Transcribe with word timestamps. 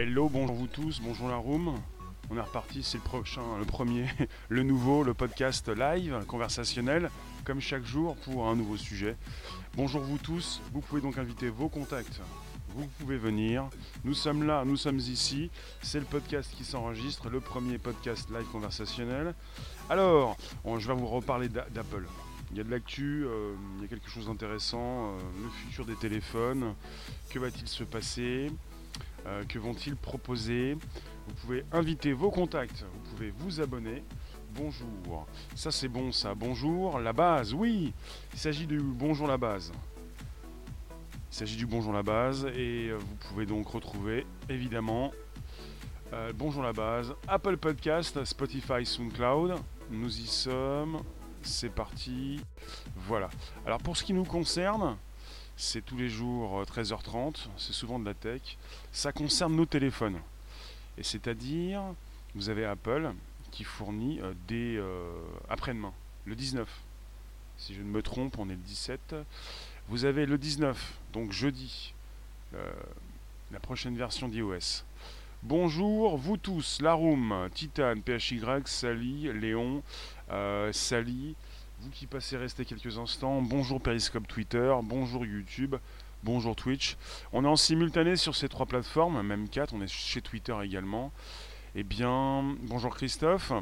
Hello, 0.00 0.28
bonjour 0.28 0.54
vous 0.54 0.68
tous, 0.68 1.00
bonjour 1.02 1.28
la 1.28 1.34
room. 1.34 1.74
On 2.30 2.36
est 2.36 2.40
reparti, 2.40 2.84
c'est 2.84 2.98
le 2.98 3.02
prochain, 3.02 3.42
le 3.58 3.64
premier, 3.64 4.06
le 4.48 4.62
nouveau, 4.62 5.02
le 5.02 5.12
podcast 5.12 5.68
live, 5.68 6.24
conversationnel, 6.28 7.10
comme 7.42 7.60
chaque 7.60 7.84
jour 7.84 8.14
pour 8.14 8.46
un 8.46 8.54
nouveau 8.54 8.76
sujet. 8.76 9.16
Bonjour 9.74 10.00
vous 10.00 10.18
tous, 10.18 10.62
vous 10.72 10.82
pouvez 10.82 11.00
donc 11.00 11.18
inviter 11.18 11.48
vos 11.48 11.68
contacts, 11.68 12.20
vous 12.76 12.86
pouvez 13.00 13.18
venir. 13.18 13.68
Nous 14.04 14.14
sommes 14.14 14.44
là, 14.46 14.62
nous 14.64 14.76
sommes 14.76 15.00
ici. 15.00 15.50
C'est 15.82 15.98
le 15.98 16.06
podcast 16.06 16.48
qui 16.56 16.62
s'enregistre, 16.62 17.28
le 17.28 17.40
premier 17.40 17.78
podcast 17.78 18.30
live 18.30 18.46
conversationnel. 18.52 19.34
Alors, 19.90 20.36
je 20.64 20.86
vais 20.86 20.94
vous 20.94 21.08
reparler 21.08 21.48
d'Apple. 21.48 22.06
Il 22.52 22.56
y 22.56 22.60
a 22.60 22.64
de 22.64 22.70
l'actu, 22.70 23.24
euh, 23.26 23.56
il 23.76 23.82
y 23.82 23.84
a 23.84 23.88
quelque 23.88 24.08
chose 24.08 24.26
d'intéressant, 24.26 25.08
euh, 25.08 25.18
le 25.42 25.50
futur 25.50 25.84
des 25.84 25.96
téléphones, 25.96 26.74
que 27.30 27.38
va-t-il 27.40 27.66
se 27.66 27.84
passer, 27.84 28.50
euh, 29.28 29.44
que 29.44 29.58
vont-ils 29.58 29.94
proposer. 29.94 30.74
Vous 31.26 31.34
pouvez 31.42 31.64
inviter 31.72 32.12
vos 32.12 32.30
contacts, 32.30 32.82
vous 32.82 33.10
pouvez 33.10 33.32
vous 33.38 33.60
abonner. 33.60 34.02
Bonjour, 34.54 35.26
ça 35.54 35.70
c'est 35.70 35.88
bon 35.88 36.10
ça, 36.10 36.34
bonjour, 36.34 36.98
la 36.98 37.12
base, 37.12 37.52
oui, 37.52 37.92
il 38.32 38.38
s'agit 38.38 38.66
du 38.66 38.80
bonjour 38.80 39.28
la 39.28 39.36
base. 39.36 39.70
Il 41.30 41.36
s'agit 41.36 41.56
du 41.56 41.66
bonjour 41.66 41.92
la 41.92 42.02
base 42.02 42.46
et 42.56 42.90
vous 42.92 43.14
pouvez 43.28 43.44
donc 43.44 43.68
retrouver 43.68 44.26
évidemment 44.48 45.12
bonjour 46.34 46.62
la 46.62 46.72
base, 46.72 47.14
Apple 47.28 47.58
Podcast, 47.58 48.24
Spotify, 48.24 48.86
SoundCloud, 48.86 49.56
nous 49.90 50.18
y 50.18 50.26
sommes, 50.26 51.02
c'est 51.42 51.68
parti. 51.68 52.40
Voilà. 52.96 53.28
Alors 53.66 53.78
pour 53.78 53.96
ce 53.96 54.04
qui 54.04 54.14
nous 54.14 54.24
concerne, 54.24 54.96
c'est 55.58 55.84
tous 55.84 55.96
les 55.96 56.08
jours 56.08 56.62
13h30, 56.62 57.16
euh, 57.16 57.50
c'est 57.58 57.72
souvent 57.72 57.98
de 57.98 58.04
la 58.04 58.14
tech. 58.14 58.56
Ça 58.92 59.12
concerne 59.12 59.56
nos 59.56 59.66
téléphones. 59.66 60.18
Et 60.96 61.02
c'est-à-dire, 61.02 61.82
vous 62.34 62.48
avez 62.48 62.64
Apple 62.64 63.12
qui 63.50 63.64
fournit 63.64 64.20
euh, 64.20 64.32
des 64.46 64.76
euh, 64.76 65.10
après-demain, 65.50 65.92
le 66.26 66.36
19. 66.36 66.68
Si 67.58 67.74
je 67.74 67.82
ne 67.82 67.88
me 67.88 68.02
trompe, 68.02 68.38
on 68.38 68.48
est 68.48 68.54
le 68.54 68.56
17. 68.58 69.16
Vous 69.88 70.04
avez 70.04 70.26
le 70.26 70.38
19, 70.38 70.98
donc 71.12 71.32
jeudi, 71.32 71.94
la 73.50 73.58
prochaine 73.58 73.96
version 73.96 74.28
d'iOS. 74.28 74.84
Bonjour 75.42 76.18
vous 76.18 76.36
tous, 76.36 76.80
la 76.82 76.92
room, 76.92 77.48
Titan, 77.54 77.94
PHY, 78.04 78.42
Sally, 78.66 79.32
Léon, 79.32 79.82
Sally, 80.72 81.34
vous 81.80 81.90
qui 81.90 82.06
passez 82.06 82.36
rester 82.36 82.64
quelques 82.64 82.98
instants, 82.98 83.40
bonjour 83.40 83.80
Periscope 83.80 84.26
Twitter, 84.26 84.74
bonjour 84.82 85.24
YouTube, 85.24 85.76
bonjour 86.24 86.56
Twitch. 86.56 86.96
On 87.32 87.44
est 87.44 87.48
en 87.48 87.54
simultané 87.54 88.16
sur 88.16 88.34
ces 88.34 88.48
trois 88.48 88.66
plateformes, 88.66 89.22
même 89.22 89.48
quatre, 89.48 89.74
on 89.74 89.80
est 89.80 89.86
chez 89.86 90.20
Twitter 90.20 90.56
également. 90.64 91.12
Eh 91.76 91.84
bien, 91.84 92.56
bonjour 92.62 92.94
Christophe. 92.96 93.52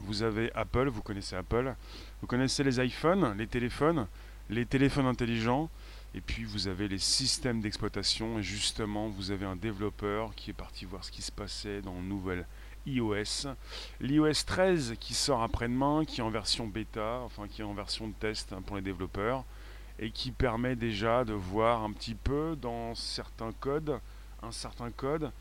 Vous 0.00 0.22
avez 0.22 0.52
Apple, 0.54 0.88
vous 0.88 1.00
connaissez 1.00 1.34
Apple. 1.34 1.74
Vous 2.20 2.26
connaissez 2.26 2.62
les 2.62 2.78
iPhones, 2.84 3.34
les 3.38 3.46
téléphones, 3.46 4.06
les 4.50 4.66
téléphones 4.66 5.06
intelligents. 5.06 5.70
Et 6.14 6.20
puis 6.20 6.44
vous 6.44 6.68
avez 6.68 6.88
les 6.88 6.98
systèmes 6.98 7.62
d'exploitation. 7.62 8.38
Et 8.38 8.42
justement, 8.42 9.08
vous 9.08 9.30
avez 9.30 9.46
un 9.46 9.56
développeur 9.56 10.34
qui 10.34 10.50
est 10.50 10.54
parti 10.54 10.84
voir 10.84 11.04
ce 11.04 11.10
qui 11.10 11.22
se 11.22 11.32
passait 11.32 11.80
dans 11.80 11.94
le 11.94 12.02
nouvel 12.02 12.44
iOS. 12.88 13.48
L'iOS 14.00 14.44
13 14.46 14.94
qui 15.00 15.14
sort 15.14 15.42
après-demain, 15.42 16.04
qui 16.04 16.20
est 16.20 16.24
en 16.24 16.30
version 16.30 16.66
bêta, 16.66 17.20
enfin 17.24 17.48
qui 17.48 17.60
est 17.60 17.64
en 17.64 17.74
version 17.74 18.08
de 18.08 18.14
test 18.14 18.52
hein, 18.52 18.62
pour 18.64 18.76
les 18.76 18.82
développeurs. 18.82 19.44
Et 20.00 20.10
qui 20.10 20.30
permet 20.30 20.76
déjà 20.76 21.24
de 21.24 21.32
voir 21.32 21.82
un 21.82 21.92
petit 21.92 22.14
peu 22.14 22.56
dans 22.60 22.94
certains 22.94 23.50
codes, 23.52 23.98
un 24.42 24.52
certain 24.52 24.90
code, 24.92 25.32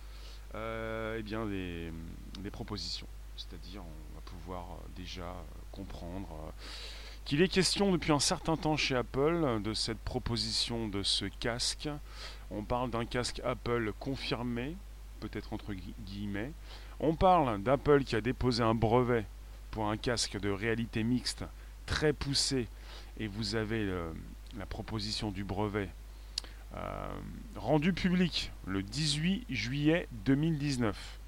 euh, 0.55 1.17
eh 1.19 1.23
bien 1.23 1.45
des, 1.45 1.91
propositions. 2.51 3.07
C'est-à-dire 3.35 3.81
on 3.83 4.15
va 4.15 4.21
pouvoir 4.25 4.63
euh, 4.63 4.87
déjà 4.95 5.25
euh, 5.25 5.43
comprendre 5.71 6.27
qu'il 7.25 7.41
est 7.41 7.49
question 7.49 7.91
depuis 7.91 8.13
un 8.13 8.21
certain 8.21 8.55
temps 8.55 8.77
chez 8.77 8.95
Apple 8.95 9.61
de 9.61 9.73
cette 9.73 9.99
proposition 9.99 10.87
de 10.87 11.03
ce 11.03 11.25
casque. 11.25 11.89
On 12.49 12.63
parle 12.63 12.89
d'un 12.89 13.03
casque 13.05 13.41
Apple 13.43 13.91
confirmé, 13.99 14.77
peut-être 15.19 15.51
entre 15.51 15.73
guillemets. 15.73 16.53
On 16.99 17.15
parle 17.15 17.61
d'Apple 17.61 18.03
qui 18.03 18.15
a 18.15 18.21
déposé 18.21 18.63
un 18.63 18.73
brevet 18.73 19.25
pour 19.71 19.89
un 19.89 19.97
casque 19.97 20.39
de 20.39 20.49
réalité 20.49 21.03
mixte 21.03 21.45
très 21.85 22.11
poussé. 22.11 22.67
Et 23.19 23.27
vous 23.27 23.55
avez 23.55 23.87
la 24.57 24.65
proposition 24.65 25.31
du 25.31 25.43
brevet 25.43 25.89
euh, 26.75 27.07
rendu 27.55 27.93
public 27.93 28.51
le 28.65 28.83
18 28.83 29.45
juillet 29.49 30.07
2019. 30.25 31.19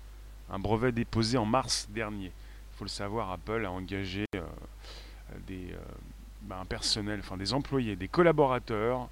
Un 0.49 0.59
brevet 0.59 0.91
déposé 0.91 1.37
en 1.37 1.45
mars 1.45 1.87
dernier. 1.91 2.31
Il 2.73 2.77
faut 2.77 2.85
le 2.85 2.89
savoir, 2.89 3.31
Apple 3.31 3.65
a 3.65 3.71
engagé 3.71 4.25
euh, 4.35 4.41
des 5.47 5.71
euh, 5.71 5.77
ben, 6.41 6.65
personnels, 6.67 7.19
enfin 7.19 7.37
des 7.37 7.53
employés, 7.53 7.95
des 7.95 8.07
collaborateurs 8.07 9.09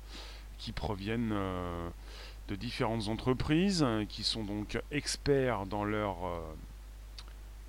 qui 0.57 0.72
proviennent 0.72 1.31
euh, 1.34 1.89
de 2.47 2.55
différentes 2.55 3.07
entreprises, 3.07 3.85
qui 4.09 4.23
sont 4.23 4.43
donc 4.43 4.79
experts 4.91 5.65
dans 5.65 5.83
leur 5.83 6.25
euh, 6.25 6.41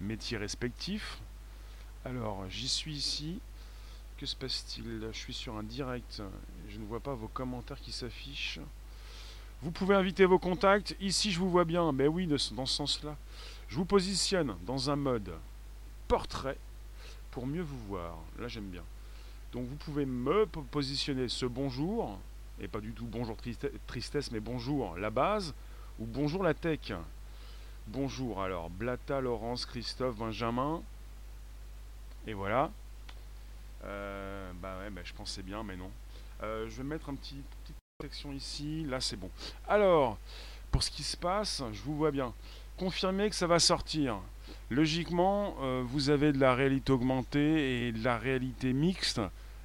métier 0.00 0.36
respectif. 0.36 1.18
Alors, 2.04 2.44
j'y 2.48 2.68
suis 2.68 2.94
ici. 2.94 3.40
Que 4.18 4.26
se 4.26 4.34
passe-t-il? 4.34 5.08
Je 5.12 5.18
suis 5.18 5.34
sur 5.34 5.56
un 5.56 5.62
direct. 5.62 6.22
Je 6.68 6.78
ne 6.78 6.84
vois 6.86 7.00
pas 7.00 7.14
vos 7.14 7.28
commentaires 7.28 7.80
qui 7.80 7.92
s'affichent. 7.92 8.60
Vous 9.62 9.70
pouvez 9.70 9.94
inviter 9.94 10.24
vos 10.24 10.38
contacts. 10.38 10.96
Ici, 11.00 11.32
je 11.32 11.38
vous 11.38 11.50
vois 11.50 11.64
bien. 11.64 11.92
Ben 11.92 12.08
oui, 12.08 12.26
dans 12.26 12.38
ce 12.38 12.54
sens-là. 12.66 13.16
Je 13.68 13.76
vous 13.76 13.84
positionne 13.84 14.56
dans 14.66 14.90
un 14.90 14.96
mode 14.96 15.32
portrait 16.06 16.58
pour 17.30 17.46
mieux 17.46 17.62
vous 17.62 17.78
voir. 17.86 18.16
Là, 18.38 18.48
j'aime 18.48 18.68
bien. 18.68 18.82
Donc, 19.52 19.66
vous 19.66 19.76
pouvez 19.76 20.06
me 20.06 20.46
positionner 20.46 21.28
ce 21.28 21.46
bonjour, 21.46 22.18
et 22.60 22.69
pas 22.69 22.80
du 22.80 22.92
tout 22.92 23.06
bonjour 23.06 23.36
tristesse, 23.86 24.30
mais 24.30 24.41
bonjour 24.41 24.96
la 24.96 25.10
base, 25.10 25.54
ou 25.98 26.06
bonjour 26.06 26.42
la 26.42 26.54
tech. 26.54 26.92
Bonjour, 27.86 28.42
alors, 28.42 28.69
Blata, 28.69 29.20
Laurence, 29.20 29.64
Christophe, 29.64 30.16
Benjamin. 30.16 30.82
Et 32.26 32.34
voilà. 32.34 32.70
Euh, 33.84 34.52
bah 34.60 34.76
ouais, 34.80 34.91
bah, 34.91 35.00
je 35.04 35.14
pensais 35.14 35.42
bien, 35.42 35.62
mais 35.62 35.76
non. 35.76 35.91
Euh, 36.42 36.69
je 36.69 36.76
vais 36.76 36.82
mettre 36.82 37.08
un 37.08 37.14
petit 37.14 37.42
petite 37.62 37.76
protection 37.98 38.32
ici. 38.32 38.84
Là, 38.84 39.00
c'est 39.00 39.16
bon. 39.16 39.30
Alors, 39.66 40.19
pour 40.70 40.82
ce 40.82 40.90
qui 40.90 41.02
se 41.02 41.16
passe, 41.16 41.62
je 41.72 41.80
vous 41.82 41.96
vois 41.96 42.10
bien. 42.10 42.34
Confirmez 42.76 43.30
que 43.30 43.36
ça 43.36 43.46
va 43.46 43.58
sortir. 43.58 44.19
Logiquement, 44.70 45.56
euh, 45.62 45.82
vous 45.86 46.10
avez 46.10 46.32
de 46.32 46.38
la 46.38 46.54
réalité 46.54 46.92
augmentée 46.92 47.88
et 47.88 47.92
de 47.92 48.04
la 48.04 48.19
réalité 48.19 48.72
mixte, 48.75 49.20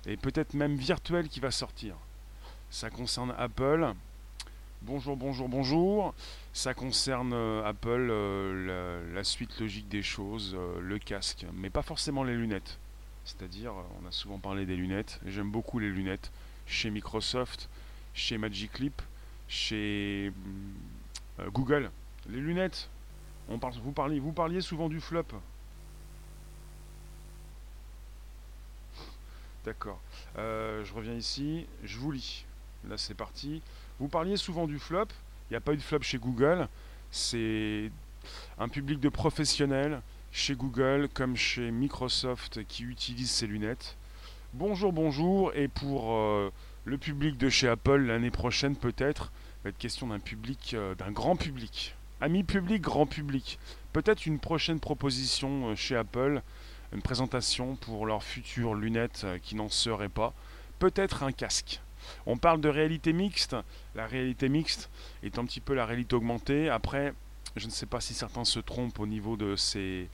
et 0.06 0.16
peut-être 0.16 0.54
même 0.54 0.75
virtuelle 0.75 1.28
qui 1.28 1.42
va 1.42 1.51
sortir. 1.51 1.95
Ça 2.74 2.90
concerne 2.90 3.36
Apple. 3.38 3.94
Bonjour, 4.81 5.16
bonjour, 5.16 5.48
bonjour. 5.48 6.16
Ça 6.54 6.74
concerne 6.74 7.31
euh, 7.31 7.64
Apple, 7.64 8.08
euh, 8.10 9.14
la, 9.14 9.24
suite 9.24 9.60
logique 9.60 9.88
des 9.90 10.02
choses, 10.02 10.58
le 10.81 10.98
casque, 10.98 11.46
mais 11.54 11.70
pas 11.70 11.84
forcément 11.84 12.24
les 12.24 12.34
lunettes. 12.34 12.80
C'est-à-dire, 13.25 13.74
on 14.02 14.08
a 14.08 14.12
souvent 14.12 14.40
parlé 14.40 14.66
des 14.66 14.75
lunettes. 14.75 15.20
J'aime 15.28 15.52
beaucoup 15.52 15.78
les 15.78 15.92
lunettes 15.92 16.31
chez 16.66 16.90
Microsoft, 16.90 17.70
chez 18.16 18.40
Magic 18.40 18.80
Leap, 18.80 19.04
chez 19.48 20.34
Google. 21.50 21.92
Les 22.28 22.40
lunettes, 22.40 22.90
on 23.50 23.60
parle, 23.60 23.76
vous, 23.84 23.92
parliez, 23.92 24.19
vous 24.19 24.34
parliez 24.34 24.62
souvent 24.62 24.90
du 24.90 25.00
flop. 25.00 25.28
D'accord. 29.64 30.02
Euh, 30.40 30.84
je 30.84 30.92
reviens 30.92 31.14
ici. 31.14 31.68
Je 31.84 32.00
vous 32.00 32.12
lis. 32.12 32.46
Là, 32.89 32.97
c'est 32.97 33.13
parti. 33.13 33.62
Vous 34.00 34.07
parliez 34.07 34.38
souvent 34.38 34.68
du 34.68 34.80
flop. 34.80 35.07
Il 35.50 35.53
n'y 35.53 35.57
a 35.57 35.62
pas 35.62 35.74
eu 35.74 35.77
de 35.77 35.81
flop 35.81 36.01
chez 36.01 36.18
Google. 36.18 36.68
C'est 37.12 37.91
un 38.57 38.68
public 38.68 39.00
de 39.00 39.09
professionnels 39.09 40.01
chez 40.31 40.56
Google 40.56 41.09
comme 41.13 41.35
chez 41.35 41.69
Microsoft 41.69 42.65
qui 42.65 42.83
utilisent 42.83 43.31
ces 43.31 43.47
lunettes. 43.47 43.95
Bonjour, 44.53 44.91
bonjour. 44.91 45.53
Et 45.56 45.68
pour 45.68 46.13
euh, 46.13 46.51
le 46.85 46.97
public 46.97 47.38
de 47.38 47.50
chez 47.50 47.68
Apple, 47.68 48.01
l'année 48.01 48.31
prochaine, 48.31 48.75
peut-être, 48.75 49.31
va 49.63 49.69
être 49.69 49.77
question 49.77 50.07
d'un 50.07 50.19
public, 50.19 50.74
euh, 50.74 50.95
d'un 50.95 51.12
grand 51.12 51.35
public. 51.35 51.95
Amis 52.19 52.44
public, 52.44 52.81
grand 52.81 53.06
public. 53.06 53.59
Peut-être 53.94 54.25
une 54.25 54.39
prochaine 54.39 54.80
proposition 54.80 55.69
euh, 55.69 55.75
chez 55.75 55.95
Apple, 55.95 56.41
une 56.94 57.01
présentation 57.03 57.75
pour 57.75 58.07
leurs 58.07 58.24
futures 58.24 58.74
lunettes 58.74 59.25
qui 59.44 59.56
n'en 59.56 59.69
seraient 59.69 60.09
pas. 60.09 60.33
Peut-être 60.80 61.21
un 61.21 61.31
casque. 61.31 61.82
On 62.26 62.38
parle 62.38 62.62
de 62.62 62.70
réalité 62.70 63.14
mixte. 63.14 63.56
La 63.96 64.08
réalité 64.08 64.50
mixte 64.50 64.90
est 65.24 65.38
un 65.38 65.46
petit 65.46 65.60
peu 65.60 65.74
la 65.74 65.86
réalité 65.86 66.16
augmentée. 66.16 66.70
Après, 66.70 67.14
je 67.56 67.66
ne 67.66 67.72
sais 67.72 67.86
pas 67.86 68.02
si 68.02 68.14
certains 68.14 68.46
se 68.46 68.60
trompent 68.60 69.00
au 69.00 69.08
niveau 69.08 69.38
de 69.38 69.56
ces, 69.56 70.08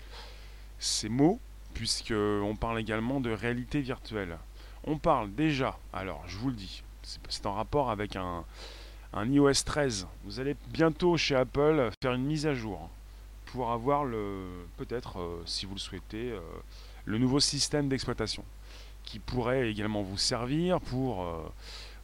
mots, 1.09 1.39
puisqu'on 1.73 2.55
parle 2.59 2.79
également 2.79 3.19
de 3.19 3.31
réalité 3.31 3.81
virtuelle. 3.81 4.37
On 4.83 4.97
parle 4.97 5.33
déjà, 5.33 5.77
alors 5.93 6.23
je 6.27 6.37
vous 6.37 6.49
le 6.49 6.55
dis, 6.55 6.83
c'est 7.29 7.45
en 7.45 7.53
rapport 7.53 7.91
avec 7.91 8.15
un, 8.15 8.43
un 9.13 9.31
iOS 9.31 9.63
13. 9.65 10.07
Vous 10.25 10.39
allez 10.39 10.55
bientôt 10.69 11.17
chez 11.17 11.35
Apple 11.35 11.89
faire 12.01 12.13
une 12.13 12.25
mise 12.25 12.45
à 12.45 12.53
jour 12.53 12.89
pour 13.47 13.71
avoir 13.71 14.05
le 14.05 14.45
peut-être, 14.77 15.19
euh, 15.19 15.41
si 15.45 15.65
vous 15.65 15.73
le 15.73 15.79
souhaitez, 15.79 16.31
euh, 16.31 16.39
le 17.05 17.17
nouveau 17.17 17.39
système 17.39 17.89
d'exploitation 17.89 18.43
qui 19.03 19.19
pourrait 19.19 19.69
également 19.69 20.01
vous 20.01 20.17
servir 20.17 20.79
pour 20.81 21.23
euh, 21.23 21.41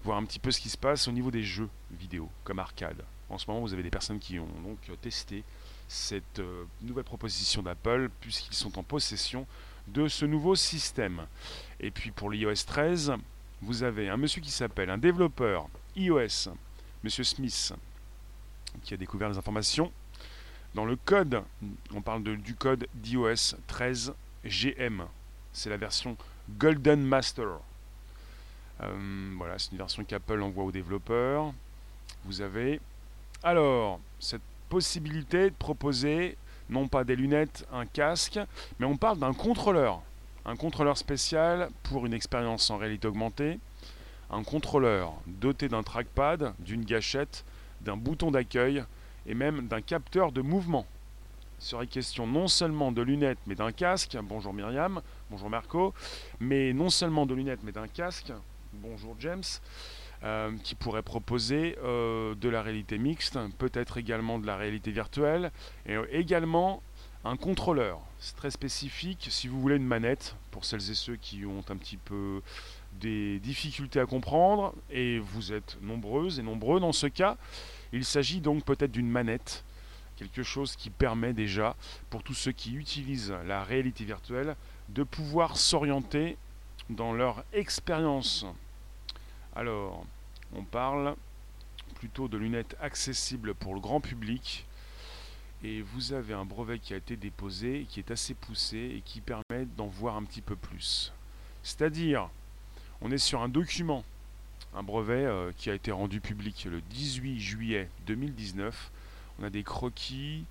voir 0.04 0.18
un 0.18 0.26
petit 0.26 0.40
peu 0.40 0.52
ce 0.52 0.60
qui 0.60 0.70
se 0.70 0.78
passe 0.78 1.08
au 1.08 1.12
niveau 1.12 1.32
des 1.32 1.44
jeux 1.44 1.70
vidéo 1.92 2.30
comme 2.44 2.60
arcade. 2.60 3.04
En 3.30 3.38
ce 3.38 3.50
moment, 3.50 3.62
vous 3.62 3.74
avez 3.74 3.84
des 3.84 3.90
personnes 3.90 4.20
qui 4.20 4.40
ont 4.40 4.48
donc 4.64 4.80
testé 5.02 5.44
cette 5.88 6.42
nouvelle 6.82 7.04
proposition 7.04 7.62
d'Apple 7.62 8.10
puisqu'ils 8.22 8.56
sont 8.56 8.78
en 8.80 8.84
possession 8.84 9.48
de 9.88 10.08
ce 10.08 10.26
nouveau 10.26 10.56
système. 10.56 11.26
Et 11.80 11.92
puis 11.92 12.12
pour 12.12 12.30
l'iOS 12.30 12.66
13, 12.66 13.14
vous 13.62 13.84
avez 13.84 14.10
un 14.10 14.18
monsieur 14.18 14.42
qui 14.42 14.52
s'appelle 14.52 14.90
un 14.90 14.98
développeur 14.98 15.68
iOS, 15.96 16.50
monsieur 17.04 17.24
Smith, 17.24 17.74
qui 18.84 18.94
a 18.94 18.98
découvert 18.98 19.30
les 19.30 19.38
informations. 19.38 19.92
Dans 20.74 20.86
le 20.86 20.96
code, 20.98 21.42
on 21.94 22.02
parle 22.02 22.24
du 22.24 22.56
code 22.56 22.88
d'iOS 22.96 23.56
13 23.68 24.14
GM. 24.44 25.06
C'est 25.54 25.70
la 25.70 25.78
version 25.78 26.18
Golden 26.50 27.02
Master. 27.04 27.60
Euh, 28.82 29.34
voilà, 29.38 29.58
c'est 29.58 29.72
une 29.72 29.78
version 29.78 30.04
qu'Apple 30.04 30.42
envoie 30.42 30.64
aux 30.64 30.72
développeurs. 30.72 31.54
Vous 32.26 32.42
avez 32.42 32.80
alors 33.44 34.00
cette 34.20 34.42
possibilité 34.70 35.50
de 35.50 35.56
proposer 35.56 36.38
non 36.70 36.88
pas 36.88 37.04
des 37.04 37.16
lunettes, 37.16 37.66
un 37.72 37.86
casque, 37.86 38.40
mais 38.80 38.86
on 38.86 38.98
parle 38.98 39.20
d'un 39.20 39.34
contrôleur. 39.34 40.02
Un 40.46 40.56
contrôleur 40.56 40.98
spécial 40.98 41.70
pour 41.84 42.06
une 42.06 42.14
expérience 42.14 42.70
en 42.70 42.78
réalité 42.78 43.08
augmentée. 43.08 43.60
Un 44.32 44.44
contrôleur 44.44 45.14
doté 45.28 45.70
d'un 45.70 45.84
trackpad, 45.84 46.54
d'une 46.60 46.84
gâchette, 46.84 47.46
d'un 47.82 47.98
bouton 47.98 48.32
d'accueil 48.32 48.84
et 49.28 49.34
même 49.34 49.68
d'un 49.68 49.82
capteur 49.82 50.32
de 50.32 50.42
mouvement. 50.42 50.86
Serait 51.60 51.88
question 51.88 52.28
non 52.28 52.48
seulement 52.48 52.92
de 52.92 53.02
lunettes 53.02 53.40
mais 53.48 53.56
d'un 53.56 53.72
casque. 53.72 54.18
Bonjour 54.24 54.54
Myriam, 54.54 55.02
bonjour 55.30 55.50
Marco. 55.50 55.94
Mais 56.40 56.74
non 56.74 56.90
seulement 56.90 57.26
de 57.26 57.34
lunettes 57.34 57.62
mais 57.64 57.72
d'un 57.72 57.88
casque. 57.88 58.32
Bonjour 58.74 59.16
James. 59.20 59.44
Euh, 60.24 60.58
qui 60.64 60.74
pourrait 60.74 61.04
proposer 61.04 61.78
euh, 61.84 62.34
de 62.36 62.50
la 62.50 62.64
réalité 62.64 62.98
mixte, 62.98 63.38
peut-être 63.60 63.98
également 63.98 64.40
de 64.40 64.48
la 64.48 64.56
réalité 64.56 64.90
virtuelle, 64.90 65.52
et 65.86 65.96
euh, 65.96 66.08
également 66.10 66.82
un 67.26 67.36
contrôleur. 67.36 68.00
C'est 68.18 68.36
très 68.36 68.50
spécifique. 68.50 69.28
Si 69.30 69.48
vous 69.48 69.60
voulez 69.62 69.76
une 69.76 69.86
manette, 69.86 70.36
pour 70.50 70.66
celles 70.66 70.90
et 70.90 70.96
ceux 70.96 71.18
qui 71.18 71.46
ont 71.46 71.64
un 71.70 71.76
petit 71.76 71.98
peu 71.98 72.42
des 72.94 73.40
difficultés 73.40 74.00
à 74.00 74.08
comprendre, 74.08 74.74
et 74.90 75.20
vous 75.20 75.52
êtes 75.54 75.78
nombreuses 75.82 76.40
et 76.40 76.44
nombreux 76.44 76.80
dans 76.80 76.94
ce 76.94 77.08
cas, 77.08 77.38
il 77.92 78.06
s'agit 78.06 78.40
donc 78.40 78.64
peut-être 78.64 78.92
d'une 78.92 79.10
manette, 79.10 79.64
quelque 80.18 80.44
chose 80.44 80.76
qui 80.76 80.90
permet 80.90 81.34
déjà, 81.34 81.76
pour 82.10 82.24
tous 82.24 82.34
ceux 82.34 82.52
qui 82.52 82.74
utilisent 82.74 83.34
la 83.46 83.64
réalité 83.64 84.06
virtuelle, 84.06 84.56
de 84.90 85.04
pouvoir 85.04 85.58
s'orienter 85.58 86.38
dans 86.90 87.14
leur 87.14 87.44
expérience. 87.54 88.46
Alors, 89.56 90.06
on 90.54 90.64
parle 90.64 91.16
plutôt 91.96 92.28
de 92.28 92.38
lunettes 92.38 92.76
accessibles 92.82 93.54
pour 93.56 93.74
le 93.74 93.80
grand 93.80 94.02
public. 94.02 94.66
Et 95.64 95.82
vous 95.82 96.14
avez 96.14 96.34
un 96.34 96.46
brevet 96.46 96.78
qui 96.78 96.94
a 96.94 96.98
été 96.98 97.16
déposé, 97.16 97.88
qui 97.90 98.00
est 98.00 98.12
assez 98.12 98.34
poussé 98.34 98.96
et 98.98 99.02
qui 99.04 99.22
permet 99.22 99.66
d'en 99.78 99.88
voir 99.88 100.16
un 100.16 100.24
petit 100.24 100.42
peu 100.42 100.56
plus. 100.56 101.12
C'est-à-dire, 101.64 102.30
on 103.02 103.12
est 103.12 103.18
sur 103.18 103.42
un 103.42 103.50
document, 103.50 104.04
un 104.76 104.84
brevet 104.84 105.26
euh, 105.26 105.52
qui 105.58 105.70
a 105.70 105.74
été 105.74 105.92
rendu 105.92 106.22
public 106.22 106.68
le 106.70 106.82
18 106.82 107.40
juillet 107.40 107.90
2019. 108.06 108.92
On 109.40 109.44
a 109.44 109.50
des 109.50 109.64
croquis, 109.64 110.46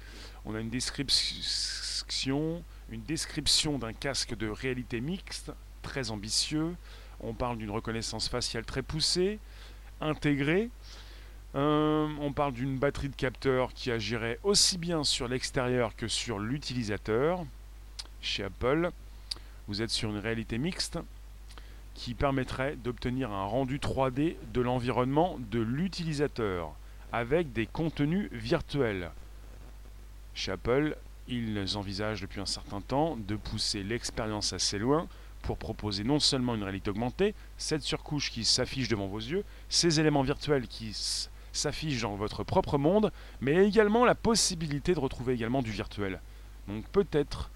on 0.45 0.55
a 0.55 0.61
une 0.61 0.69
description, 0.71 2.63
une 2.91 3.03
description 3.03 3.79
d'un 3.79 3.93
casque 3.93 4.35
de 4.37 4.49
réalité 4.49 5.01
mixte 5.01 5.53
très 5.83 6.11
ambitieux. 6.11 6.75
On 7.21 7.33
parle 7.33 7.57
d'une 7.59 7.71
reconnaissance 7.71 8.29
faciale 8.29 8.65
très 8.65 8.83
poussée, 8.83 9.39
intégré. 10.01 10.71
Euh, 11.55 12.09
on 12.21 12.33
parle 12.33 12.53
d'une 12.53 12.79
batterie 12.79 13.09
de 13.09 13.17
capteur 13.17 13.73
qui 13.73 13.91
agirait 13.91 14.41
aussi 14.43 14.77
bien 14.77 15.05
sur 15.05 15.29
l'extérieur 15.29 15.95
que 15.97 16.09
sur 16.09 16.39
l'utilisateur. 16.39 17.47
Chez 18.21 18.45
Apple, 18.45 18.91
vous 19.69 19.81
êtes 19.81 19.91
sur 19.91 20.11
une 20.11 20.19
réalité 20.19 20.59
mixte 20.59 20.99
qui 21.95 22.15
permettrait 22.15 22.77
d'obtenir 22.77 23.31
un 23.31 23.45
rendu 23.45 23.79
3D 23.79 24.37
de 24.53 24.61
l'environnement 24.61 25.39
de 25.51 25.61
l'utilisateur 25.61 26.75
avec 27.14 27.52
des 27.52 27.66
contenus 27.66 28.28
virtuels. 28.32 29.12
Chez 30.34 30.50
Apple, 30.50 30.96
ils 31.28 31.76
envisagent 31.76 32.22
depuis 32.22 32.40
un 32.40 32.46
certain 32.46 32.81
temps 32.81 33.16
de 33.16 33.37
pousser 33.37 33.84
l'expérience 33.84 34.52
assez 34.52 34.81
loin 34.81 35.06
pour 35.43 35.56
proposer 35.56 36.02
non 36.02 36.19
seulement 36.19 36.56
une 36.56 36.64
réalité 36.64 36.90
augmentée, 36.90 37.37
cette 37.56 37.82
surcouche 37.82 38.32
qui 38.32 38.44
s'affiche 38.44 38.88
devant 38.88 39.06
vos 39.06 39.20
yeux, 39.20 39.44
ces 39.69 40.00
éléments 40.00 40.25
virtuels 40.25 40.66
qui 40.66 40.93
s'affichent 41.52 42.02
dans 42.02 42.16
votre 42.16 42.43
propre 42.43 42.78
monde, 42.78 43.12
mais 43.40 43.64
également 43.64 44.05
la 44.05 44.16
possibilité 44.16 44.93
de 44.93 44.99
retrouver 44.99 45.34
également 45.34 45.62
du 45.62 45.70
virtuel. 45.70 46.20
Donc 46.66 46.84
peut-être, 46.88 47.52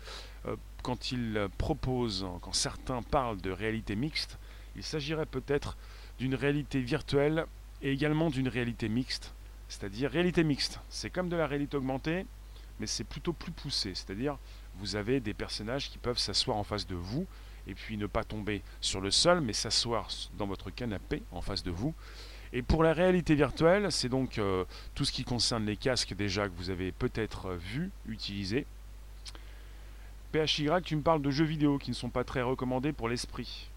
euh, 0.46 0.54
quand 0.84 1.10
ils 1.10 1.48
proposent, 1.58 2.24
quand 2.42 2.54
certains 2.54 3.02
parlent 3.02 3.40
de 3.40 3.50
réalité 3.50 3.96
mixte, 3.96 4.38
il 4.76 4.84
s'agirait 4.84 5.26
peut-être 5.26 5.76
d'une 6.20 6.36
réalité 6.36 6.78
virtuelle 6.78 7.46
et 7.82 7.90
également 7.90 8.30
d'une 8.30 8.48
réalité 8.48 8.88
mixte. 8.88 9.34
C'est-à-dire 9.68 10.10
réalité 10.10 10.44
mixte, 10.44 10.80
c'est 10.88 11.10
comme 11.10 11.28
de 11.28 11.36
la 11.36 11.46
réalité 11.46 11.76
augmentée, 11.76 12.26
mais 12.80 12.86
c'est 12.86 13.04
plutôt 13.04 13.32
plus 13.32 13.52
poussé. 13.52 13.94
C'est-à-dire, 13.94 14.38
vous 14.76 14.96
avez 14.96 15.20
des 15.20 15.34
personnages 15.34 15.90
qui 15.90 15.98
peuvent 15.98 16.18
s'asseoir 16.18 16.56
en 16.56 16.64
face 16.64 16.86
de 16.86 16.94
vous 16.94 17.26
et 17.66 17.74
puis 17.74 17.96
ne 17.96 18.06
pas 18.06 18.24
tomber 18.24 18.62
sur 18.80 19.00
le 19.00 19.10
sol, 19.10 19.40
mais 19.40 19.52
s'asseoir 19.52 20.08
dans 20.38 20.46
votre 20.46 20.70
canapé 20.70 21.22
en 21.32 21.42
face 21.42 21.62
de 21.62 21.70
vous. 21.70 21.94
Et 22.52 22.62
pour 22.62 22.82
la 22.82 22.94
réalité 22.94 23.34
virtuelle, 23.34 23.92
c'est 23.92 24.08
donc 24.08 24.38
euh, 24.38 24.64
tout 24.94 25.04
ce 25.04 25.12
qui 25.12 25.24
concerne 25.24 25.66
les 25.66 25.76
casques 25.76 26.14
déjà 26.14 26.48
que 26.48 26.54
vous 26.56 26.70
avez 26.70 26.92
peut-être 26.92 27.46
euh, 27.46 27.56
vu, 27.56 27.90
utilisés. 28.06 28.64
PHY, 30.32 30.68
tu 30.82 30.96
me 30.96 31.02
parles 31.02 31.22
de 31.22 31.30
jeux 31.30 31.44
vidéo 31.44 31.78
qui 31.78 31.90
ne 31.90 31.94
sont 31.94 32.10
pas 32.10 32.24
très 32.24 32.42
recommandés 32.42 32.92
pour 32.92 33.08
l'esprit. 33.08 33.68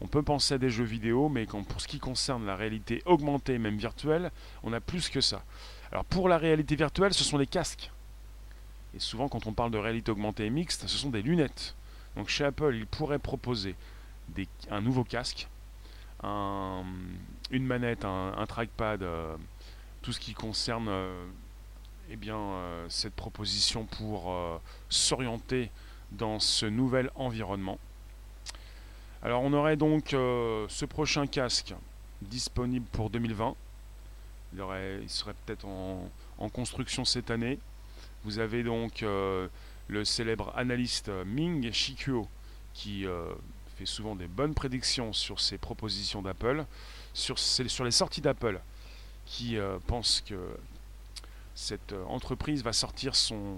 On 0.00 0.06
peut 0.06 0.22
penser 0.22 0.54
à 0.54 0.58
des 0.58 0.70
jeux 0.70 0.84
vidéo, 0.84 1.28
mais 1.28 1.46
pour 1.46 1.80
ce 1.80 1.88
qui 1.88 1.98
concerne 1.98 2.46
la 2.46 2.54
réalité 2.54 3.02
augmentée, 3.04 3.58
même 3.58 3.76
virtuelle, 3.76 4.30
on 4.62 4.72
a 4.72 4.80
plus 4.80 5.08
que 5.08 5.20
ça. 5.20 5.42
Alors 5.90 6.04
pour 6.04 6.28
la 6.28 6.38
réalité 6.38 6.76
virtuelle, 6.76 7.14
ce 7.14 7.24
sont 7.24 7.38
les 7.38 7.46
casques. 7.46 7.90
Et 8.94 9.00
souvent, 9.00 9.28
quand 9.28 9.46
on 9.46 9.52
parle 9.52 9.70
de 9.70 9.78
réalité 9.78 10.10
augmentée 10.10 10.46
et 10.46 10.50
mixte, 10.50 10.86
ce 10.86 10.98
sont 10.98 11.10
des 11.10 11.22
lunettes. 11.22 11.74
Donc 12.16 12.28
chez 12.28 12.44
Apple, 12.44 12.74
il 12.74 12.86
pourrait 12.86 13.18
proposer 13.18 13.74
un 14.70 14.80
nouveau 14.80 15.04
casque, 15.04 15.48
une 16.22 17.66
manette, 17.66 18.04
un, 18.04 18.44
trackpad, 18.46 19.02
euh, 19.02 19.36
tout 20.02 20.12
ce 20.12 20.20
qui 20.20 20.34
concerne 20.34 20.88
euh, 20.88 21.26
eh 22.10 22.18
euh, 22.28 22.86
cette 22.88 23.14
proposition 23.14 23.84
pour 23.84 24.34
s'orienter 24.88 25.70
dans 26.12 26.40
ce 26.40 26.66
nouvel 26.66 27.10
environnement. 27.14 27.78
Alors 29.22 29.42
on 29.42 29.52
aurait 29.52 29.76
donc 29.76 30.08
ce 30.10 30.84
prochain 30.84 31.26
casque 31.26 31.74
disponible 32.22 32.86
pour 32.92 33.10
2020. 33.10 33.54
Il, 34.54 35.10
serait 35.10 35.34
peut-être 35.44 35.66
en, 35.66 36.48
construction 36.50 37.04
cette 37.04 37.30
année. 37.30 37.58
Vous 38.24 38.38
avez 38.38 38.62
donc 38.62 39.04
le 39.88 40.04
célèbre 40.04 40.52
analyste 40.56 41.10
Ming 41.26 41.72
Shikuo, 41.72 42.28
qui 42.74 43.06
euh, 43.06 43.34
fait 43.76 43.86
souvent 43.86 44.14
des 44.14 44.28
bonnes 44.28 44.54
prédictions 44.54 45.12
sur 45.12 45.40
ces 45.40 45.58
propositions 45.58 46.22
d'Apple, 46.22 46.64
sur, 47.12 47.36
les 47.84 47.90
sorties 47.90 48.20
d'Apple, 48.20 48.60
qui 49.26 49.56
euh, 49.56 49.78
pense 49.86 50.22
que 50.26 50.56
cette 51.54 51.92
euh, 51.92 52.04
entreprise 52.04 52.62
va 52.62 52.72
sortir 52.72 53.16
son, 53.16 53.56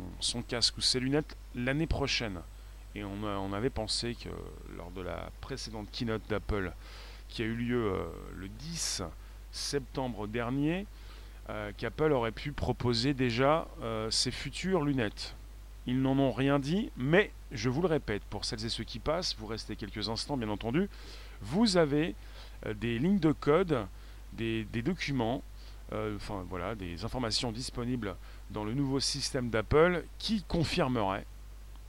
casque 0.49 0.79
ou 0.79 0.81
ses 0.81 1.01
lunettes 1.01 1.37
l'année 1.55 1.87
prochaine. 1.87 2.41
Et 2.95 3.05
on, 3.05 3.53
avait 3.53 3.71
pensé 3.71 4.17
que 4.17 4.29
lors 4.77 4.91
de 4.91 5.01
la 5.01 5.31
précédente 5.41 5.89
keynote 5.93 6.23
d'Apple, 6.29 6.73
qui 7.29 7.43
a 7.43 7.45
eu 7.45 7.55
lieu 7.55 7.95
le 8.35 8.49
10 8.49 9.03
septembre 9.53 10.27
dernier, 10.27 10.87
qu'Apple 11.77 12.11
aurait 12.11 12.33
pu 12.33 12.51
proposer 12.51 13.15
déjà 13.15 13.69
ses 14.11 14.33
futures 14.33 14.83
lunettes. 14.83 15.37
Ils 15.87 16.03
n'en 16.03 16.19
ont 16.19 16.33
rien 16.33 16.59
dit, 16.59 16.91
mais 16.97 17.31
je 17.53 17.69
vous 17.69 17.83
le 17.83 17.89
répète, 17.89 18.23
pour 18.25 18.45
celles 18.45 18.65
et 18.65 18.69
ceux 18.69 18.85
qui 18.85 18.99
passent, 18.99 19.35
vous 19.39 19.47
restez 19.47 19.77
quelques 19.77 20.09
instants 20.09 20.37
bien 20.37 20.49
entendu, 20.49 20.89
vous 21.41 21.77
avez 21.77 22.15
euh, 22.67 22.75
des 22.75 22.99
lignes 22.99 23.19
de 23.19 23.33
code, 23.33 23.87
des, 24.33 24.65
documents, 24.83 25.43
euh, 25.93 26.15
enfin 26.17 26.45
voilà, 26.49 26.75
des 26.75 27.05
informations 27.05 27.51
disponibles 27.51 28.15
dans 28.51 28.65
le 28.65 28.75
nouveau 28.75 29.01
système 29.01 29.51
d'Apple 29.51 30.05
qui 30.19 30.45
confirmeraient 30.45 31.27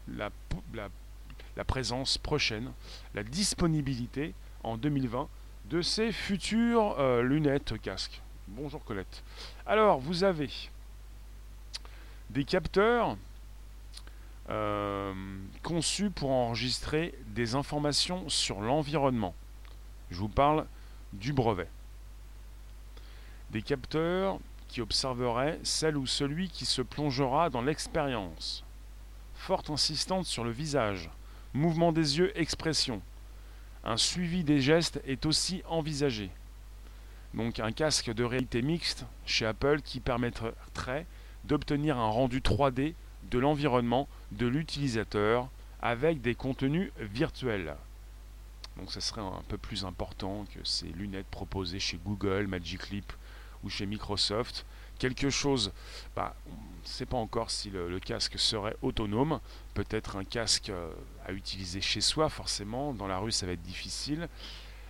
la, 0.08 0.29
présence 1.65 2.17
prochaine, 2.17 2.72
la 3.13 3.24
disponibilité 3.24 4.34
en 4.63 4.77
2020 4.77 5.27
de 5.65 5.81
ces 5.81 6.12
futures 6.12 7.00
euh, 7.00 7.22
lunettes 7.22 7.79
casques. 7.81 8.22
Bonjour 8.48 8.84
Colette. 8.84 9.24
Alors, 9.65 10.00
vous 10.00 10.24
avez 10.24 10.50
des 12.29 12.43
capteurs 12.43 13.17
euh, 14.50 15.13
conçus 15.63 16.10
pour 16.10 16.31
enregistrer 16.31 17.13
des 17.27 17.55
informations 17.55 18.27
sur 18.27 18.60
l'environnement. 18.60 19.36
Je 20.10 20.17
vous 20.17 20.29
parle 20.29 20.65
du 21.13 21.31
brevet. 21.31 21.70
Des 23.51 23.62
capteurs 23.62 24.39
qui 24.67 24.81
observeraient 24.81 25.60
celle 25.63 25.98
ou 25.98 26.08
celui 26.08 26.50
qui 26.50 26.65
se 26.65 26.81
plongera 26.81 27.50
dans 27.50 27.62
l'expérience. 27.62 28.63
Forte 29.41 29.71
insistante 29.71 30.27
sur 30.27 30.43
le 30.43 30.51
visage, 30.51 31.10
mouvement 31.55 31.91
des 31.91 32.19
yeux, 32.19 32.31
expression. 32.39 33.01
Un 33.83 33.98
suivi 33.98 34.43
des 34.43 34.62
gestes 34.62 35.01
est 35.03 35.25
aussi 35.25 35.63
envisagé. 35.67 36.29
Donc 37.33 37.60
un 37.60 37.71
casque 37.71 38.13
de 38.13 38.24
réalité 38.24 38.62
mixte 38.62 39.03
chez 39.25 39.48
Apple 39.48 39.81
qui 39.81 40.00
permettrait 40.00 41.07
d'obtenir 41.45 41.98
un 41.98 42.07
rendu 42.07 42.41
3D 42.41 42.93
de 43.31 43.39
l'environnement 43.39 44.07
de 44.31 44.45
l'utilisateur 44.45 45.50
avec 45.81 46.21
des 46.21 46.36
contenus 46.36 46.91
virtuels. 47.00 47.75
Donc 48.77 48.91
ça 48.91 49.01
serait 49.01 49.21
un 49.21 49.41
peu 49.48 49.57
plus 49.57 49.86
important 49.86 50.45
que 50.53 50.63
ces 50.63 50.89
lunettes 50.89 51.31
proposées 51.31 51.79
chez 51.79 51.98
Google, 51.98 52.45
Magic 52.45 52.91
Leap 52.91 53.12
ou 53.63 53.71
chez 53.71 53.88
Microsoft. 53.88 54.67
Quelque 55.00 55.31
chose, 55.31 55.71
bah, 56.15 56.36
ne 56.81 56.88
sait 56.88 57.05
pas 57.05 57.17
encore 57.17 57.51
si 57.51 57.69
le, 57.69 58.00
casque 58.00 58.38
serait 58.38 58.75
autonome. 58.81 59.39
Peut-être 59.73 60.15
un 60.15 60.23
casque 60.23 60.69
euh, 60.69 60.91
à 61.25 61.31
utiliser 61.31 61.81
chez 61.81 62.01
soi, 62.01 62.29
forcément. 62.29 62.93
Dans 62.93 63.07
la 63.07 63.17
rue, 63.17 63.31
ça 63.31 63.45
va 63.45 63.53
être 63.53 63.61
difficile. 63.61 64.27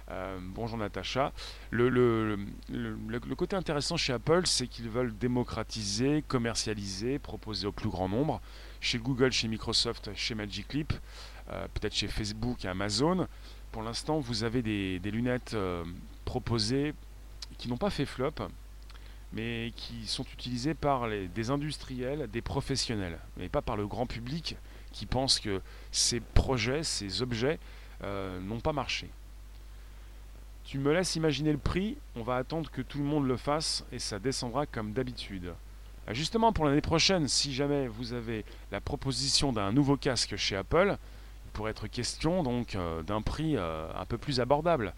Euh, 0.09 0.39
bonjour 0.41 0.77
Natacha. 0.77 1.31
Le, 1.69 1.89
le, 1.89 3.35
côté 3.35 3.55
intéressant 3.55 3.97
chez 3.97 4.13
Apple, 4.13 4.45
c'est 4.45 4.67
qu'ils 4.67 4.89
veulent 4.89 5.17
démocratiser, 5.17 6.23
commercialiser, 6.27 7.19
proposer 7.19 7.67
au 7.67 7.71
plus 7.71 7.89
grand 7.89 8.09
nombre. 8.09 8.41
Chez 8.79 8.97
Google, 8.97 9.31
chez 9.31 9.47
Microsoft, 9.47 10.11
chez 10.15 10.35
Magic 10.35 10.73
Leap, 10.73 10.93
euh, 11.49 11.67
peut-être 11.73 11.93
chez 11.93 12.07
Facebook 12.07 12.65
et 12.65 12.67
Amazon. 12.67 13.27
Pour 13.71 13.83
l'instant, 13.83 14.19
vous 14.19 14.43
avez 14.43 14.61
des, 14.61 14.99
lunettes 15.11 15.55
proposées 16.25 16.93
qui 17.57 17.69
n'ont 17.69 17.77
pas 17.77 17.89
fait 17.89 18.05
flop, 18.05 18.33
mais 19.33 19.71
qui 19.75 20.07
sont 20.07 20.25
utilisés 20.33 20.73
par 20.73 21.07
des 21.09 21.49
industriels, 21.49 22.29
des 22.31 22.41
professionnels, 22.41 23.19
mais 23.37 23.49
pas 23.49 23.61
par 23.61 23.77
le 23.77 23.87
grand 23.87 24.05
public 24.05 24.57
qui 24.91 25.05
pense 25.05 25.39
que 25.39 25.61
ces 25.91 26.19
projets, 26.19 26.83
ces 26.83 27.21
objets 27.21 27.59
euh, 28.03 28.39
n'ont 28.41 28.59
pas 28.59 28.73
marché. 28.73 29.09
Tu 30.65 30.77
me 30.77 30.93
laisses 30.93 31.15
imaginer 31.15 31.51
le 31.51 31.57
prix, 31.57 31.97
on 32.15 32.23
va 32.23 32.35
attendre 32.35 32.69
que 32.69 32.81
tout 32.81 32.97
le 32.97 33.03
monde 33.03 33.27
le 33.27 33.37
fasse 33.37 33.83
et 33.91 33.99
ça 33.99 34.19
descendra 34.19 34.65
comme 34.65 34.93
d'habitude. 34.93 35.53
Euh, 36.07 36.13
justement, 36.13 36.51
pour 36.51 36.65
l'année 36.65 36.81
prochaine, 36.81 37.27
si 37.27 37.53
jamais 37.53 37.87
vous 37.87 38.13
avez 38.13 38.45
la 38.71 38.81
proposition 38.81 39.53
d'un 39.53 39.71
nouveau 39.71 39.97
casque 39.97 40.35
chez 40.35 40.55
Apple, 40.55 40.97
il 41.45 41.51
pourrait 41.51 41.71
être 41.71 41.87
question 41.87 42.43
donc 42.43 42.75
euh, 42.75 43.01
d'un 43.03 43.21
prix 43.21 43.57
un 43.57 44.05
peu 44.07 44.17
plus 44.17 44.39
abordable. 44.39 44.93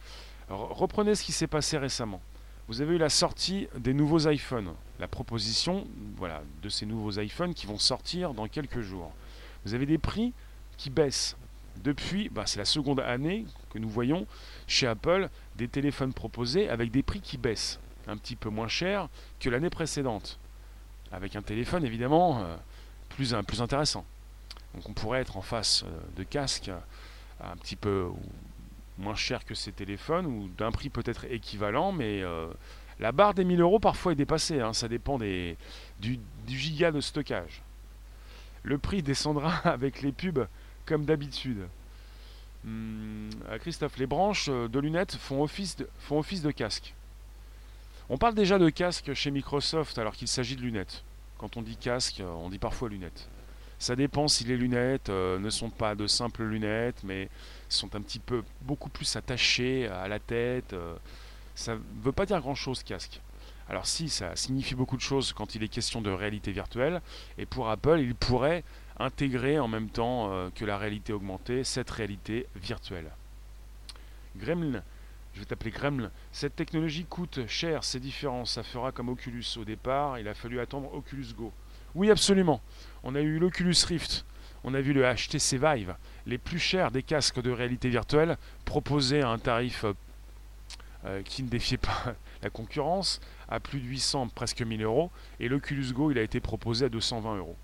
reprenez 0.50 1.16
ce 1.16 1.24
qui 1.24 1.32
s'est 1.32 1.48
passé 1.48 1.78
récemment 1.78 2.22
vous 2.68 2.82
avez 2.82 2.96
eu 2.96 2.98
la 2.98 3.10
sortie 3.10 3.68
des 3.78 3.94
nouveaux 3.94 4.30
iPhones, 4.30 4.74
la 5.00 5.08
proposition 5.08 5.86
voilà, 6.16 6.42
de 6.62 6.70
ces 6.70 6.86
nouveaux 6.86 7.20
iPhones 7.20 7.54
qui 7.54 7.66
vont 7.66 7.78
sortir 7.78 8.34
dans 8.34 8.48
quelques 8.48 8.82
jours. 8.82 9.12
Vous 9.66 9.74
avez 9.74 9.86
des 9.86 9.98
prix 9.98 10.34
qui 10.78 10.90
baissent. 10.90 11.36
Depuis, 11.84 12.30
bah, 12.30 12.44
c'est 12.46 12.60
la 12.60 12.66
seconde 12.66 13.00
année 13.00 13.46
que 13.72 13.80
nous 13.80 13.90
voyons 13.90 14.28
chez 14.68 14.88
Apple 14.88 15.30
des 15.56 15.68
téléphones 15.68 16.14
proposés 16.14 16.70
avec 16.70 16.92
des 16.92 17.04
prix 17.04 17.20
qui 17.20 17.38
baissent, 17.38 17.80
un 18.08 18.16
petit 18.16 18.36
peu 18.36 18.50
moins 18.50 18.68
cher 18.68 19.10
que 19.40 19.50
l'année 19.50 19.70
précédente, 19.70 20.40
avec 21.12 21.36
un 21.36 21.42
téléphone 21.42 21.84
évidemment 21.84 22.44
euh, 22.44 22.56
plus, 23.10 23.36
plus 23.48 23.62
intéressant. 23.62 24.06
Donc 24.76 24.88
on 24.88 24.94
pourrait 24.94 25.22
être 25.22 25.36
en 25.36 25.42
face 25.42 25.84
euh, 25.84 26.00
de 26.16 26.24
casques 26.24 26.72
un 27.42 27.58
petit 27.58 27.76
peu 27.76 28.10
moins 28.98 29.16
cher 29.16 29.46
que 29.46 29.56
ces 29.56 29.72
téléphones 29.72 30.26
ou 30.26 30.50
d'un 30.58 30.72
prix 30.72 30.90
peut-être 30.90 31.26
équivalent, 31.26 31.92
mais 31.92 32.22
euh, 32.22 32.48
la 33.00 33.12
barre 33.12 33.34
des 33.34 33.44
1000 33.44 33.62
euros 33.62 33.80
parfois 33.80 34.12
est 34.12 34.16
dépassée, 34.16 34.60
hein, 34.62 34.74
ça 34.74 34.88
dépend 34.88 35.18
des, 35.18 35.58
du, 36.00 36.20
giga 36.48 36.92
de 36.92 37.02
stockage. 37.02 37.62
Le 38.64 38.78
prix 38.78 39.04
descendra 39.04 39.56
avec 39.64 40.02
les 40.02 40.12
pubs 40.12 40.48
comme 40.86 41.06
d'habitude. 41.06 41.68
Hum, 42.66 43.30
Christophe, 43.60 43.98
les 43.98 44.08
branches 44.08 44.50
de 44.50 44.80
lunettes 44.80 45.16
font 45.16 45.44
office 45.44 45.76
de, 45.76 45.90
font 46.00 46.20
office 46.20 46.42
de 46.42 46.52
casque. 46.52 46.94
On 48.10 48.18
parle 48.18 48.36
déjà 48.36 48.60
de 48.60 48.70
casque 48.70 49.14
chez 49.14 49.32
Microsoft 49.32 49.98
alors 49.98 50.14
qu'il 50.14 50.28
s'agit 50.28 50.56
de 50.56 50.62
lunettes. 50.62 51.04
Quand 51.38 51.58
on 51.58 51.62
dit 51.62 51.76
casque, 51.76 52.22
on 52.22 52.50
dit 52.50 52.60
parfois 52.60 52.90
lunettes. 52.90 53.28
Ça 53.84 53.98
dépend 53.98 54.30
si 54.30 54.46
les 54.46 54.56
lunettes 54.56 55.10
euh, 55.10 55.38
ne 55.40 55.50
sont 55.50 55.70
pas 55.70 55.94
de 55.94 56.08
simples 56.08 56.44
lunettes, 56.44 57.04
mais 57.04 57.28
sont 57.68 57.94
un 57.98 58.02
petit 58.02 58.20
peu 58.20 58.42
beaucoup 58.62 58.88
plus 58.88 59.14
attachées 59.18 59.90
à 59.90 60.08
la 60.08 60.20
tête. 60.20 60.72
Euh. 60.72 60.96
ça 61.54 61.76
ne 61.76 61.82
veut 62.02 62.14
pas 62.14 62.26
dire 62.26 62.40
grand-chose, 62.40 62.82
casque. 62.82 63.20
Alors 63.68 63.86
si, 63.86 64.08
ça 64.08 64.38
signifie 64.38 64.74
beaucoup 64.74 64.96
de 64.96 65.02
choses 65.02 65.34
quand 65.34 65.56
il 65.56 65.64
est 65.64 65.68
question 65.68 66.00
de 66.00 66.10
réalité 66.10 66.54
virtuelle, 66.54 67.02
et 67.38 67.46
pour 67.46 67.70
Apple, 67.70 68.00
il 68.00 68.16
pourrait 68.16 68.64
intégrer 69.00 69.60
en 69.60 69.68
même 69.68 69.90
temps 69.90 70.32
euh, 70.32 70.50
que 70.56 70.64
la 70.64 70.78
réalité 70.78 71.12
augmentée 71.12 71.66
cette 71.66 71.92
réalité 71.92 72.48
virtuelle. 72.56 73.12
Gremlin, 74.38 74.82
je 75.34 75.42
vais 75.42 75.46
t'appeler 75.46 75.72
Gremlin, 75.72 76.10
cette 76.32 76.56
technologie 76.56 77.04
coûte 77.04 77.46
cher, 77.48 77.84
c'est 77.84 78.00
différent, 78.00 78.46
ça 78.46 78.64
fera 78.64 78.94
comme 78.94 79.10
Oculus. 79.10 79.58
Au 79.58 79.66
départ, 79.66 80.20
il 80.20 80.30
a 80.30 80.34
fallu 80.34 80.62
attendre 80.62 80.94
Oculus 80.94 81.34
Go. 81.38 81.52
Oui, 81.96 82.10
absolument. 82.10 82.62
On 83.04 83.14
a 83.14 83.22
eu 83.22 83.38
l'Oculus 83.38 83.76
Rift, 83.88 84.26
on 84.64 84.74
a 84.74 84.82
vu 84.82 84.94
le 84.94 85.04
HTC 85.04 85.58
Vive, 85.58 85.96
les 86.26 86.38
plus 86.40 86.58
chers 86.58 86.90
des 86.90 87.04
casques 87.04 87.42
de 87.42 87.52
réalité 87.52 87.90
virtuelle 87.90 88.38
proposés 88.66 89.22
à 89.22 89.30
un 89.30 89.38
tarif 89.38 89.84
euh, 89.84 89.94
euh, 91.06 91.22
qui 91.22 91.44
ne 91.44 91.50
défiait 91.50 91.78
pas 91.78 92.16
la 92.42 92.50
concurrence, 92.50 93.22
à 93.48 93.60
plus 93.60 93.80
de 93.80 93.86
800, 93.86 94.30
presque 94.30 94.62
1000 94.62 94.82
euros, 94.84 95.12
et 95.40 95.48
l'Oculus 95.48 95.94
Go, 95.94 96.10
il 96.10 96.18
a 96.18 96.24
été 96.24 96.40
proposé 96.40 96.86
à 96.86 96.90
220 96.90 97.38
euros. 97.38 97.58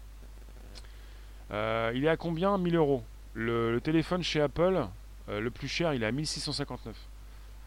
Euh, 1.52 1.92
il 1.96 2.06
est 2.06 2.10
à 2.10 2.18
combien? 2.18 2.58
1000 2.58 2.76
euros. 2.76 3.04
Le, 3.34 3.80
téléphone 3.80 4.22
chez 4.22 4.42
Apple, 4.42 4.86
le 5.28 5.50
plus 5.52 5.68
cher, 5.68 5.94
il 5.94 6.04
est 6.04 6.06
à 6.06 6.12
1659. 6.12 6.96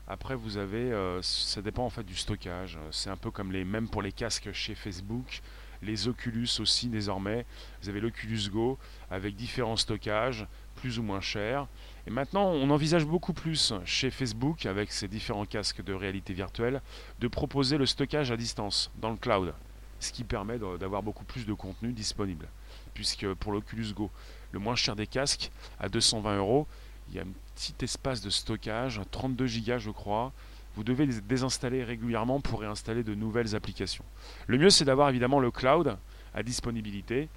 Après, 0.09 0.35
vous 0.35 0.59
avez, 0.59 0.93
ça 1.23 1.63
dépend 1.63 1.87
en 1.87 1.91
fait 1.91 2.03
du 2.03 2.17
stockage. 2.17 2.79
C'est 2.91 3.09
un 3.09 3.17
peu 3.17 3.31
comme 3.31 3.53
les, 3.53 3.65
même 3.65 3.89
pour 3.89 4.03
les 4.03 4.13
casques 4.13 4.53
chez 4.53 4.75
Facebook 4.75 5.41
les 5.83 6.09
Oculus 6.09 6.49
aussi 6.61 6.89
désormais. 6.89 7.45
Vous 7.83 7.89
avez 7.89 8.01
l'Oculus 8.01 8.49
Go 8.51 8.79
avec 9.11 9.35
différents 9.35 9.77
stockages, 9.77 10.47
plus 10.77 10.99
ou 10.99 11.03
moins 11.03 11.21
chers. 11.21 11.67
Et 12.07 12.11
maintenant, 12.11 12.51
on 12.51 12.71
envisage 12.71 13.05
beaucoup 13.05 13.33
plus 13.33 13.73
chez 13.85 14.11
Facebook, 14.11 14.67
avec 14.67 14.93
ses 14.93 15.09
différents 15.09 15.45
casques 15.45 15.83
de 15.83 15.93
réalité 15.93 16.33
virtuelle, 16.33 16.81
de 17.21 17.29
proposer 17.29 17.79
le 17.79 17.87
stockage 17.87 18.31
à 18.31 18.37
distance, 18.37 18.91
dans 19.01 19.11
le 19.11 19.17
cloud, 19.17 19.55
ce 20.01 20.13
qui 20.13 20.25
permet 20.25 20.59
d'avoir 20.59 21.03
beaucoup 21.03 21.25
plus 21.25 21.47
de 21.47 21.53
contenu 21.53 21.93
disponible. 21.93 22.49
Puisque 22.95 23.33
pour 23.35 23.53
l'Oculus 23.53 23.93
Go, 23.95 24.11
le 24.53 24.59
moins 24.59 24.77
cher 24.77 24.97
des 24.97 25.07
casques, 25.07 25.51
à 25.79 25.89
220 25.89 26.39
euros, 26.39 26.67
il 27.09 27.17
y 27.17 27.19
a 27.19 27.23
un 27.23 27.33
petit 27.55 27.75
espace 27.83 28.21
de 28.21 28.31
stockage, 28.31 29.01
32 29.11 29.47
Go 29.47 29.79
je 29.79 29.91
crois, 29.91 30.33
vous 30.75 30.85
devez 30.85 31.07
les 31.07 31.21
désinstaller 31.21 31.85
régulièrement 31.85 32.41
pour 32.41 32.61
réinstaller 32.61 33.03
de 33.03 33.15
nouvelles 33.15 33.55
applications. 33.55 34.05
Le 34.47 34.59
mieux, 34.59 34.71
c'est 34.71 34.85
d'avoir 34.85 35.11
évidemment 35.11 35.41
le 35.41 35.51
cloud 35.51 35.97
à 36.35 36.43
disponibilité, 36.43 37.29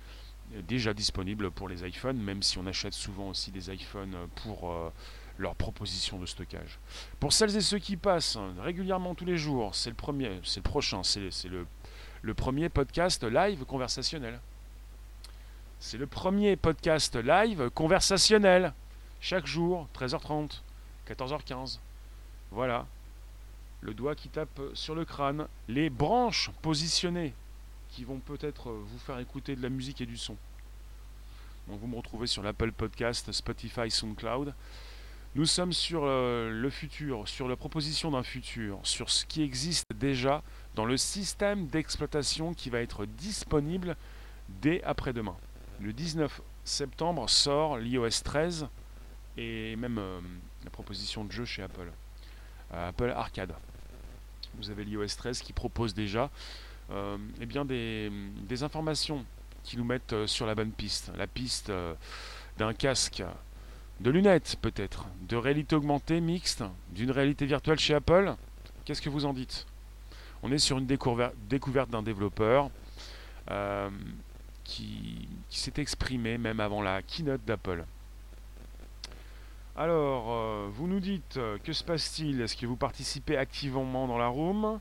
déjà 0.67 0.93
disponible 0.93 1.51
pour 1.51 1.67
les 1.67 1.85
iPhones, 1.87 2.17
même 2.17 2.41
si 2.41 2.57
on 2.57 2.65
achète 2.65 2.93
souvent 2.93 3.29
aussi 3.29 3.51
des 3.51 3.73
iPhones 3.73 4.15
pour 4.43 4.71
euh, 4.71 4.89
leur 5.37 5.55
proposition 5.55 6.17
de 6.17 6.25
stockage. 6.25 6.79
Pour 7.19 7.33
celles 7.33 7.55
et 7.57 7.61
ceux 7.61 7.79
qui 7.79 7.97
passent 7.97 8.37
régulièrement 8.59 9.15
tous 9.15 9.25
les 9.25 9.37
jours, 9.37 9.75
c'est 9.75 9.89
le 9.89 9.95
premier, 9.95 10.39
c'est 10.43 10.59
le 10.59 10.69
prochain, 10.69 11.03
c'est 11.03 11.19
le, 11.49 11.67
le 12.21 12.33
premier 12.33 12.69
podcast 12.69 13.23
live 13.23 13.65
conversationnel. 13.65 14.39
C'est 15.79 15.97
le 15.97 16.07
premier 16.07 16.55
podcast 16.55 17.15
live 17.17 17.69
conversationnel. 17.71 18.73
Chaque 19.19 19.45
jour, 19.45 19.89
13h30, 19.93 20.61
14h15. 21.09 21.79
Voilà 22.51 22.85
le 23.85 23.93
doigt 23.93 24.15
qui 24.15 24.29
tape 24.29 24.59
sur 24.73 24.95
le 24.95 25.05
crâne, 25.05 25.47
les 25.67 25.89
branches 25.89 26.49
positionnées 26.61 27.33
qui 27.89 28.03
vont 28.03 28.19
peut-être 28.19 28.71
vous 28.71 28.97
faire 28.97 29.19
écouter 29.19 29.55
de 29.55 29.61
la 29.61 29.69
musique 29.69 30.01
et 30.01 30.05
du 30.05 30.17
son. 30.17 30.35
Donc 31.67 31.79
vous 31.79 31.87
me 31.87 31.95
retrouvez 31.95 32.27
sur 32.27 32.43
l'Apple 32.43 32.71
Podcast, 32.71 33.31
Spotify, 33.31 33.89
SoundCloud. 33.89 34.53
Nous 35.35 35.45
sommes 35.45 35.73
sur 35.73 36.01
euh, 36.03 36.49
le 36.49 36.69
futur, 36.69 37.27
sur 37.27 37.47
la 37.47 37.55
proposition 37.55 38.11
d'un 38.11 38.23
futur, 38.23 38.79
sur 38.83 39.09
ce 39.09 39.25
qui 39.25 39.43
existe 39.43 39.85
déjà 39.93 40.41
dans 40.75 40.85
le 40.85 40.97
système 40.97 41.67
d'exploitation 41.67 42.53
qui 42.53 42.69
va 42.69 42.81
être 42.81 43.05
disponible 43.05 43.97
dès 44.61 44.81
après-demain. 44.83 45.35
Le 45.79 45.93
19 45.93 46.41
septembre 46.63 47.29
sort 47.29 47.77
l'iOS 47.77 48.23
13 48.23 48.67
et 49.37 49.75
même 49.75 49.97
euh, 49.99 50.19
la 50.63 50.69
proposition 50.69 51.23
de 51.23 51.31
jeu 51.31 51.45
chez 51.45 51.61
Apple. 51.61 51.91
Euh, 52.73 52.89
Apple 52.89 53.09
Arcade. 53.09 53.53
Vous 54.57 54.69
avez 54.69 54.83
l'iOS 54.83 55.15
13 55.17 55.41
qui 55.41 55.53
propose 55.53 55.93
déjà 55.93 56.29
euh, 56.91 57.17
eh 57.41 57.45
bien 57.45 57.65
des, 57.65 58.11
informations 58.61 59.25
qui 59.63 59.75
nous 59.77 59.83
mettent 59.83 60.13
euh, 60.13 60.27
sur 60.27 60.45
la 60.45 60.53
bonne 60.53 60.71
piste. 60.71 61.11
La 61.17 61.25
piste 61.25 61.69
euh, 61.69 61.93
d'un 62.57 62.73
casque, 62.73 63.23
de 63.99 64.11
lunettes 64.11 64.57
peut-être, 64.61 65.07
de 65.27 65.35
réalité 65.35 65.75
augmentée 65.75 66.21
mixte, 66.21 66.63
d'une 66.91 67.11
réalité 67.11 67.45
virtuelle 67.45 67.79
chez 67.79 67.95
Apple. 67.95 68.35
Qu'est-ce 68.85 69.01
que 69.01 69.09
vous 69.09 69.25
en 69.25 69.33
dites? 69.33 69.65
On 70.43 70.51
est 70.51 70.59
sur 70.59 70.77
une 70.77 70.85
découverte 70.85 71.89
d'un 71.89 72.03
développeur 72.03 72.69
qui, 74.63 75.27
qui 75.49 75.59
s'est 75.59 75.73
exprimé 75.77 76.37
même 76.37 76.59
avant 76.59 76.83
la 76.83 77.01
keynote 77.01 77.43
d'Apple. 77.45 77.83
Alors, 79.77 80.31
euh, 80.31 80.69
vous 80.71 80.87
nous 80.87 81.01
dites, 81.01 81.35
euh, 81.35 81.57
que 81.57 81.73
se 81.73 81.83
passe-t-il? 81.83 82.39
Est-ce 82.39 82.55
que 82.55 82.65
vous 82.65 82.77
participez 82.77 83.35
activement 83.35 84.07
dans 84.07 84.17
la 84.17 84.27
room? 84.27 84.79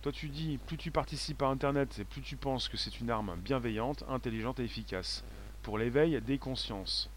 Toi, 0.00 0.10
tu 0.10 0.30
dis, 0.30 0.58
plus 0.66 0.78
tu 0.78 0.90
participes 0.90 1.42
à 1.42 1.48
Internet, 1.48 1.98
et 1.98 2.04
plus 2.04 2.22
tu 2.22 2.36
penses 2.36 2.66
que 2.66 2.78
c'est 2.78 2.98
une 3.00 3.10
arme 3.10 3.36
bienveillante, 3.36 4.04
intelligente 4.08 4.58
et 4.58 4.64
efficace 4.64 5.22
pour 5.62 5.76
l'éveil 5.76 6.18
des 6.22 6.38
consciences. 6.38 7.10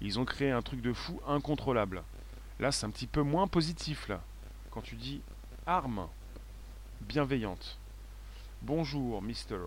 Ils 0.00 0.18
ont 0.18 0.24
créé 0.24 0.52
un 0.52 0.62
truc 0.62 0.80
de 0.80 0.94
fou 0.94 1.20
incontrôlable. 1.28 2.02
Là, 2.58 2.72
c'est 2.72 2.86
un 2.86 2.90
petit 2.90 3.06
peu 3.06 3.20
moins 3.20 3.46
positif, 3.46 4.08
là. 4.08 4.22
Quand 4.70 4.80
tu 4.80 4.96
dis 4.96 5.20
arme 5.66 6.08
bienveillante. 7.02 7.78
Bonjour, 8.62 9.20
Mister. 9.20 9.58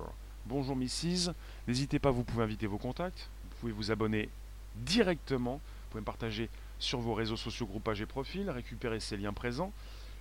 Bonjour, 0.47 0.75
Mrs. 0.75 1.31
N'hésitez 1.67 1.99
pas, 1.99 2.09
vous 2.09 2.23
pouvez 2.23 2.43
inviter 2.43 2.65
vos 2.65 2.79
contacts. 2.79 3.29
Vous 3.43 3.55
pouvez 3.59 3.71
vous 3.71 3.91
abonner 3.91 4.29
directement. 4.75 5.55
Vous 5.57 5.91
pouvez 5.91 6.01
me 6.01 6.05
partager 6.05 6.49
sur 6.79 6.99
vos 6.99 7.13
réseaux 7.13 7.37
sociaux, 7.37 7.65
groupages 7.65 8.01
et 8.01 8.05
profils, 8.05 8.49
récupérer 8.49 8.99
ces 8.99 9.17
liens 9.17 9.33
présents. 9.33 9.71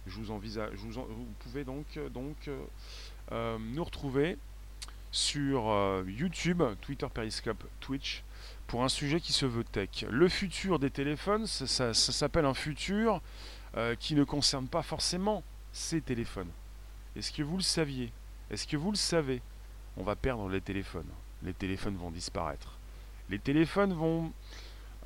Je 0.07 0.15
vous 0.17 0.31
envisage, 0.31 0.73
vous, 0.75 1.27
pouvez 1.41 1.65
donc, 1.65 1.99
donc 2.13 2.37
euh, 2.49 2.65
euh, 3.33 3.59
nous 3.59 3.83
retrouver 3.83 4.39
sur 5.11 5.69
euh, 5.69 6.05
YouTube, 6.07 6.63
Twitter, 6.81 7.07
Periscope, 7.13 7.65
Twitch, 7.81 8.23
pour 8.67 8.85
un 8.85 8.89
sujet 8.89 9.21
qui 9.21 9.33
se 9.33 9.47
veut 9.47 9.65
tech. 9.65 10.05
Le 10.09 10.29
futur 10.29 10.79
des 10.79 10.91
téléphones, 10.91 11.47
ça, 11.47 11.93
s'appelle 11.95 12.45
un 12.45 12.55
futur 12.55 13.21
qui 14.01 14.15
ne 14.15 14.25
concerne 14.25 14.69
pas 14.69 14.83
forcément 14.83 15.43
ces 15.71 16.01
téléphones. 16.01 16.49
Est-ce 17.15 17.31
que 17.31 17.43
vous 17.43 17.59
le 17.59 17.63
saviez? 17.63 18.11
Est-ce 18.51 18.67
que 18.67 18.79
vous 18.79 18.91
le 18.91 18.97
savez? 18.97 19.43
On 19.99 20.03
va 20.03 20.17
perdre 20.17 20.49
les 20.49 20.63
téléphones. 20.63 21.09
Les 21.43 21.53
téléphones 21.53 21.97
vont 21.97 22.11
disparaître. 22.11 22.79
Les 23.29 23.39
téléphones 23.39 23.93
vont 23.93 24.33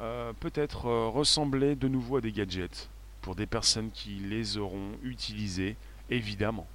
euh, 0.01 0.33
peut-être 0.41 0.87
euh, 0.87 1.09
ressembler 1.09 1.77
de 1.77 1.87
nouveau 1.87 2.17
à 2.17 2.21
des 2.23 2.33
gadgets 2.33 2.89
pour 3.21 3.35
des 3.35 3.45
personnes 3.45 3.91
qui 3.91 4.15
les 4.15 4.57
auront 4.57 4.93
utilisés, 5.03 5.77
évidemment. 6.09 6.67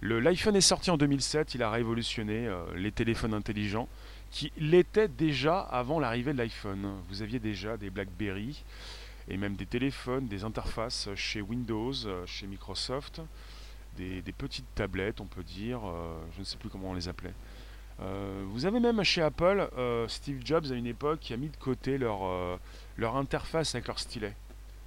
L'iPhone 0.00 0.54
est 0.54 0.60
sorti 0.60 0.92
en 0.92 0.96
2007, 0.96 1.56
il 1.56 1.62
a 1.64 1.70
révolutionné 1.70 2.46
euh, 2.46 2.62
les 2.76 2.92
téléphones 2.92 3.34
intelligents 3.34 3.88
qui 4.30 4.52
l'étaient 4.58 5.08
déjà 5.08 5.58
avant 5.58 5.98
l'arrivée 5.98 6.32
de 6.32 6.38
l'iPhone. 6.38 7.00
Vous 7.08 7.22
aviez 7.22 7.40
déjà 7.40 7.76
des 7.76 7.90
BlackBerry 7.90 8.62
et 9.26 9.36
même 9.36 9.56
des 9.56 9.66
téléphones, 9.66 10.28
des 10.28 10.44
interfaces 10.44 11.08
chez 11.16 11.40
Windows, 11.40 11.92
chez 12.26 12.46
Microsoft, 12.46 13.20
des 13.96 14.22
petites 14.36 14.72
tablettes, 14.74 15.20
on 15.20 15.26
peut 15.26 15.42
dire, 15.42 15.80
je 16.34 16.40
ne 16.40 16.44
sais 16.44 16.56
plus 16.56 16.68
comment 16.68 16.90
on 16.90 16.94
les 16.94 17.08
appelait. 17.08 17.34
Euh, 18.00 18.44
vous 18.50 18.64
avez 18.64 18.78
même 18.78 19.02
chez 19.02 19.22
Apple, 19.22 19.68
euh, 19.76 20.06
Steve 20.08 20.40
Jobs 20.44 20.66
à 20.70 20.74
une 20.74 20.86
époque 20.86 21.20
qui 21.20 21.32
a 21.32 21.36
mis 21.36 21.48
de 21.48 21.56
côté 21.56 21.98
leur, 21.98 22.24
euh, 22.24 22.56
leur 22.96 23.16
interface 23.16 23.74
avec 23.74 23.88
leur 23.88 23.98
stylet. 23.98 24.34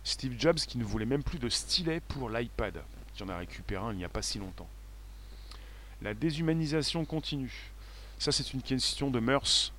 Steve 0.04 0.36
Jobs 0.40 0.56
qui 0.56 0.78
ne 0.78 0.84
voulait 0.84 1.06
même 1.06 1.24
plus 1.24 1.38
de 1.38 1.50
stylet 1.50 2.00
pour 2.00 2.30
l'iPad, 2.30 2.82
qui 3.14 3.24
en 3.24 3.30
a 3.30 3.38
récupéré 3.38 3.84
un 3.84 3.92
il 3.92 3.98
n'y 3.98 4.06
a 4.06 4.10
pas 4.10 4.22
si 4.22 4.40
longtemps. 4.40 4.70
La 6.02 6.14
déshumanisation 6.14 7.04
continue. 7.06 7.72
Ça 8.18 8.32
c'est 8.32 8.54
une 8.54 8.62
question 8.62 9.12
de 9.12 9.20
mœurs. 9.20 9.74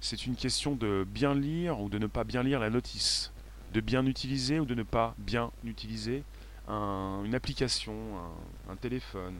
C'est 0.00 0.26
une 0.26 0.36
question 0.36 0.74
de 0.74 1.06
bien 1.08 1.34
lire 1.34 1.80
ou 1.80 1.88
de 1.88 1.98
ne 1.98 2.06
pas 2.06 2.24
bien 2.24 2.42
lire 2.42 2.60
la 2.60 2.70
notice. 2.70 3.32
De 3.74 3.80
bien 3.80 4.06
utiliser 4.06 4.60
ou 4.60 4.64
de 4.64 4.74
ne 4.74 4.82
pas 4.82 5.14
bien 5.18 5.50
utiliser 5.64 6.22
une 6.68 7.34
application, 7.34 7.94
un, 8.68 8.76
téléphone, 8.76 9.38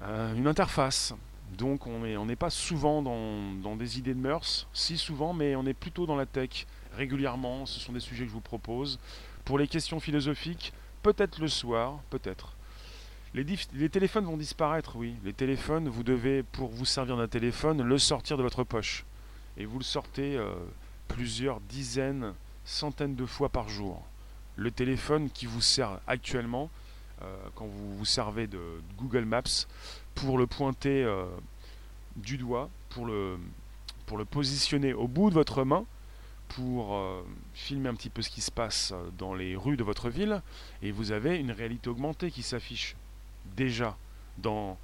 une 0.00 0.46
interface. 0.46 1.12
Donc 1.56 1.86
on 1.86 2.00
n'est 2.00 2.16
on 2.16 2.26
pas 2.36 2.50
souvent 2.50 3.02
dans, 3.02 3.76
des 3.76 3.98
idées 3.98 4.14
de 4.14 4.20
mœurs, 4.20 4.66
si 4.72 4.96
souvent, 4.96 5.32
mais 5.32 5.56
on 5.56 5.66
est 5.66 5.74
plutôt 5.74 6.06
dans 6.06 6.16
la 6.16 6.26
tech 6.26 6.66
régulièrement. 6.96 7.66
Ce 7.66 7.80
sont 7.80 7.92
des 7.92 8.00
sujets 8.00 8.24
que 8.24 8.30
je 8.30 8.34
vous 8.34 8.40
propose. 8.40 8.98
Pour 9.44 9.58
les 9.58 9.66
questions 9.66 10.00
philosophiques, 10.00 10.72
peut-être 11.02 11.40
le 11.40 11.48
soir, 11.48 11.98
peut-être. 12.10 12.54
Les, 13.34 13.44
les, 13.74 13.88
téléphones 13.88 14.24
vont 14.24 14.36
disparaître, 14.36 14.96
oui. 14.96 15.14
Les 15.24 15.32
téléphones, 15.32 15.88
vous 15.88 16.02
devez, 16.02 16.42
pour 16.42 16.70
vous 16.70 16.84
servir 16.84 17.16
d'un 17.16 17.28
téléphone, 17.28 17.82
le 17.82 17.98
sortir 17.98 18.36
de 18.36 18.42
votre 18.42 18.64
poche. 18.64 19.04
Et 19.56 19.64
vous 19.64 19.78
le 19.78 19.84
sortez 19.84 20.36
euh, 20.36 20.52
plusieurs 21.08 21.60
dizaines, 21.60 22.34
centaines 22.64 23.14
de 23.14 23.26
fois 23.26 23.48
par 23.48 23.68
jour. 23.68 24.02
Le 24.56 24.70
téléphone 24.70 25.30
qui 25.30 25.46
vous 25.46 25.60
sert 25.60 26.00
actuellement, 26.06 26.70
euh, 27.22 27.36
quand 27.54 27.66
vous 27.66 27.96
vous 27.96 28.04
servez 28.04 28.46
de 28.46 28.60
Google 28.98 29.24
Maps, 29.24 29.66
pour 30.20 30.36
le 30.36 30.46
pointer 30.46 31.02
euh, 31.02 31.24
du 32.16 32.36
doigt, 32.36 32.68
pour 32.90 33.06
le, 33.06 33.38
pour 34.06 34.18
le 34.18 34.26
positionner 34.26 34.92
au 34.92 35.08
bout 35.08 35.30
de 35.30 35.34
votre 35.34 35.64
main, 35.64 35.86
pour 36.48 36.94
euh, 36.94 37.22
filmer 37.54 37.88
un 37.88 37.94
petit 37.94 38.10
peu 38.10 38.20
ce 38.20 38.28
qui 38.28 38.42
se 38.42 38.50
passe 38.50 38.92
euh, 38.92 39.08
dans 39.16 39.32
les 39.32 39.56
rues 39.56 39.78
de 39.78 39.84
votre 39.84 40.10
ville, 40.10 40.42
et 40.82 40.90
vous 40.90 41.12
avez 41.12 41.38
une 41.38 41.52
réalité 41.52 41.88
augmentée 41.88 42.30
qui 42.30 42.42
s'affiche 42.42 42.96
déjà 43.56 43.96
dans 44.38 44.78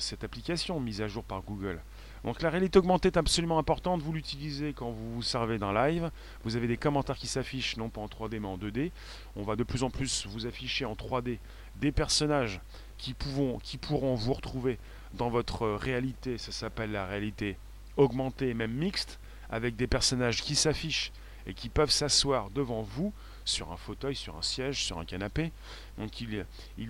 cette 0.00 0.24
application 0.24 0.80
mise 0.80 1.00
à 1.02 1.06
jour 1.06 1.22
par 1.22 1.40
Google. 1.42 1.80
Donc 2.24 2.42
la 2.42 2.50
réalité 2.50 2.80
augmentée 2.80 3.06
est 3.06 3.16
absolument 3.16 3.60
importante, 3.60 4.02
vous 4.02 4.12
l'utilisez 4.12 4.72
quand 4.72 4.90
vous 4.90 5.14
vous 5.14 5.22
servez 5.22 5.56
d'un 5.56 5.72
live, 5.72 6.10
vous 6.42 6.56
avez 6.56 6.66
des 6.66 6.76
commentaires 6.76 7.16
qui 7.16 7.28
s'affichent 7.28 7.76
non 7.76 7.88
pas 7.88 8.00
en 8.00 8.08
3D 8.08 8.40
mais 8.40 8.48
en 8.48 8.58
2D, 8.58 8.90
on 9.36 9.44
va 9.44 9.54
de 9.54 9.62
plus 9.62 9.84
en 9.84 9.90
plus 9.90 10.26
vous 10.26 10.46
afficher 10.46 10.84
en 10.84 10.94
3D 10.94 11.38
des 11.76 11.92
personnages 11.92 12.60
qui, 12.98 13.14
pourront 13.14 14.14
vous 14.14 14.32
retrouver 14.32 14.78
dans 15.14 15.30
votre 15.30 15.68
réalité. 15.68 16.36
Ça 16.38 16.52
s'appelle 16.52 16.92
la 16.92 17.06
réalité 17.06 17.56
augmentée, 17.96 18.54
même 18.54 18.72
mixte, 18.72 19.18
avec 19.50 19.76
des 19.76 19.86
personnages 19.86 20.42
qui 20.42 20.54
s'affichent 20.54 21.12
et 21.46 21.54
qui 21.54 21.68
peuvent 21.68 21.90
s'asseoir 21.90 22.50
devant 22.50 22.82
vous 22.82 23.12
sur 23.44 23.72
un 23.72 23.76
fauteuil, 23.76 24.14
sur 24.14 24.36
un 24.36 24.42
siège, 24.42 24.84
sur 24.84 24.98
un 24.98 25.04
canapé. 25.04 25.52
Donc 25.96 26.20
ils, 26.20 26.44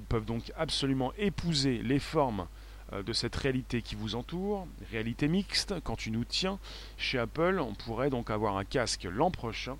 peuvent 0.08 0.24
donc 0.24 0.52
absolument 0.56 1.12
épouser 1.16 1.78
les 1.78 2.00
formes 2.00 2.48
euh, 2.92 3.02
de 3.02 3.12
cette 3.12 3.36
réalité 3.36 3.80
qui 3.80 3.94
vous 3.94 4.16
entoure, 4.16 4.66
réalité 4.90 5.28
mixte, 5.28 5.74
quand 5.84 5.96
tu 5.96 6.10
nous 6.10 6.24
tiens, 6.24 6.58
chez 6.96 7.18
Apple, 7.18 7.60
on 7.60 7.74
pourrait 7.74 8.10
donc 8.10 8.30
avoir 8.30 8.56
un 8.56 8.64
casque 8.64 9.04
l'an 9.04 9.30
prochain, 9.30 9.76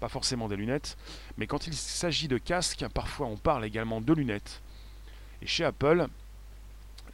pas 0.00 0.08
forcément 0.08 0.48
des 0.48 0.56
lunettes, 0.56 0.96
mais 1.36 1.46
quand 1.46 1.66
il 1.66 1.74
s'agit 1.74 2.28
de 2.28 2.38
casque, 2.38 2.84
parfois 2.92 3.26
on 3.26 3.36
parle 3.36 3.64
également 3.64 4.00
de 4.00 4.12
lunettes. 4.12 4.60
Et 5.42 5.46
chez 5.46 5.64
Apple, 5.64 6.08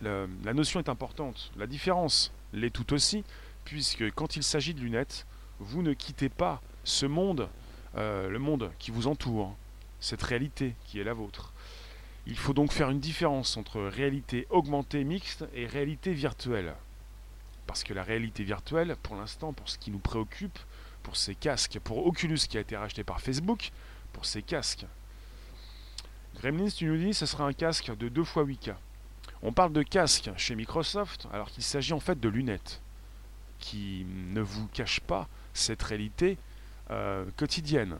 la 0.00 0.54
notion 0.54 0.80
est 0.80 0.88
importante. 0.88 1.52
La 1.56 1.66
différence 1.66 2.32
l'est 2.52 2.70
tout 2.70 2.92
aussi, 2.92 3.24
puisque 3.64 4.10
quand 4.12 4.36
il 4.36 4.42
s'agit 4.42 4.74
de 4.74 4.80
lunettes, 4.80 5.26
vous 5.60 5.82
ne 5.82 5.92
quittez 5.92 6.28
pas 6.28 6.60
ce 6.84 7.06
monde, 7.06 7.48
euh, 7.96 8.28
le 8.28 8.38
monde 8.38 8.70
qui 8.78 8.90
vous 8.90 9.06
entoure, 9.06 9.54
cette 10.00 10.22
réalité 10.22 10.74
qui 10.84 11.00
est 11.00 11.04
la 11.04 11.14
vôtre. 11.14 11.52
Il 12.26 12.36
faut 12.36 12.54
donc 12.54 12.72
faire 12.72 12.90
une 12.90 13.00
différence 13.00 13.56
entre 13.56 13.80
réalité 13.80 14.46
augmentée 14.50 15.04
mixte 15.04 15.44
et 15.54 15.66
réalité 15.66 16.12
virtuelle. 16.12 16.74
Parce 17.66 17.84
que 17.84 17.94
la 17.94 18.02
réalité 18.02 18.44
virtuelle, 18.44 18.96
pour 19.02 19.16
l'instant, 19.16 19.52
pour 19.52 19.68
ce 19.68 19.78
qui 19.78 19.90
nous 19.90 19.98
préoccupe, 19.98 20.58
pour 21.02 21.16
ces 21.16 21.34
casques, 21.34 21.78
pour 21.82 22.06
Oculus 22.06 22.40
qui 22.48 22.56
a 22.58 22.60
été 22.60 22.76
racheté 22.76 23.04
par 23.04 23.20
Facebook, 23.20 23.70
pour 24.12 24.24
ces 24.24 24.42
casques 24.42 24.86
Gremlins, 26.44 26.68
tu 26.68 26.84
nous 26.84 26.98
dis, 26.98 27.14
ce 27.14 27.24
sera 27.24 27.46
un 27.46 27.54
casque 27.54 27.96
de 27.96 28.10
2 28.10 28.20
x 28.20 28.34
8K. 28.34 28.74
On 29.42 29.54
parle 29.54 29.72
de 29.72 29.82
casque 29.82 30.30
chez 30.36 30.54
Microsoft, 30.54 31.26
alors 31.32 31.50
qu'il 31.50 31.62
s'agit 31.62 31.94
en 31.94 32.00
fait 32.00 32.20
de 32.20 32.28
lunettes, 32.28 32.82
qui 33.58 34.04
ne 34.30 34.42
vous 34.42 34.66
cachent 34.66 35.00
pas 35.00 35.26
cette 35.54 35.82
réalité 35.82 36.36
euh, 36.90 37.24
quotidienne, 37.38 37.96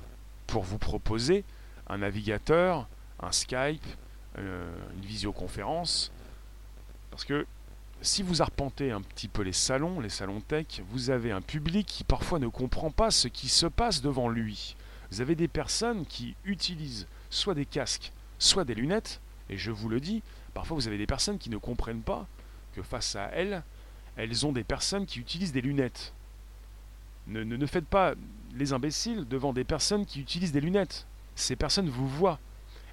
pour 0.46 0.62
vous 0.62 0.76
proposer 0.76 1.42
un 1.86 1.96
navigateur, 1.96 2.86
un 3.18 3.32
Skype, 3.32 3.86
euh, 4.36 4.70
une 4.94 5.06
visioconférence. 5.06 6.12
Parce 7.10 7.24
que 7.24 7.46
si 8.02 8.22
vous 8.22 8.42
arpentez 8.42 8.90
un 8.90 9.00
petit 9.00 9.28
peu 9.28 9.40
les 9.40 9.54
salons, 9.54 10.00
les 10.00 10.10
salons 10.10 10.42
tech, 10.42 10.82
vous 10.90 11.08
avez 11.08 11.32
un 11.32 11.40
public 11.40 11.86
qui 11.86 12.04
parfois 12.04 12.38
ne 12.40 12.48
comprend 12.48 12.90
pas 12.90 13.10
ce 13.10 13.28
qui 13.28 13.48
se 13.48 13.64
passe 13.64 14.02
devant 14.02 14.28
lui. 14.28 14.76
Vous 15.10 15.22
avez 15.22 15.34
des 15.34 15.48
personnes 15.48 16.04
qui 16.04 16.36
utilisent 16.44 17.06
soit 17.30 17.54
des 17.54 17.64
casques 17.64 18.12
soit 18.44 18.64
des 18.64 18.74
lunettes, 18.74 19.20
et 19.48 19.56
je 19.56 19.70
vous 19.70 19.88
le 19.88 20.00
dis, 20.00 20.22
parfois 20.52 20.76
vous 20.76 20.86
avez 20.86 20.98
des 20.98 21.06
personnes 21.06 21.38
qui 21.38 21.50
ne 21.50 21.56
comprennent 21.56 22.02
pas 22.02 22.26
que 22.74 22.82
face 22.82 23.16
à 23.16 23.30
elles, 23.32 23.62
elles 24.16 24.46
ont 24.46 24.52
des 24.52 24.64
personnes 24.64 25.06
qui 25.06 25.20
utilisent 25.20 25.52
des 25.52 25.60
lunettes. 25.60 26.12
Ne, 27.26 27.42
ne, 27.42 27.66
faites 27.66 27.86
pas 27.86 28.14
les 28.54 28.72
imbéciles 28.72 29.26
devant 29.26 29.52
des 29.52 29.64
personnes 29.64 30.04
qui 30.04 30.20
utilisent 30.20 30.52
des 30.52 30.60
lunettes. 30.60 31.06
Ces 31.36 31.56
personnes 31.56 31.88
vous 31.88 32.06
voient. 32.06 32.38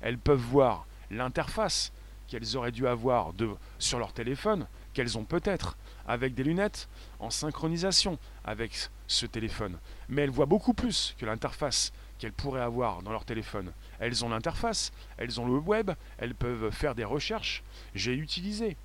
Elles 0.01 0.17
peuvent 0.17 0.39
voir 0.39 0.85
l'interface, 1.11 1.91
qu'elles 2.27 2.55
auraient 2.55 2.71
dû 2.71 2.87
avoir 2.87 3.33
sur 3.77 3.99
leur 3.99 4.13
téléphone, 4.13 4.67
qu'elles 4.93 5.17
ont 5.17 5.25
peut-être, 5.25 5.77
avec 6.07 6.33
des 6.33 6.43
lunettes, 6.43 6.87
en 7.19 7.29
synchronisation 7.29 8.17
avec 8.45 8.89
ce 9.07 9.25
téléphone. 9.25 9.77
Mais 10.07 10.23
elles 10.23 10.29
voient 10.29 10.45
beaucoup 10.45 10.73
plus 10.73 11.13
que 11.19 11.25
l'interface 11.25 11.91
qu'elles 12.21 12.31
pourraient 12.31 12.61
avoir 12.61 13.01
dans 13.01 13.11
leur 13.11 13.25
téléphone. 13.25 13.71
Elles 13.99 14.23
ont 14.23 14.29
l'interface, 14.29 14.91
elles 15.17 15.41
ont 15.41 15.47
le 15.47 15.57
web, 15.57 15.89
elles 16.19 16.35
peuvent 16.35 16.69
faire 16.69 16.93
des 16.93 17.03
recherches. 17.03 17.63
J'ai 17.95 18.13
utilisé 18.13 18.77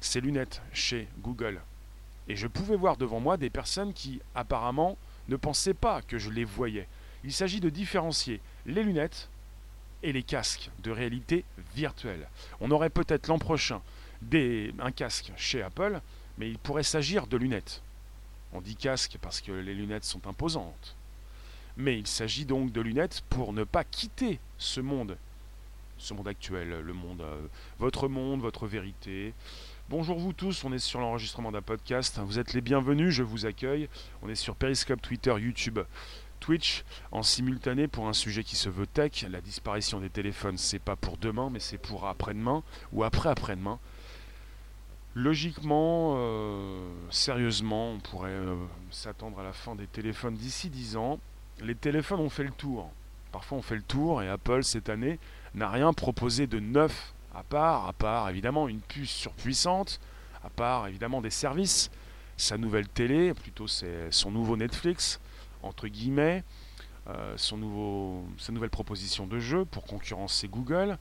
ces 0.00 0.20
lunettes 0.20 0.60
chez 0.74 1.08
Google. 1.22 1.62
Et 2.28 2.36
je 2.36 2.46
pouvais 2.46 2.76
voir 2.76 2.98
devant 2.98 3.18
moi 3.18 3.38
des 3.38 3.48
personnes 3.48 3.94
qui 3.94 4.20
apparemment 4.34 4.98
ne 5.28 5.36
pensaient 5.36 5.72
pas 5.72 6.02
que 6.02 6.18
je 6.18 6.28
les 6.28 6.44
voyais. 6.44 6.86
Il 7.24 7.32
s'agit 7.32 7.60
de 7.60 7.70
différencier 7.70 8.42
les 8.66 8.82
lunettes 8.82 9.30
et 10.02 10.12
les 10.12 10.22
casques 10.22 10.70
de 10.82 10.90
réalité 10.90 11.46
virtuelle. 11.74 12.28
On 12.60 12.70
aurait 12.70 12.90
peut-être 12.90 13.26
l'an 13.28 13.38
prochain 13.38 13.80
un 14.80 14.92
casque 14.92 15.32
chez 15.36 15.62
Apple, 15.62 16.00
mais 16.36 16.50
il 16.50 16.58
pourrait 16.58 16.82
s'agir 16.82 17.26
de 17.26 17.38
lunettes. 17.38 17.80
On 18.52 18.60
dit 18.60 18.76
casque 18.76 19.16
parce 19.22 19.40
que 19.40 19.52
les 19.52 19.74
lunettes 19.74 20.04
sont 20.04 20.26
imposantes. 20.26 20.94
Mais 21.76 21.98
il 21.98 22.06
s'agit 22.06 22.46
donc 22.46 22.72
de 22.72 22.80
lunettes 22.80 23.22
pour 23.28 23.52
ne 23.52 23.64
pas 23.64 23.84
quitter 23.84 24.40
ce 24.56 24.80
monde, 24.80 25.18
ce 25.98 26.14
monde 26.14 26.28
actuel, 26.28 26.80
le 26.80 26.92
monde, 26.94 27.20
euh, 27.20 27.46
votre 27.78 28.08
monde, 28.08 28.40
votre 28.40 28.66
vérité. 28.66 29.34
Bonjour 29.90 30.18
vous 30.18 30.32
tous, 30.32 30.64
on 30.64 30.72
est 30.72 30.78
sur 30.78 31.00
l'enregistrement 31.00 31.52
d'un 31.52 31.60
podcast. 31.60 32.18
Vous 32.24 32.38
êtes 32.38 32.54
les 32.54 32.62
bienvenus, 32.62 33.12
je 33.12 33.22
vous 33.22 33.44
accueille. 33.44 33.90
On 34.22 34.28
est 34.30 34.34
sur 34.34 34.56
Periscope, 34.56 35.02
Twitter, 35.02 35.34
YouTube, 35.38 35.78
Twitch 36.40 36.82
en 37.12 37.22
simultané 37.22 37.88
pour 37.88 38.08
un 38.08 38.14
sujet 38.14 38.42
qui 38.42 38.56
se 38.56 38.70
veut 38.70 38.86
tech. 38.86 39.26
La 39.30 39.42
disparition 39.42 40.00
des 40.00 40.10
téléphones, 40.10 40.56
c'est 40.56 40.78
pas 40.78 40.96
pour 40.96 41.18
demain, 41.18 41.50
mais 41.52 41.60
c'est 41.60 41.78
pour 41.78 42.06
après-demain 42.06 42.62
ou 42.92 43.04
après-après-demain. 43.04 43.78
Logiquement, 45.14 46.14
euh, 46.16 46.90
sérieusement, 47.10 47.92
on 47.92 48.00
pourrait 48.00 48.30
euh, 48.30 48.56
s'attendre 48.90 49.40
à 49.40 49.42
la 49.42 49.52
fin 49.52 49.74
des 49.74 49.86
téléphones 49.86 50.34
d'ici 50.36 50.70
10 50.70 50.96
ans. 50.96 51.18
Les 51.60 51.74
téléphones 51.74 52.20
ont 52.20 52.30
fait 52.30 52.44
le 52.44 52.50
tour. 52.50 52.90
Parfois 53.32 53.58
on 53.58 53.62
fait 53.62 53.76
le 53.76 53.82
tour 53.82 54.22
et 54.22 54.28
Apple 54.28 54.62
cette 54.62 54.88
année 54.88 55.18
n'a 55.54 55.70
rien 55.70 55.92
proposé 55.92 56.46
de 56.46 56.60
neuf 56.60 57.14
à 57.34 57.42
part, 57.42 57.86
à 57.86 57.92
part 57.92 58.28
évidemment 58.30 58.68
une 58.68 58.80
puce 58.80 59.10
surpuissante, 59.10 60.00
à 60.42 60.50
part 60.50 60.86
évidemment 60.88 61.20
des 61.20 61.30
services, 61.30 61.90
sa 62.36 62.56
nouvelle 62.56 62.88
télé, 62.88 63.34
plutôt 63.34 63.66
c'est 63.66 64.10
son 64.10 64.30
nouveau 64.30 64.56
Netflix, 64.56 65.20
entre 65.62 65.88
guillemets, 65.88 66.44
euh, 67.08 67.36
sa 67.36 68.52
nouvelle 68.52 68.70
proposition 68.70 69.26
de 69.26 69.38
jeu 69.38 69.64
pour 69.64 69.84
concurrencer 69.84 70.48
Google. 70.48 70.98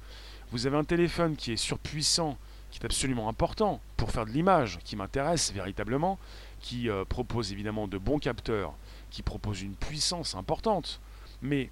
Vous 0.52 0.68
avez 0.68 0.78
un 0.78 0.84
téléphone 0.84 1.36
qui 1.36 1.52
est 1.52 1.58
surpuissant, 1.58 2.38
qui 2.72 2.80
est 2.80 2.86
absolument 2.86 3.30
important 3.30 3.82
pour 3.98 4.12
faire 4.12 4.26
de 4.26 4.32
l'image, 4.32 4.80
qui 4.84 4.96
m'intéresse 4.96 5.52
véritablement, 5.52 6.20
qui 6.60 6.90
euh, 6.90 7.06
propose 7.06 7.52
évidemment 7.52 7.88
de 7.88 7.98
bons 7.98 8.20
capteurs, 8.20 8.74
qui 9.16 9.22
propose 9.22 9.62
une 9.62 9.76
puissance 9.76 10.36
importante. 10.36 11.00
Mais 11.42 11.70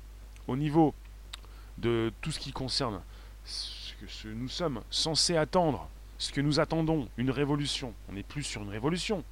au 0.47 0.55
niveau 0.55 0.93
de 1.77 2.13
tout 2.21 2.31
ce 2.31 2.39
qui 2.39 2.53
concerne 2.53 3.01
ce 3.43 3.91
que 3.95 4.29
nous 4.29 4.47
sommes 4.47 4.81
censés 4.89 5.35
attendre, 5.35 5.89
ce 6.19 6.31
que 6.31 6.39
nous 6.39 6.61
attendons, 6.61 7.09
une 7.17 7.31
révolution, 7.31 7.93
on 8.07 8.13
n'est 8.13 8.23
plus 8.23 8.43
sur 8.43 8.61
une 8.61 8.69
révolution. 8.69 9.25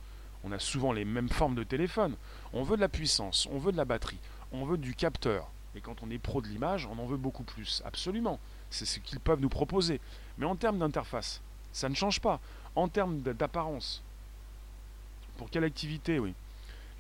On 0.44 0.52
a 0.52 0.60
souvent 0.60 0.92
les 0.92 1.06
mêmes 1.06 1.30
formes 1.30 1.56
de 1.56 1.64
téléphone. 1.64 2.18
On 2.52 2.64
veut 2.64 2.76
de 2.76 2.82
la 2.82 2.90
puissance, 2.90 3.48
on 3.50 3.60
veut 3.60 3.72
de 3.72 3.78
la 3.78 3.86
batterie, 3.86 4.20
on 4.52 4.66
veut 4.66 4.78
du 4.78 4.94
capteur. 4.94 5.48
Et 5.74 5.80
quand 5.80 6.04
on 6.04 6.12
est 6.12 6.18
pro 6.18 6.42
de 6.42 6.48
l'image, 6.48 6.86
on 6.88 7.00
en 7.00 7.06
veut 7.06 7.16
beaucoup 7.16 7.44
plus. 7.44 7.82
Absolument. 7.86 8.42
C'est 8.70 8.86
ce 8.86 9.00
qu'ils 9.00 9.22
peuvent 9.22 9.40
nous 9.40 9.48
proposer. 9.48 10.02
Mais 10.38 10.46
en 10.46 10.58
termes 10.58 10.80
d'interface, 10.80 11.40
ça 11.72 11.88
ne 11.88 11.96
change 11.96 12.20
pas. 12.20 12.42
En 12.76 12.90
termes 12.90 13.22
d'apparence, 13.22 14.04
pour 15.38 15.50
quelle 15.50 15.64
activité, 15.64 16.20
oui. 16.20 16.34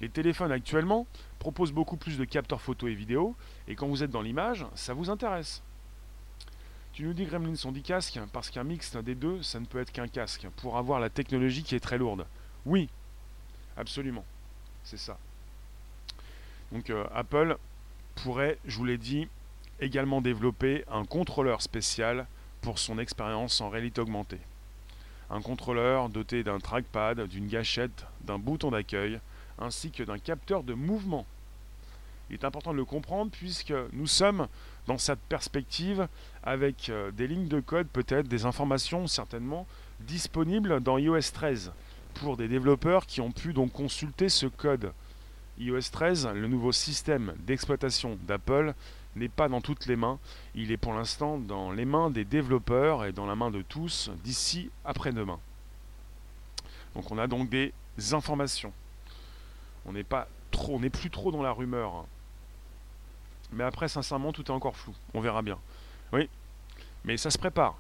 Les 0.02 0.10
téléphones 0.10 0.52
actuellement 0.52 1.06
proposent 1.38 1.72
beaucoup 1.72 1.96
plus 1.96 2.18
de 2.18 2.26
capteurs 2.26 2.60
photo 2.60 2.88
et 2.88 2.96
vidéo, 2.96 3.36
et 3.68 3.76
quand 3.76 3.88
vous 3.88 4.04
êtes 4.04 4.10
dans 4.10 4.24
l'image, 4.24 4.66
ça 4.74 4.96
vous 4.96 5.12
intéresse. 5.12 5.62
Tu 6.94 7.04
nous 7.04 7.14
dis 7.14 7.26
Gremlins 7.26 7.56
sont 7.56 7.72
dit 7.72 7.84
casque, 7.84 8.20
parce 8.34 8.50
qu'un 8.50 8.64
mix 8.64 8.96
des 8.98 9.14
deux, 9.14 9.44
ça 9.44 9.60
ne 9.60 9.66
peut 9.66 9.80
être 9.80 9.92
qu'un 9.92 10.08
casque, 10.08 10.48
pour 10.58 10.78
avoir 10.78 11.00
la 11.00 11.12
technologie 11.12 11.64
qui 11.64 11.76
est 11.76 11.80
très 11.80 12.00
lourde. 12.00 12.26
Oui, 12.66 12.90
absolument. 13.78 14.26
C'est 14.84 14.98
ça. 14.98 15.20
Donc 16.72 16.90
euh, 16.90 17.06
Apple 17.14 17.58
pourrait, 18.16 18.58
je 18.66 18.78
vous 18.78 18.86
l'ai 18.86 18.98
dit, 18.98 19.28
également 19.80 20.22
développer 20.22 20.84
un 20.92 21.06
contrôleur 21.06 21.62
spécial 21.62 22.26
pour 22.62 22.80
son 22.80 22.98
expérience 22.98 23.62
en 23.62 23.70
réalité 23.70 24.02
augmentée. 24.02 24.40
Un 25.30 25.42
contrôleur 25.42 26.10
doté 26.10 26.44
d'un 26.44 26.60
trackpad, 26.60 27.28
d'une 27.28 27.48
gâchette, 27.48 28.06
d'un 28.22 28.40
bouton 28.40 28.72
d'accueil, 28.72 29.20
ainsi 29.62 29.91
que 29.91 30.04
d'un 30.04 30.19
capteur 30.19 30.63
de 30.63 30.74
mouvement. 30.74 31.26
Il 32.30 32.36
est 32.36 32.45
important 32.45 32.71
de 32.71 32.78
le 32.78 32.86
comprendre 32.86 33.32
puisque 33.32 33.74
nous 33.93 34.08
sommes 34.08 34.47
dans 34.88 34.97
cette 34.97 35.19
perspective 35.19 36.08
avec 36.43 36.89
euh, 36.89 37.12
des 37.12 37.28
lignes 37.28 37.47
de 37.47 37.60
code, 37.60 37.88
peut-être 37.88 38.28
des 38.28 38.45
informations 38.45 39.06
certainement 39.08 39.67
disponibles 40.00 40.80
dans 40.80 40.97
iOS 40.97 41.32
13 41.34 41.71
pour 42.13 42.38
des 42.38 42.47
développeurs 42.47 43.06
qui 43.06 43.21
ont 43.21 43.32
pu 43.32 43.54
donc 43.54 43.71
consulter 43.74 44.30
ce 44.30 44.45
code. 44.45 44.93
iOS 45.60 45.89
13, 45.91 46.30
le 46.34 46.47
nouveau 46.47 46.71
système 46.71 47.34
d'exploitation 47.39 48.17
d'Apple, 48.28 48.74
n'est 49.15 49.30
pas 49.30 49.50
dans 49.50 49.62
toutes 49.62 49.86
les 49.88 49.95
mains. 49.95 50.19
Il 50.56 50.71
est 50.71 50.78
pour 50.78 50.93
l'instant 50.93 51.38
dans 51.38 51.71
les 51.71 51.86
mains 51.86 52.10
des 52.10 52.24
développeurs 52.24 53.06
et 53.06 53.12
dans 53.12 53.26
la 53.26 53.36
main 53.36 53.52
de 53.52 53.62
tous 53.62 54.10
d'ici 54.24 54.69
après-demain. 54.86 55.39
Donc 56.95 57.12
on 57.12 57.17
a 57.17 57.28
donc 57.28 57.50
des 57.50 57.74
informations. 58.13 58.74
On 59.86 59.94
n'est 59.94 60.04
pas 60.04 60.28
trop, 60.52 60.76
on 60.76 60.89
plus 60.89 61.10
trop 61.10 61.32
dans 61.32 61.41
la 61.41 61.52
rumeur. 61.52 61.94
Hein. 61.96 62.06
Mais 63.52 63.63
après, 63.63 63.88
sincèrement, 63.88 64.32
tout 64.32 64.44
est 64.44 64.52
encore 64.52 64.76
flou. 64.76 64.94
On 65.13 65.22
verra 65.22 65.41
bien. 65.41 65.58
Oui, 66.13 66.30
mais 67.04 67.17
ça 67.17 67.32
se 67.32 67.38
prépare. 67.38 67.78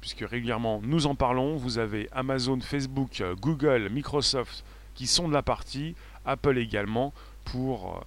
Puisque 0.00 0.24
régulièrement, 0.28 0.80
nous 0.82 1.06
en 1.06 1.14
parlons. 1.14 1.56
Vous 1.56 1.78
avez 1.78 2.08
Amazon, 2.12 2.60
Facebook, 2.60 3.22
Google, 3.40 3.88
Microsoft 3.88 4.64
qui 4.94 5.06
sont 5.06 5.28
de 5.28 5.32
la 5.32 5.42
partie. 5.42 5.94
Apple 6.24 6.58
également 6.58 7.12
pour 7.44 7.96
euh, 7.96 8.00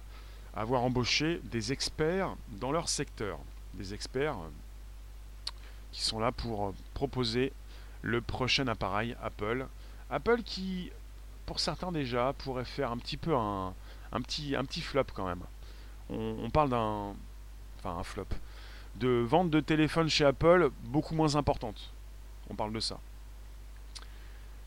avoir 0.54 0.82
embauché 0.82 1.40
des 1.44 1.72
experts 1.72 2.34
dans 2.48 2.72
leur 2.72 2.88
secteur. 2.88 3.38
Des 3.74 3.94
experts 3.94 4.36
euh, 4.38 5.50
qui 5.92 6.02
sont 6.02 6.18
là 6.18 6.32
pour 6.32 6.68
euh, 6.68 6.74
proposer 6.94 7.52
le 8.02 8.20
prochain 8.20 8.66
appareil 8.68 9.16
Apple. 9.22 9.66
Apple 10.10 10.42
qui 10.42 10.90
pour 11.46 11.60
certains 11.60 11.92
déjà, 11.92 12.34
pourrait 12.38 12.64
faire 12.64 12.90
un 12.90 12.98
petit 12.98 13.16
peu 13.16 13.34
un, 13.34 13.72
un, 14.12 14.20
petit, 14.20 14.54
un 14.56 14.64
petit 14.64 14.80
flop 14.80 15.04
quand 15.14 15.26
même. 15.26 15.42
On, 16.10 16.50
parle 16.50 16.70
d'un. 16.70 17.14
Enfin, 17.78 17.98
un 17.98 18.02
flop. 18.02 18.26
De 18.96 19.08
vente 19.08 19.50
de 19.50 19.60
téléphones 19.60 20.08
chez 20.08 20.24
Apple 20.24 20.70
beaucoup 20.84 21.14
moins 21.14 21.36
importante. 21.36 21.92
On 22.50 22.54
parle 22.54 22.72
de 22.72 22.80
ça. 22.80 22.98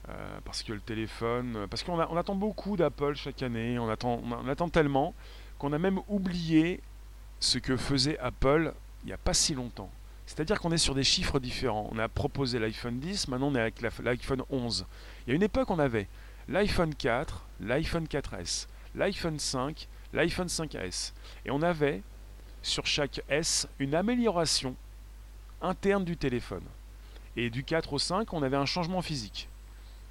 Euh, 0.09 0.39
parce 0.43 0.63
que 0.63 0.73
le 0.73 0.81
téléphone. 0.81 1.67
Parce 1.69 1.83
qu'on 1.83 1.99
on 1.99 2.17
attend 2.17 2.35
beaucoup 2.35 2.75
d'Apple 2.75 3.15
chaque 3.15 3.41
année. 3.41 3.79
On 3.79 3.89
attend, 3.89 4.21
on 4.23 4.47
attend 4.47 4.69
tellement 4.69 5.13
qu'on 5.57 5.73
a 5.73 5.77
même 5.77 5.99
oublié 6.07 6.81
ce 7.39 7.57
que 7.57 7.77
faisait 7.77 8.17
Apple 8.19 8.73
il 9.03 9.07
n'y 9.07 9.13
a 9.13 9.17
pas 9.17 9.33
si 9.33 9.53
longtemps. 9.53 9.89
C'est-à-dire 10.25 10.59
qu'on 10.59 10.71
est 10.71 10.77
sur 10.77 10.93
des 10.93 11.03
chiffres 11.03 11.39
différents. 11.39 11.89
On 11.91 11.97
a 11.97 12.07
proposé 12.07 12.59
l'iPhone 12.59 12.99
10, 12.99 13.29
maintenant 13.29 13.47
on 13.47 13.55
est 13.55 13.61
avec 13.61 13.81
l'iPhone 13.81 14.43
11. 14.49 14.85
Il 15.25 15.29
y 15.29 15.33
a 15.33 15.35
une 15.35 15.43
époque, 15.43 15.69
on 15.71 15.79
avait 15.79 16.07
l'iPhone 16.49 16.95
4, 16.95 17.45
l'iPhone 17.61 18.05
4S, 18.05 18.67
l'iPhone 18.95 19.37
5, 19.37 19.87
l'iPhone 20.13 20.47
5S. 20.47 21.13
Et 21.45 21.51
on 21.51 21.61
avait 21.61 22.01
sur 22.63 22.85
chaque 22.85 23.21
S 23.29 23.67
une 23.77 23.93
amélioration 23.93 24.75
interne 25.61 26.03
du 26.03 26.17
téléphone. 26.17 26.63
Et 27.35 27.49
du 27.49 27.63
4 27.63 27.93
au 27.93 27.99
5, 27.99 28.33
on 28.33 28.41
avait 28.41 28.57
un 28.57 28.65
changement 28.65 29.01
physique. 29.01 29.47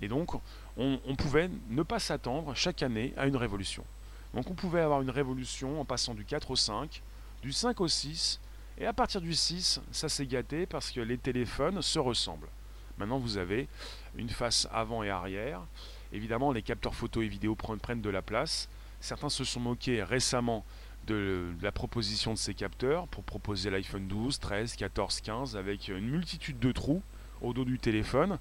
Et 0.01 0.07
donc, 0.07 0.31
on, 0.77 1.17
pouvait 1.17 1.51
ne 1.71 1.83
pas 1.83 1.99
s'attendre 1.99 2.55
chaque 2.55 2.85
année 2.85 3.13
à 3.17 3.27
une 3.27 3.37
révolution. 3.37 3.85
Donc 4.33 4.49
on 4.49 4.55
pouvait 4.55 4.81
avoir 4.81 5.03
une 5.03 5.11
révolution 5.11 5.81
en 5.81 5.85
passant 5.85 6.15
du 6.15 6.25
4 6.25 6.53
au 6.53 6.57
5, 6.57 7.03
du 7.43 7.53
5 7.53 7.81
au 7.81 7.89
6, 7.89 8.39
et 8.79 8.87
à 8.87 8.93
partir 8.93 9.21
du 9.21 9.35
6, 9.35 9.81
ça 9.91 10.09
s'est 10.09 10.27
gâté 10.27 10.67
parce 10.67 10.93
que 10.93 11.01
les 11.01 11.19
téléphones 11.19 11.83
se 11.83 11.99
ressemblent. 11.99 12.49
Maintenant, 12.97 13.19
vous 13.19 13.39
avez 13.39 13.69
une 14.17 14.29
face 14.29 14.69
avant 14.71 15.03
et 15.03 15.11
arrière, 15.11 15.63
Évidemment, 16.13 16.53
les 16.53 16.63
capteurs 16.63 16.95
photo 16.95 17.23
et 17.23 17.29
vidéo 17.29 17.55
prennent 17.55 18.01
de 18.01 18.11
la 18.11 18.23
place. 18.23 18.69
Certains 19.01 19.29
se 19.29 19.45
sont 19.45 19.61
moqués 19.61 20.03
récemment 20.03 20.65
de 21.07 21.55
la 21.63 21.73
proposition 21.73 22.33
de 22.35 22.39
ces 22.39 22.55
capteurs 22.55 23.09
pour 23.09 23.25
proposer 23.25 23.71
l'iPhone 23.71 24.07
12, 24.07 24.41
13, 24.41 24.77
14, 24.77 25.21
15 25.23 25.57
avec 25.57 25.89
une 25.89 26.09
multitude 26.09 26.59
de 26.59 26.73
trous 26.73 27.03
au 27.41 27.53
dos 27.53 27.65
du 27.65 27.79
téléphone 27.79 28.39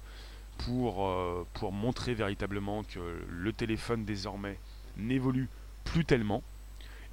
pour, 0.58 1.06
euh, 1.06 1.46
pour 1.54 1.72
montrer 1.72 2.14
véritablement 2.14 2.82
que 2.82 2.98
le 3.28 3.52
téléphone 3.52 4.04
désormais 4.04 4.58
n'évolue 4.96 5.48
plus 5.84 6.04
tellement. 6.04 6.42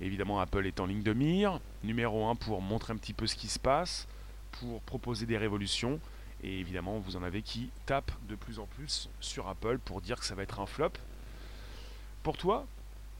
Évidemment, 0.01 0.39
Apple 0.39 0.65
est 0.65 0.79
en 0.79 0.87
ligne 0.87 1.03
de 1.03 1.13
mire. 1.13 1.61
Numéro 1.83 2.27
1 2.27 2.35
pour 2.35 2.61
montrer 2.61 2.91
un 2.91 2.97
petit 2.97 3.13
peu 3.13 3.27
ce 3.27 3.35
qui 3.35 3.47
se 3.47 3.59
passe, 3.59 4.07
pour 4.51 4.81
proposer 4.81 5.25
des 5.25 5.37
révolutions. 5.37 5.99
Et 6.43 6.59
évidemment, 6.59 6.99
vous 6.99 7.15
en 7.15 7.23
avez 7.23 7.41
qui 7.41 7.69
tapent 7.85 8.11
de 8.27 8.35
plus 8.35 8.59
en 8.59 8.65
plus 8.65 9.09
sur 9.19 9.47
Apple 9.47 9.79
pour 9.79 10.01
dire 10.01 10.19
que 10.19 10.25
ça 10.25 10.35
va 10.35 10.43
être 10.43 10.59
un 10.59 10.65
flop. 10.65 10.91
Pour 12.23 12.37
toi, 12.37 12.65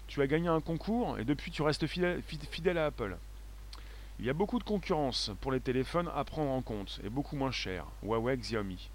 tu 0.08 0.22
as 0.22 0.28
gagné 0.28 0.48
un 0.48 0.62
concours 0.62 1.18
et 1.20 1.26
depuis 1.26 1.52
tu 1.52 1.62
restes 1.62 1.88
fidèle, 1.88 2.78
à 2.78 2.86
Apple. 2.86 3.18
Il 4.20 4.26
y 4.26 4.30
a 4.30 4.34
beaucoup 4.34 4.60
de 4.60 4.64
concurrence 4.64 5.32
pour 5.42 5.52
les 5.52 5.60
téléphones 5.60 6.10
à 6.16 6.24
prendre 6.24 6.52
en 6.52 6.62
compte 6.62 7.00
et 7.04 7.10
beaucoup 7.10 7.36
moins 7.36 7.52
cher. 7.52 7.86
Huawei, 8.04 8.38
Xiaomi. 8.38 8.90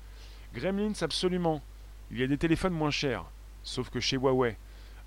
Gremlins, 0.55 1.03
absolument. 1.03 1.63
Il 2.11 2.19
y 2.19 2.23
a 2.23 2.27
des 2.27 2.39
téléphones 2.39 2.73
moins 2.73 2.91
chers, 2.91 3.25
sauf 3.63 3.91
que 3.91 4.01
chez 4.01 4.17
Huawei. 4.17 4.57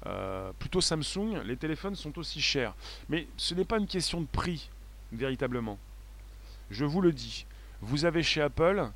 Euh, 0.05 0.51
plutôt 0.59 0.81
Samsung, 0.81 1.41
les 1.45 1.57
téléphones 1.57 1.95
sont 1.95 2.17
aussi 2.17 2.41
chers. 2.41 2.75
Mais 3.09 3.27
ce 3.37 3.53
n'est 3.53 3.65
pas 3.65 3.77
une 3.77 3.87
question 3.87 4.21
de 4.21 4.27
prix, 4.27 4.69
véritablement. 5.11 5.77
Je 6.69 6.85
vous 6.85 7.01
le 7.01 7.11
dis, 7.11 7.45
vous 7.81 8.05
avez 8.05 8.23
chez 8.23 8.41
Apple, 8.41 8.89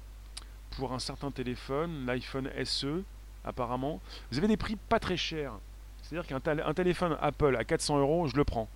pour 0.71 0.93
un 0.93 0.99
certain 0.99 1.31
téléphone, 1.31 2.05
l'iPhone 2.05 2.49
SE, 2.63 3.03
apparemment, 3.43 4.01
vous 4.31 4.37
avez 4.37 4.47
des 4.47 4.57
prix 4.57 4.75
pas 4.75 4.99
très 4.99 5.17
chers. 5.17 5.53
C'est-à-dire 6.01 6.27
qu'un 6.27 6.73
téléphone 6.73 7.17
Apple 7.21 7.55
à 7.55 7.63
400 7.63 7.99
euros, 7.99 8.27
je 8.27 8.35
le 8.35 8.43
prends. 8.43 8.69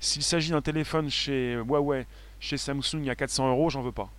S'il 0.00 0.22
s'agit 0.22 0.50
d'un 0.50 0.62
téléphone 0.62 1.10
chez 1.10 1.54
Huawei, 1.54 2.06
chez 2.38 2.56
Samsung 2.56 3.08
à 3.08 3.16
400 3.16 3.50
euros, 3.50 3.70
j'en 3.70 3.82
veux 3.82 3.92
pas. 3.92 4.10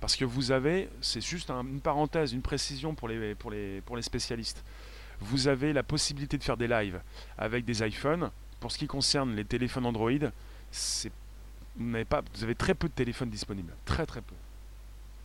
Parce 0.00 0.14
que 0.14 0.24
vous 0.24 0.52
avez, 0.52 0.88
c'est 1.00 1.20
juste 1.20 1.50
une 1.50 1.80
parenthèse, 1.80 2.32
une 2.32 2.42
précision 2.42 2.94
pour 2.94 3.08
les, 3.08 3.34
pour, 3.34 3.50
les, 3.50 3.80
pour 3.80 3.96
les 3.96 4.02
spécialistes. 4.02 4.62
Vous 5.20 5.48
avez 5.48 5.72
la 5.72 5.82
possibilité 5.82 6.36
de 6.38 6.44
faire 6.44 6.56
des 6.56 6.68
lives 6.68 7.00
avec 7.38 7.64
des 7.64 7.84
iPhones. 7.86 8.30
Pour 8.60 8.70
ce 8.70 8.78
qui 8.78 8.86
concerne 8.86 9.34
les 9.34 9.44
téléphones 9.44 9.86
Android, 9.86 10.10
vous, 10.10 12.04
pas, 12.08 12.22
vous 12.34 12.44
avez 12.44 12.54
très 12.54 12.74
peu 12.74 12.88
de 12.88 12.92
téléphones 12.92 13.30
disponibles. 13.30 13.72
Très 13.84 14.06
très 14.06 14.20
peu. 14.20 14.34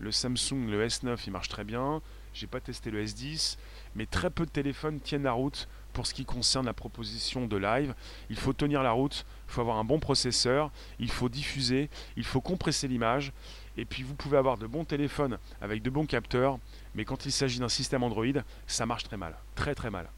Le 0.01 0.11
Samsung, 0.11 0.67
le 0.67 0.87
S9, 0.87 1.15
il 1.27 1.31
marche 1.31 1.47
très 1.47 1.63
bien. 1.63 2.01
J'ai 2.33 2.47
pas 2.47 2.59
testé 2.59 2.89
le 2.89 3.05
S10, 3.05 3.57
mais 3.95 4.07
très 4.07 4.31
peu 4.31 4.47
de 4.47 4.49
téléphones 4.49 4.99
tiennent 4.99 5.23
la 5.23 5.33
route 5.33 5.67
pour 5.93 6.07
ce 6.07 6.15
qui 6.15 6.25
concerne 6.25 6.65
la 6.65 6.73
proposition 6.73 7.45
de 7.45 7.55
live. 7.55 7.93
Il 8.31 8.35
faut 8.35 8.51
tenir 8.51 8.81
la 8.81 8.93
route, 8.93 9.25
il 9.47 9.53
faut 9.53 9.61
avoir 9.61 9.77
un 9.77 9.83
bon 9.83 9.99
processeur, 9.99 10.71
il 10.99 11.11
faut 11.11 11.29
diffuser, 11.29 11.87
il 12.15 12.23
faut 12.23 12.41
compresser 12.41 12.87
l'image. 12.87 13.31
Et 13.77 13.85
puis 13.85 14.01
vous 14.01 14.15
pouvez 14.15 14.37
avoir 14.37 14.57
de 14.57 14.65
bons 14.65 14.85
téléphones 14.85 15.37
avec 15.61 15.83
de 15.83 15.91
bons 15.91 16.07
capteurs, 16.07 16.57
mais 16.95 17.05
quand 17.05 17.27
il 17.27 17.31
s'agit 17.31 17.59
d'un 17.59 17.69
système 17.69 18.01
Android, 18.01 18.25
ça 18.65 18.87
marche 18.87 19.03
très 19.03 19.17
mal. 19.17 19.35
Très 19.53 19.75
très 19.75 19.91
mal. 19.91 20.09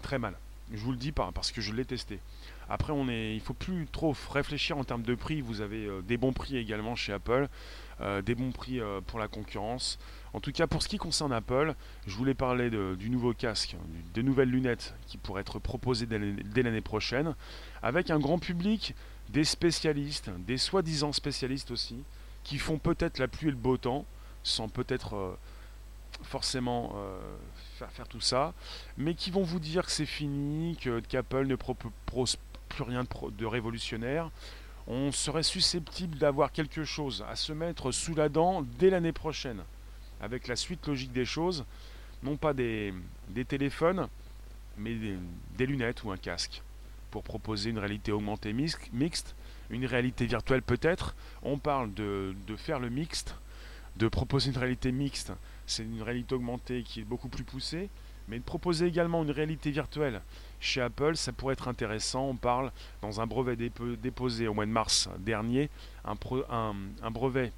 Très 0.00 0.18
mal. 0.18 0.38
Je 0.72 0.78
vous 0.78 0.92
le 0.92 0.96
dis 0.96 1.12
pas 1.12 1.30
parce 1.34 1.52
que 1.52 1.60
je 1.60 1.74
l'ai 1.74 1.84
testé. 1.84 2.18
Après, 2.68 2.92
on 2.92 3.08
est, 3.08 3.34
il 3.34 3.40
faut 3.40 3.52
plus 3.52 3.86
trop 3.92 4.16
réfléchir 4.30 4.78
en 4.78 4.84
termes 4.84 5.02
de 5.02 5.14
prix. 5.14 5.42
Vous 5.42 5.60
avez 5.60 5.86
euh, 5.86 6.00
des 6.00 6.16
bons 6.16 6.32
prix 6.32 6.56
également 6.56 6.96
chez 6.96 7.12
Apple, 7.12 7.48
des 8.22 8.34
bons 8.34 8.52
prix 8.52 8.80
euh, 8.80 9.00
pour 9.06 9.18
la 9.18 9.28
concurrence. 9.28 9.98
En 10.32 10.40
tout 10.40 10.52
cas, 10.52 10.66
pour 10.66 10.82
ce 10.82 10.88
qui 10.88 10.98
concerne 10.98 11.32
Apple, 11.32 11.74
je 12.06 12.16
voulais 12.16 12.34
parler 12.34 12.70
du 12.96 13.08
nouveau 13.08 13.34
casque, 13.34 13.76
de 14.14 14.22
nouvelles 14.22 14.50
lunettes 14.50 14.94
qui 15.06 15.16
pourraient 15.16 15.42
être 15.42 15.60
proposées 15.60 16.06
dès 16.06 16.62
l'année 16.62 16.80
prochaine, 16.80 17.34
avec 17.82 18.10
un 18.10 18.18
grand 18.18 18.38
public, 18.38 18.94
des 19.28 19.44
spécialistes, 19.44 20.30
des 20.46 20.58
soi-disant 20.58 21.12
spécialistes 21.12 21.70
aussi, 21.70 22.02
qui 22.42 22.58
font 22.58 22.78
peut-être 22.78 23.18
la 23.18 23.28
pluie 23.28 23.48
et 23.48 23.52
le 23.52 23.56
beau 23.56 23.76
temps, 23.76 24.04
sans 24.42 24.68
peut-être 24.68 25.38
forcément 26.24 26.96
faire, 27.78 28.08
tout 28.08 28.20
ça, 28.20 28.54
mais 28.98 29.14
qui 29.14 29.30
vont 29.30 29.44
vous 29.44 29.60
dire 29.60 29.86
que 29.86 29.92
c'est 29.92 30.04
fini, 30.04 30.76
qu'Apple 31.08 31.46
ne 31.46 31.54
propose 31.54 32.38
plus 32.68 32.82
rien 32.82 33.04
de, 33.04 33.46
révolutionnaire. 33.46 34.30
On 34.86 35.12
serait 35.12 35.42
susceptible 35.42 36.18
d'avoir 36.18 36.52
quelque 36.52 36.84
chose 36.84 37.24
à 37.28 37.36
se 37.36 37.52
mettre 37.52 37.90
sous 37.90 38.14
la 38.14 38.28
dent 38.28 38.62
dès 38.78 38.90
l'année 38.90 39.12
prochaine, 39.12 39.62
avec 40.20 40.46
la 40.46 40.56
suite 40.56 40.86
logique 40.86 41.12
des 41.12 41.24
choses, 41.24 41.64
non 42.22 42.36
pas 42.36 42.52
des, 42.52 42.92
téléphones, 43.48 44.08
mais 44.76 44.94
des, 45.56 45.66
lunettes 45.66 46.04
ou 46.04 46.10
un 46.10 46.16
casque, 46.18 46.62
pour 47.10 47.22
proposer 47.22 47.70
une 47.70 47.78
réalité 47.78 48.12
augmentée 48.12 48.52
mixte, 48.52 49.34
une 49.70 49.86
réalité 49.86 50.26
virtuelle 50.26 50.62
peut-être. 50.62 51.14
On 51.42 51.58
parle 51.58 51.94
de, 51.94 52.34
faire 52.56 52.78
le 52.78 52.90
mixte, 52.90 53.36
de 53.96 54.08
proposer 54.08 54.50
une 54.50 54.58
réalité 54.58 54.92
mixte, 54.92 55.32
c'est 55.66 55.84
une 55.84 56.02
réalité 56.02 56.34
augmentée 56.34 56.82
qui 56.82 57.00
est 57.00 57.04
beaucoup 57.04 57.28
plus 57.28 57.44
poussée, 57.44 57.88
mais 58.28 58.38
de 58.38 58.44
proposer 58.44 58.86
également 58.86 59.22
une 59.22 59.30
réalité 59.30 59.70
virtuelle 59.70 60.20
chez 60.60 60.80
Apple, 60.80 61.16
ça 61.16 61.32
pourrait 61.32 61.52
être 61.52 61.68
intéressant. 61.68 62.28
On 62.28 62.36
parle 62.36 62.72
dans 63.02 63.20
un 63.20 63.26
brevet 63.26 63.56
déposé 63.56 64.48
au 64.48 64.54
mois 64.54 64.66
de 64.66 64.70
mars 64.70 65.08
dernier, 65.18 65.68
un, 66.04 67.10
brevet 67.10 67.52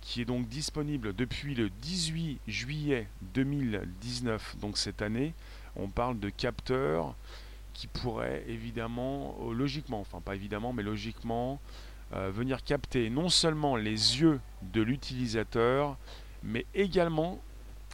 qui 0.00 0.22
est 0.22 0.24
donc 0.24 0.48
disponible 0.48 1.14
depuis 1.14 1.54
le 1.54 1.68
18 1.68 2.40
juillet 2.46 3.08
2019, 3.34 4.56
donc 4.60 4.78
cette 4.78 5.02
année. 5.02 5.34
On 5.76 5.88
parle 5.88 6.18
de 6.18 6.28
capteurs 6.30 7.14
qui 7.74 7.86
pourraient 7.86 8.44
évidemment, 8.48 9.36
euh, 9.42 9.52
logiquement, 9.52 10.00
enfin 10.00 10.20
pas 10.20 10.34
évidemment, 10.34 10.72
mais 10.72 10.82
logiquement, 10.82 11.60
euh, 12.14 12.30
venir 12.32 12.64
capter 12.64 13.10
non 13.10 13.28
seulement 13.28 13.76
les 13.76 14.20
yeux 14.20 14.40
de 14.62 14.80
l'utilisateur, 14.80 15.96
mais 16.42 16.66
également 16.74 17.40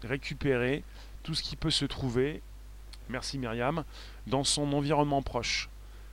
récupérer 0.02 0.84
tout 1.24 1.34
ce 1.34 1.42
qui 1.42 1.56
peut 1.56 1.70
se 1.70 1.84
trouver 1.84 2.40
merci 3.08 3.38
Myriam, 3.38 3.84
dans 4.26 4.44
son 4.44 4.72
environnement 4.72 5.22
proche. 5.22 5.68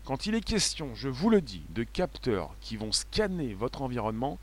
Quand 0.05 0.25
il 0.25 0.35
est 0.35 0.41
question, 0.41 0.93
je 0.95 1.09
vous 1.09 1.29
le 1.29 1.41
dis, 1.41 1.63
de 1.69 1.83
capteurs 1.83 2.53
qui 2.59 2.77
vont 2.77 2.91
scanner 2.91 3.53
votre 3.53 3.81
environnement, 3.81 4.39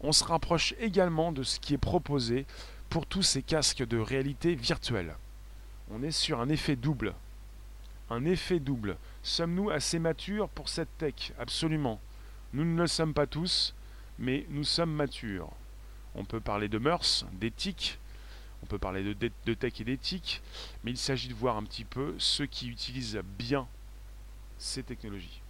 on 0.00 0.12
se 0.12 0.24
rapproche 0.24 0.74
également 0.78 1.32
de 1.32 1.42
ce 1.42 1.60
qui 1.60 1.74
est 1.74 1.78
proposé 1.78 2.44
pour 2.90 3.06
tous 3.06 3.22
ces 3.22 3.42
casques 3.42 3.86
de 3.86 3.98
réalité 3.98 4.54
virtuelle. 4.54 5.14
On 5.90 6.02
est 6.02 6.10
sur 6.10 6.40
un 6.40 6.48
effet 6.48 6.76
double. 6.76 7.14
Un 8.10 8.24
effet 8.24 8.60
double. 8.60 8.96
Sommes-nous 9.22 9.70
assez 9.70 9.98
matures 9.98 10.48
pour 10.48 10.68
cette 10.68 10.96
tech? 10.98 11.32
Absolument. 11.38 12.00
Nous 12.52 12.64
ne 12.64 12.80
le 12.80 12.86
sommes 12.86 13.14
pas 13.14 13.26
tous, 13.26 13.74
mais 14.18 14.46
nous 14.50 14.64
sommes 14.64 14.92
matures. 14.92 15.50
On 16.14 16.24
peut 16.24 16.40
parler 16.40 16.68
de 16.68 16.78
mœurs, 16.78 17.26
d'éthique, 17.32 17.98
on 18.62 18.66
peut 18.66 18.78
parler 18.78 19.14
de, 19.14 19.54
tech 19.54 19.80
et 19.80 19.84
d'éthique, 19.84 20.42
mais 20.84 20.90
il 20.90 20.96
s'agit 20.96 21.28
de 21.28 21.34
voir 21.34 21.56
un 21.56 21.62
petit 21.62 21.84
peu 21.84 22.14
ceux 22.18 22.46
qui 22.46 22.68
utilisent 22.68 23.20
bien 23.38 23.66
ces 24.58 24.82
technologies. 24.82 25.40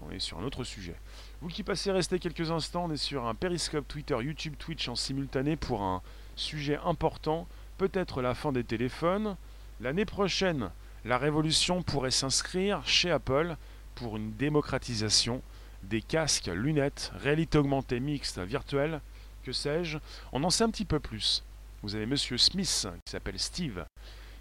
On 0.00 0.10
est 0.10 0.18
sur 0.18 0.38
un 0.38 0.44
autre 0.44 0.64
sujet. 0.64 0.94
Vous 1.42 1.48
qui 1.48 1.62
passez 1.62 1.92
rester 1.92 2.18
quelques 2.18 2.50
instants, 2.50 2.86
on 2.86 2.92
est 2.92 2.96
sur 2.96 3.26
un 3.26 3.34
périscope 3.34 3.86
Twitter, 3.86 4.16
YouTube, 4.22 4.54
Twitch 4.58 4.88
en 4.88 4.96
simultané 4.96 5.56
pour 5.56 5.82
un 5.82 6.00
sujet 6.36 6.78
important, 6.84 7.46
peut-être 7.76 8.22
la 8.22 8.34
fin 8.34 8.52
des 8.52 8.64
téléphones. 8.64 9.36
L'année 9.80 10.06
prochaine, 10.06 10.70
la 11.04 11.18
révolution 11.18 11.82
pourrait 11.82 12.10
s'inscrire 12.10 12.86
chez 12.86 13.10
Apple 13.10 13.56
pour 13.94 14.16
une 14.16 14.32
démocratisation 14.36 15.42
des 15.82 16.00
casques, 16.00 16.46
lunettes, 16.46 17.12
réalité 17.16 17.58
augmentée 17.58 18.00
mixte, 18.00 18.38
virtuelle 18.38 19.00
que 19.42 19.52
sais-je, 19.52 19.98
on 20.32 20.42
en 20.44 20.50
sait 20.50 20.64
un 20.64 20.70
petit 20.70 20.84
peu 20.84 21.00
plus. 21.00 21.42
Vous 21.82 21.94
avez 21.94 22.06
Monsieur 22.06 22.38
Smith, 22.38 22.86
qui 23.04 23.10
s'appelle 23.10 23.38
Steve, 23.38 23.84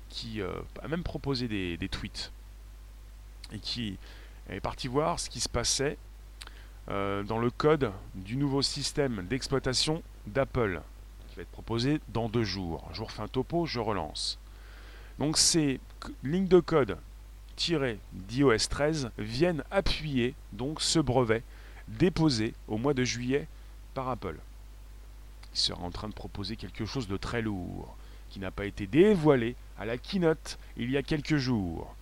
qui 0.10 0.42
euh, 0.42 0.54
a 0.82 0.88
même 0.88 1.04
proposé 1.04 1.48
des, 1.48 1.90
tweets, 1.90 2.32
et 3.52 3.60
qui 3.60 3.98
est 4.50 4.60
parti 4.60 4.88
voir 4.88 5.20
ce 5.20 5.30
qui 5.30 5.40
se 5.40 5.50
passait 5.50 5.98
euh, 6.90 7.24
dans 7.24 7.40
le 7.40 7.50
code 7.50 7.92
du 8.14 8.36
nouveau 8.36 8.62
système 8.62 9.26
d'exploitation 9.28 10.04
d'Apple, 10.28 10.82
qui 11.30 11.36
va 11.36 11.42
être 11.42 11.50
proposé 11.50 12.00
dans 12.10 12.30
deux 12.30 12.44
jours. 12.44 12.88
Refais 12.94 13.22
un 13.22 13.28
topo, 13.28 13.66
je 13.66 13.80
relance. 13.80 14.38
Donc 15.18 15.38
ces 15.38 15.80
lignes 16.24 16.48
de 16.48 16.60
code 16.60 16.98
tirées 17.56 18.00
d'iOS 18.14 18.68
13 18.70 19.12
viennent 19.18 19.64
appuyer 19.72 20.36
donc 20.52 20.82
ce 20.82 21.00
brevet 21.00 21.44
déposé 21.88 22.54
au 22.68 22.78
mois 22.78 22.94
de 22.94 23.04
juillet 23.04 23.48
par 23.94 24.10
Apple 24.10 24.38
il 25.54 25.60
sera 25.60 25.82
en 25.82 25.92
train 25.92 26.10
de 26.10 26.14
proposer 26.14 26.56
quelque 26.56 26.86
chose 26.86 27.08
de 27.08 27.18
très 27.18 27.42
lourd, 27.42 27.96
qui 28.30 28.40
n'a 28.40 28.52
pas 28.52 28.66
été 28.66 28.88
dévoilé 28.88 29.56
à 29.78 29.86
la 29.86 29.98
keynote 29.98 30.58
il 30.78 30.90
y 30.92 30.98
a 30.98 31.04
quelques 31.04 31.38
jours. 31.38 31.96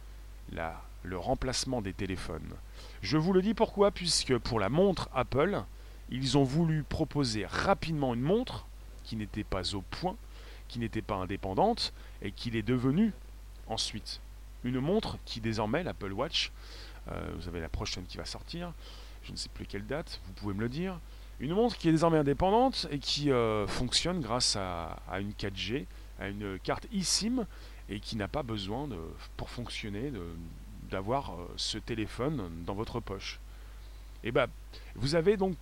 Là, 0.51 0.81
le 1.03 1.17
remplacement 1.17 1.81
des 1.81 1.93
téléphones. 1.93 2.53
Je 3.01 3.17
vous 3.17 3.33
le 3.33 3.41
dis 3.41 3.53
pourquoi, 3.53 3.91
puisque 3.91 4.37
pour 4.37 4.59
la 4.59 4.69
montre 4.69 5.09
Apple, 5.13 5.63
ils 6.09 6.37
ont 6.37 6.43
voulu 6.43 6.83
proposer 6.83 7.45
rapidement 7.45 8.13
une 8.13 8.21
montre 8.21 8.65
qui 9.03 9.15
n'était 9.15 9.43
pas 9.43 9.75
au 9.75 9.81
point, 9.81 10.15
qui 10.67 10.79
n'était 10.79 11.01
pas 11.01 11.15
indépendante, 11.15 11.93
et 12.21 12.31
qui 12.31 12.55
est 12.55 12.63
devenue 12.63 13.13
ensuite 13.67 14.21
une 14.63 14.79
montre 14.79 15.17
qui 15.25 15.39
désormais, 15.39 15.83
l'Apple 15.83 16.11
Watch, 16.11 16.51
euh, 17.09 17.31
vous 17.35 17.47
avez 17.47 17.61
la 17.61 17.69
prochaine 17.69 18.05
qui 18.05 18.17
va 18.17 18.25
sortir, 18.25 18.73
je 19.23 19.31
ne 19.31 19.37
sais 19.37 19.49
plus 19.49 19.65
quelle 19.65 19.85
date, 19.85 20.19
vous 20.25 20.33
pouvez 20.33 20.53
me 20.53 20.61
le 20.61 20.69
dire, 20.69 20.99
une 21.39 21.53
montre 21.53 21.77
qui 21.77 21.89
est 21.89 21.91
désormais 21.91 22.17
indépendante 22.17 22.87
et 22.91 22.99
qui 22.99 23.31
euh, 23.31 23.65
fonctionne 23.67 24.19
grâce 24.19 24.55
à, 24.55 24.97
une 25.19 25.31
4G, 25.31 25.85
à 26.19 26.27
une 26.27 26.59
carte 26.59 26.87
eSIM 26.93 27.45
et 27.87 27.99
qui 27.99 28.17
n'a 28.17 28.27
pas 28.27 28.43
besoin, 28.43 28.87
pour 29.37 29.49
fonctionner, 29.49 30.11
d'avoir 30.89 31.31
euh, 31.31 31.47
ce 31.55 31.77
téléphone 31.77 32.49
dans 32.65 32.73
votre 32.73 32.99
poche. 32.99 33.39
Et 34.23 34.29
eh 34.29 34.31
ben, 34.31 34.47
vous 34.95 35.15
avez 35.15 35.37
donc 35.37 35.55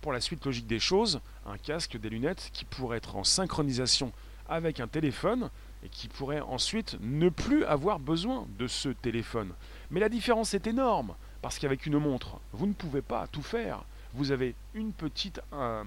pour 0.00 0.12
la 0.12 0.20
suite 0.20 0.44
logique 0.46 0.66
des 0.66 0.78
choses, 0.78 1.20
un 1.46 1.58
casque, 1.58 1.98
des 1.98 2.08
lunettes 2.08 2.50
qui 2.52 2.64
pourraient 2.64 2.98
être 2.98 3.16
en 3.16 3.24
synchronisation 3.24 4.12
avec 4.48 4.80
un 4.80 4.88
téléphone 4.88 5.50
et 5.84 5.88
qui 5.88 6.08
pourraient 6.08 6.40
ensuite 6.40 6.96
ne 7.00 7.28
plus 7.28 7.64
avoir 7.64 7.98
besoin 7.98 8.46
de 8.58 8.66
ce 8.66 8.88
téléphone. 8.88 9.52
Mais 9.90 10.00
la 10.00 10.08
différence 10.08 10.54
est 10.54 10.66
énorme, 10.66 11.14
parce 11.42 11.58
qu'avec 11.58 11.86
une 11.86 11.98
montre, 11.98 12.38
vous 12.52 12.66
ne 12.66 12.72
pouvez 12.72 13.02
pas 13.02 13.26
tout 13.26 13.42
faire. 13.42 13.84
Vous 14.14 14.32
avez 14.32 14.54
une 14.74 14.92
petite, 14.92 15.40
un, 15.52 15.84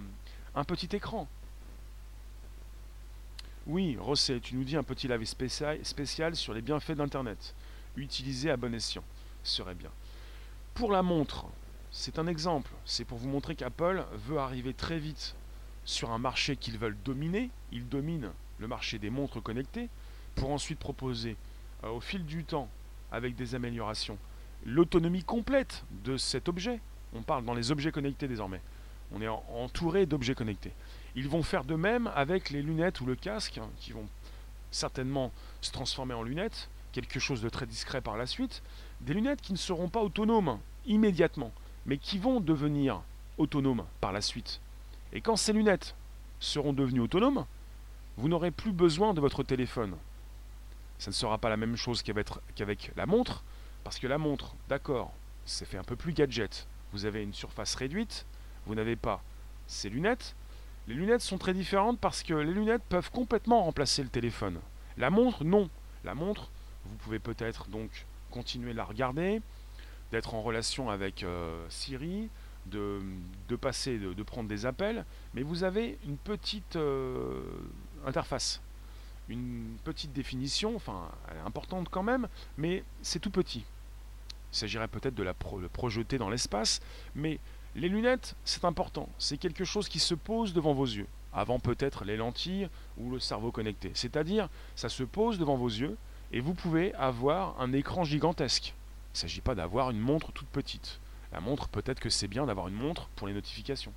petit 0.66 0.96
écran. 0.96 1.28
Oui, 3.68 3.98
Rosset, 4.00 4.40
tu 4.40 4.56
nous 4.56 4.64
dis 4.64 4.76
un 4.76 4.84
petit 4.84 5.08
lavé 5.08 5.26
spécial 5.26 6.36
sur 6.36 6.54
les 6.54 6.62
bienfaits 6.62 6.94
d'Internet. 6.94 7.54
Utilisé 7.96 8.50
à 8.50 8.58
bon 8.58 8.74
escient. 8.74 9.04
Serait 9.44 9.76
bien. 9.76 9.92
Pour 10.74 10.92
la 10.92 11.04
montre, 11.04 11.46
c'est 11.92 12.18
un 12.18 12.28
exemple. 12.28 12.72
C'est 12.86 13.06
pour 13.06 13.18
vous 13.18 13.30
montrer 13.30 13.56
qu'Apple 13.56 14.06
veut 14.28 14.40
arriver 14.40 14.74
très 14.74 15.00
vite 15.00 15.36
sur 15.86 16.12
un 16.12 16.18
marché 16.18 16.56
qu'ils 16.56 16.78
veulent 16.78 16.98
dominer. 17.04 17.50
Ils 17.72 17.88
dominent 17.88 18.32
le 18.60 18.68
marché 18.68 19.00
des 19.00 19.10
montres 19.10 19.42
connectées 19.42 19.90
pour 20.36 20.52
ensuite 20.52 20.80
proposer 20.80 21.36
euh, 21.84 21.90
au 21.90 22.00
fil 22.00 22.26
du 22.26 22.44
temps, 22.44 22.70
avec 23.12 23.36
des 23.36 23.56
améliorations, 23.56 24.18
l'autonomie 24.66 25.24
complète 25.24 25.84
de 26.04 26.18
cet 26.18 26.50
objet. 26.50 26.80
On 27.16 27.22
parle 27.22 27.46
dans 27.46 27.54
les 27.54 27.72
objets 27.72 27.92
connectés 27.92 28.28
désormais. 28.28 28.62
On 29.14 29.22
est 29.22 29.28
entouré 29.28 30.06
d'objets 30.06 30.36
connectés. 30.36 30.72
Ils 31.16 31.30
vont 31.30 31.44
faire 31.44 31.64
de 31.64 31.76
même 31.76 32.12
avec 32.16 32.50
les 32.50 32.62
lunettes 32.62 33.02
ou 33.02 33.06
le 33.06 33.16
casque, 33.16 33.60
hein, 33.60 33.70
qui 33.78 33.92
vont 33.92 34.08
certainement 34.72 35.32
se 35.62 35.72
transformer 35.72 36.16
en 36.16 36.24
lunettes, 36.24 36.70
quelque 36.92 37.20
chose 37.20 37.42
de 37.42 37.50
très 37.50 37.68
discret 37.68 38.02
par 38.02 38.18
la 38.18 38.26
suite. 38.26 38.64
Des 39.02 39.14
lunettes 39.14 39.42
qui 39.42 39.54
ne 39.54 39.58
seront 39.58 39.90
pas 39.90 40.02
autonomes 40.02 40.60
immédiatement, 40.86 41.52
mais 41.86 41.98
qui 41.98 42.18
vont 42.18 42.40
devenir 42.40 43.02
autonomes 43.38 43.86
par 44.02 44.12
la 44.12 44.22
suite. 44.22 44.60
Et 45.12 45.22
quand 45.22 45.36
ces 45.36 45.54
lunettes 45.54 45.96
seront 46.40 46.74
devenues 46.74 47.02
autonomes, 47.02 47.46
vous 48.18 48.30
n'aurez 48.30 48.52
plus 48.52 48.72
besoin 48.72 49.14
de 49.14 49.22
votre 49.22 49.44
téléphone. 49.44 49.96
Ça 50.98 51.12
ne 51.12 51.16
sera 51.16 51.38
pas 51.38 51.50
la 51.50 51.58
même 51.58 51.76
chose 51.76 52.02
qu'avec 52.02 52.92
la 52.96 53.06
montre, 53.06 53.44
parce 53.84 54.00
que 54.00 54.08
la 54.08 54.18
montre, 54.18 54.56
d'accord, 54.70 55.12
c'est 55.46 55.66
fait 55.66 55.78
un 55.78 55.84
peu 55.84 55.96
plus 55.96 56.14
gadget. 56.14 56.68
Vous 56.94 57.06
avez 57.06 57.24
une 57.24 57.34
surface 57.34 57.76
réduite, 57.76 58.26
vous 58.66 58.76
n'avez 58.76 58.96
pas 58.96 59.22
ces 59.68 59.90
lunettes. 59.90 60.36
Les 60.88 60.94
lunettes 60.94 61.22
sont 61.22 61.38
très 61.38 61.54
différentes 61.54 62.00
parce 62.00 62.24
que 62.24 62.34
les 62.34 62.54
lunettes 62.54 62.84
peuvent 62.88 63.12
complètement 63.12 63.64
remplacer 63.64 64.04
le 64.04 64.10
téléphone. 64.10 64.60
La 64.98 65.10
montre, 65.10 65.44
non. 65.44 65.70
La 66.04 66.14
montre, 66.14 66.52
vous 66.86 66.96
pouvez 66.98 67.20
peut-être 67.20 67.68
donc 67.70 68.06
continuer 68.30 68.72
à 68.72 68.74
la 68.74 68.84
regarder, 68.84 69.42
d'être 70.12 70.34
en 70.36 70.42
relation 70.42 70.90
avec 70.90 71.24
euh, 71.24 71.66
Siri, 71.70 72.30
de, 72.68 73.02
passer, 73.60 73.98
de, 73.98 74.24
prendre 74.24 74.50
des 74.50 74.66
appels, 74.66 75.06
mais 75.34 75.44
vous 75.44 75.64
avez 75.64 75.98
une 76.06 76.18
petite 76.18 76.76
euh, 76.76 77.42
interface, 78.06 78.62
une 79.30 79.78
petite 79.84 80.14
définition, 80.14 80.76
enfin 80.76 81.10
elle 81.30 81.38
est 81.38 81.48
importante 81.48 81.90
quand 81.90 82.04
même, 82.04 82.28
mais 82.58 82.84
c'est 83.02 83.20
tout 83.20 83.32
petit. 83.32 83.66
Il 84.54 84.56
s'agirait 84.56 84.88
peut-être 84.88 85.16
de 85.16 85.24
la 85.24 85.34
projeter 85.34 86.20
dans 86.20 86.30
l'espace, 86.30 86.80
mais 87.16 87.40
les 87.76 87.90
lunettes, 87.90 88.36
c'est 88.46 88.66
important, 88.66 89.10
c'est 89.18 89.38
quelque 89.38 89.66
chose 89.66 89.90
qui 89.90 89.98
se 89.98 90.14
pose 90.14 90.54
devant 90.54 90.76
vos 90.76 90.86
yeux, 90.86 91.08
avant 91.34 91.58
peut-être 91.58 92.06
les 92.06 92.18
lentilles 92.18 92.70
ou 93.00 93.10
le 93.10 93.20
cerveau 93.20 93.52
connecté. 93.52 93.90
C'est-à-dire, 93.96 94.50
ça 94.76 94.90
se 94.90 95.02
pose 95.02 95.40
devant 95.40 95.58
vos 95.58 95.70
yeux 95.70 95.98
et 96.32 96.40
vous 96.40 96.54
pouvez 96.54 96.94
avoir 96.94 97.60
un 97.60 97.74
écran 97.74 98.04
gigantesque. 98.04 98.76
Il 99.14 99.18
ne 99.18 99.20
s'agit 99.22 99.42
pas 99.42 99.56
d'avoir 99.56 99.90
une 99.90 100.00
montre 100.00 100.32
toute 100.32 100.48
petite. 100.50 101.00
La 101.32 101.40
montre, 101.40 101.68
peut-être 101.68 102.00
que 102.00 102.12
c'est 102.12 102.28
bien 102.28 102.46
d'avoir 102.46 102.68
une 102.68 102.76
montre 102.76 103.08
pour 103.16 103.26
les 103.26 103.34
notifications. 103.34 103.94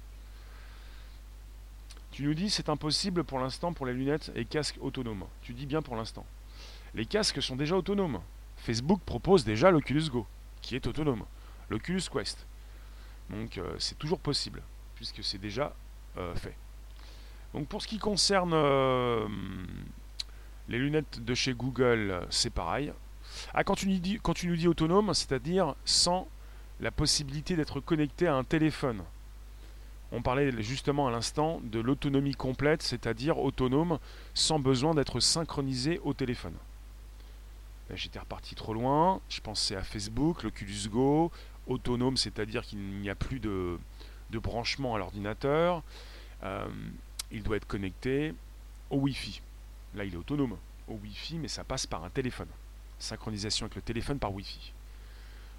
Tu 2.13 2.23
nous 2.23 2.33
dis 2.33 2.49
c'est 2.49 2.71
impossible 2.71 3.25
pour 3.25 3.39
l'instant 3.39 3.75
pour 3.75 3.85
les 3.85 3.93
lunettes 3.93 4.33
et 4.35 4.47
casques 4.47 4.79
autonomes. 4.81 5.27
Tu 5.43 5.53
dis 5.53 5.67
bien 5.67 5.83
pour 5.83 5.97
l'instant. 5.97 6.25
Les 6.95 7.05
casques 7.05 7.43
sont 7.43 7.57
déjà 7.57 7.77
autonomes. 7.77 8.21
Facebook 8.57 9.03
propose 9.05 9.45
déjà 9.45 9.71
l'Oculus 9.71 10.09
Go, 10.09 10.27
qui 10.67 10.75
est 10.75 10.87
autonome. 10.89 11.25
L'Oculus 11.71 12.03
Quest. 12.13 12.45
Donc 13.31 13.57
euh, 13.57 13.77
c'est 13.79 13.97
toujours 13.99 14.19
possible, 14.19 14.63
puisque 14.97 15.23
c'est 15.23 15.39
déjà 15.39 15.73
euh, 16.19 16.35
fait. 16.35 16.57
Donc 17.55 17.69
pour 17.69 17.81
ce 17.81 17.87
qui 17.87 17.99
concerne 17.99 18.53
euh, 18.53 19.27
les 20.69 20.79
lunettes 20.79 21.25
de 21.25 21.35
chez 21.35 21.55
Google, 21.55 22.27
c'est 22.31 22.51
pareil. 22.51 22.93
Ah, 23.55 23.63
quand 23.63 23.77
tu, 23.77 23.87
nous 23.87 23.99
dis, 23.99 24.19
quand 24.21 24.35
tu 24.35 24.49
nous 24.49 24.57
dis 24.57 24.67
autonome, 24.67 25.15
c'est-à-dire 25.15 25.77
sans 25.85 26.27
la 26.81 26.91
possibilité 26.91 27.55
d'être 27.55 27.79
connecté 27.81 28.27
à 28.27 28.35
un 28.35 28.45
téléphone. 28.45 29.03
On 30.11 30.23
parlait 30.23 30.51
justement 30.63 31.07
à 31.07 31.11
l'instant 31.11 31.61
de 31.63 31.79
l'autonomie 31.79 32.35
complète, 32.35 32.83
c'est-à-dire 32.83 33.39
autonome 33.39 33.99
sans 34.35 34.59
besoin 34.59 34.95
d'être 34.95 35.21
synchronisé 35.21 36.01
au 36.05 36.13
téléphone. 36.13 36.55
J'étais 37.95 38.19
reparti 38.19 38.55
trop 38.55 38.75
loin, 38.75 39.21
je 39.29 39.41
pensais 39.41 39.77
à 39.77 39.83
Facebook, 39.83 40.43
l'Oculus 40.43 40.89
Go, 40.89 41.31
autonome, 41.69 42.17
c'est-à-dire 42.17 42.63
qu'il 42.63 42.79
n'y 42.79 43.11
a 43.11 43.15
plus 43.15 43.39
de, 43.39 43.79
branchement 44.33 44.95
à 44.95 44.99
l'ordinateur, 44.99 45.83
euh, 46.43 46.67
il 47.31 47.43
doit 47.43 47.57
être 47.57 47.67
connecté 47.67 48.35
au 48.91 48.99
Wi-Fi. 48.99 49.41
Là, 49.95 50.05
il 50.05 50.15
est 50.15 50.17
autonome 50.17 50.57
au 50.89 50.95
Wi-Fi, 50.95 51.39
mais 51.39 51.49
ça 51.49 51.65
passe 51.65 51.87
par 51.87 52.05
un 52.05 52.11
téléphone. 52.11 52.49
Synchronisation 52.99 53.67
avec 53.67 53.77
le 53.77 53.83
téléphone 53.83 54.19
par 54.19 54.33
Wi-Fi. 54.35 54.73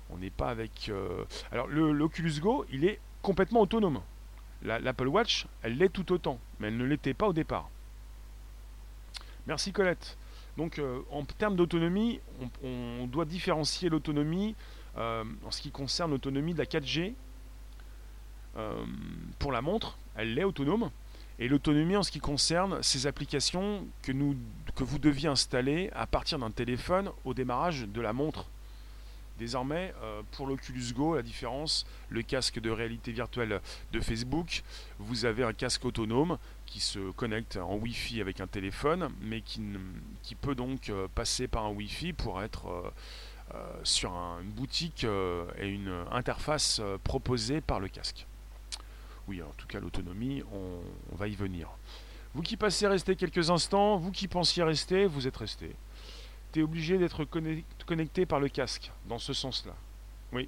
On 0.10 0.18
n'est 0.18 0.30
pas 0.30 0.50
avec. 0.50 0.90
Euh, 0.90 1.26
alors, 1.52 1.68
l'Oculus 1.68 2.40
Go, 2.40 2.66
il 2.72 2.86
est 2.86 3.00
complètement 3.22 3.62
autonome. 3.62 4.02
L'Apple 4.64 5.08
Watch, 5.08 5.46
elle 5.62 5.78
l'est 5.78 5.90
tout 5.90 6.12
autant, 6.12 6.40
mais 6.60 6.68
elle 6.68 6.78
ne 6.78 6.86
l'était 6.86 7.14
pas 7.14 7.28
au 7.28 7.34
départ. 7.34 7.70
Merci 9.46 9.72
Colette. 9.72 10.18
Donc, 10.58 10.80
euh, 10.80 11.02
en 11.12 11.24
termes 11.24 11.56
d'autonomie, 11.56 12.20
on, 12.64 13.08
doit 13.08 13.26
différencier 13.26 13.90
l'autonomie 13.90 14.56
euh, 14.98 15.24
en 15.46 15.52
ce 15.52 15.62
qui 15.62 15.72
concerne 15.72 16.12
l'autonomie 16.12 16.54
de 16.54 16.60
la 16.60 16.66
4G. 16.66 17.14
pour 19.38 19.52
la 19.52 19.62
montre, 19.62 19.98
elle 20.16 20.34
l'est 20.34 20.44
autonome 20.44 20.90
et 21.40 21.48
l'autonomie 21.48 21.96
en 21.96 22.04
ce 22.04 22.12
qui 22.12 22.20
concerne 22.20 22.82
ces 22.82 23.06
applications 23.06 23.86
que, 24.02 24.12
que 24.76 24.84
vous 24.84 24.98
deviez 24.98 25.30
installer 25.30 25.92
à 25.94 26.08
partir 26.08 26.40
d'un 26.40 26.52
téléphone 26.52 27.12
au 27.26 27.34
démarrage 27.34 27.88
de 27.88 28.02
la 28.02 28.14
montre. 28.14 28.48
Désormais, 29.38 29.94
euh, 30.02 30.24
pour 30.32 30.48
l'Oculus 30.48 30.94
Go, 30.96 31.16
la 31.16 31.22
différence, 31.22 31.86
le 32.10 32.24
casque 32.24 32.60
de 32.60 32.72
réalité 32.72 33.12
virtuelle 33.12 33.62
de 33.92 34.00
Facebook, 34.00 34.64
vous 34.98 35.26
avez 35.26 35.44
un 35.44 35.54
casque 35.54 35.86
autonome 35.86 36.40
qui 36.68 36.80
se 36.80 37.12
connecte 37.12 37.58
en 37.58 37.76
Wi-Fi 37.76 38.22
avec 38.22 38.40
un 38.42 38.48
téléphone, 38.48 39.10
mais 39.22 39.42
qui, 39.42 39.60
peut 40.40 40.54
donc 40.54 40.90
euh, 40.90 41.08
passer 41.16 41.48
par 41.48 41.66
un 41.66 41.72
Wi-Fi 41.72 42.14
pour 42.14 42.44
être 42.44 42.94
euh, 43.56 43.60
sur 43.84 44.12
une 44.12 44.52
boutique 44.52 45.06
et 45.58 45.68
une 45.68 46.06
interface 46.12 46.82
proposée 47.04 47.62
par 47.62 47.80
le 47.80 47.88
casque. 47.88 48.28
Oui, 49.28 49.42
en 49.42 49.52
tout 49.58 49.68
cas, 49.68 49.80
l'autonomie, 49.80 50.42
on, 50.54 51.16
va 51.16 51.28
y 51.28 51.36
venir. 51.36 51.70
Vous 52.34 52.42
qui 52.42 52.56
passez 52.56 52.88
rester 52.88 53.16
quelques 53.16 53.50
instants, 53.50 53.98
vous 53.98 54.12
qui 54.12 54.28
pensiez 54.28 54.64
rester, 54.64 55.06
vous 55.06 55.28
êtes 55.28 55.36
resté. 55.36 55.76
Tu 56.54 56.60
es 56.60 56.64
obligé 56.64 56.98
d'être 56.98 57.26
connecté 57.86 58.26
par 58.26 58.40
le 58.40 58.48
casque, 58.48 58.92
dans 59.08 59.20
ce 59.20 59.34
sens-là. 59.34 59.74
Oui. 60.32 60.48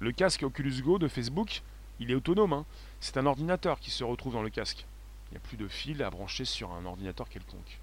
Le 0.00 0.12
casque 0.12 0.42
Oculus 0.42 0.82
Go 0.82 0.98
de 0.98 1.08
Facebook, 1.08 1.62
il 2.00 2.10
est 2.10 2.14
autonome. 2.14 2.52
Hein. 2.52 2.64
C'est 3.00 3.16
un 3.16 3.26
ordinateur 3.26 3.78
qui 3.78 3.90
se 3.90 4.02
retrouve 4.02 4.32
dans 4.32 4.42
le 4.42 4.50
casque. 4.50 4.86
Il 5.30 5.34
n'y 5.34 5.38
a 5.38 5.40
plus 5.40 5.56
de 5.56 5.68
fil 5.68 6.02
à 6.02 6.10
brancher 6.10 6.44
sur 6.44 6.72
un 6.72 6.84
ordinateur 6.84 7.28
quelconque. 7.28 7.80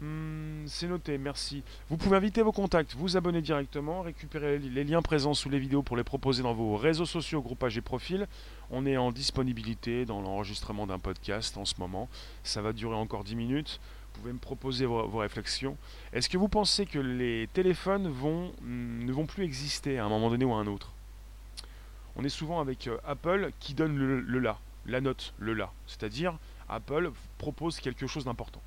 Hmm, 0.00 0.64
c'est 0.68 0.86
noté, 0.86 1.18
merci. 1.18 1.64
Vous 1.90 1.96
pouvez 1.96 2.16
inviter 2.16 2.42
vos 2.42 2.52
contacts, 2.52 2.94
vous 2.94 3.16
abonner 3.16 3.42
directement, 3.42 4.02
récupérer 4.02 4.58
les 4.58 4.84
liens 4.84 5.02
présents 5.02 5.34
sous 5.34 5.48
les 5.48 5.58
vidéos 5.58 5.82
pour 5.82 5.96
les 5.96 6.04
proposer 6.04 6.44
dans 6.44 6.54
vos 6.54 6.76
réseaux 6.76 7.06
sociaux, 7.06 7.42
groupages 7.42 7.76
et 7.76 7.80
profils. 7.80 8.28
On 8.70 8.86
est 8.86 8.96
en 8.96 9.10
disponibilité 9.10 10.04
dans 10.04 10.20
l'enregistrement 10.20 10.86
d'un 10.86 11.00
podcast 11.00 11.56
en 11.56 11.64
ce 11.64 11.74
moment. 11.80 12.08
Ça 12.44 12.62
va 12.62 12.72
durer 12.72 12.94
encore 12.94 13.24
10 13.24 13.34
minutes. 13.34 13.80
Vous 14.14 14.20
pouvez 14.20 14.32
me 14.32 14.38
proposer 14.38 14.86
vos, 14.86 15.18
réflexions. 15.18 15.76
Est-ce 16.12 16.28
que 16.28 16.38
vous 16.38 16.48
pensez 16.48 16.86
que 16.86 17.00
les 17.00 17.48
téléphones 17.52 18.06
vont, 18.06 18.52
hmm, 18.62 19.04
ne 19.04 19.12
vont 19.12 19.26
plus 19.26 19.42
exister 19.42 19.98
à 19.98 20.04
un 20.04 20.08
moment 20.08 20.30
donné 20.30 20.44
ou 20.44 20.52
à 20.52 20.58
un 20.58 20.68
autre? 20.68 20.92
On 22.14 22.22
est 22.22 22.28
souvent 22.28 22.60
avec 22.60 22.86
euh, 22.86 22.98
Apple 23.04 23.50
qui 23.58 23.74
donne 23.74 23.96
le, 23.96 24.20
le 24.20 24.38
là, 24.38 24.58
la 24.88 25.00
note, 25.00 25.34
le 25.38 25.54
là. 25.54 25.72
C'est-à-dire, 25.86 26.38
Apple 26.68 27.12
propose 27.38 27.78
quelque 27.80 28.06
chose 28.06 28.24
d'important 28.24 28.62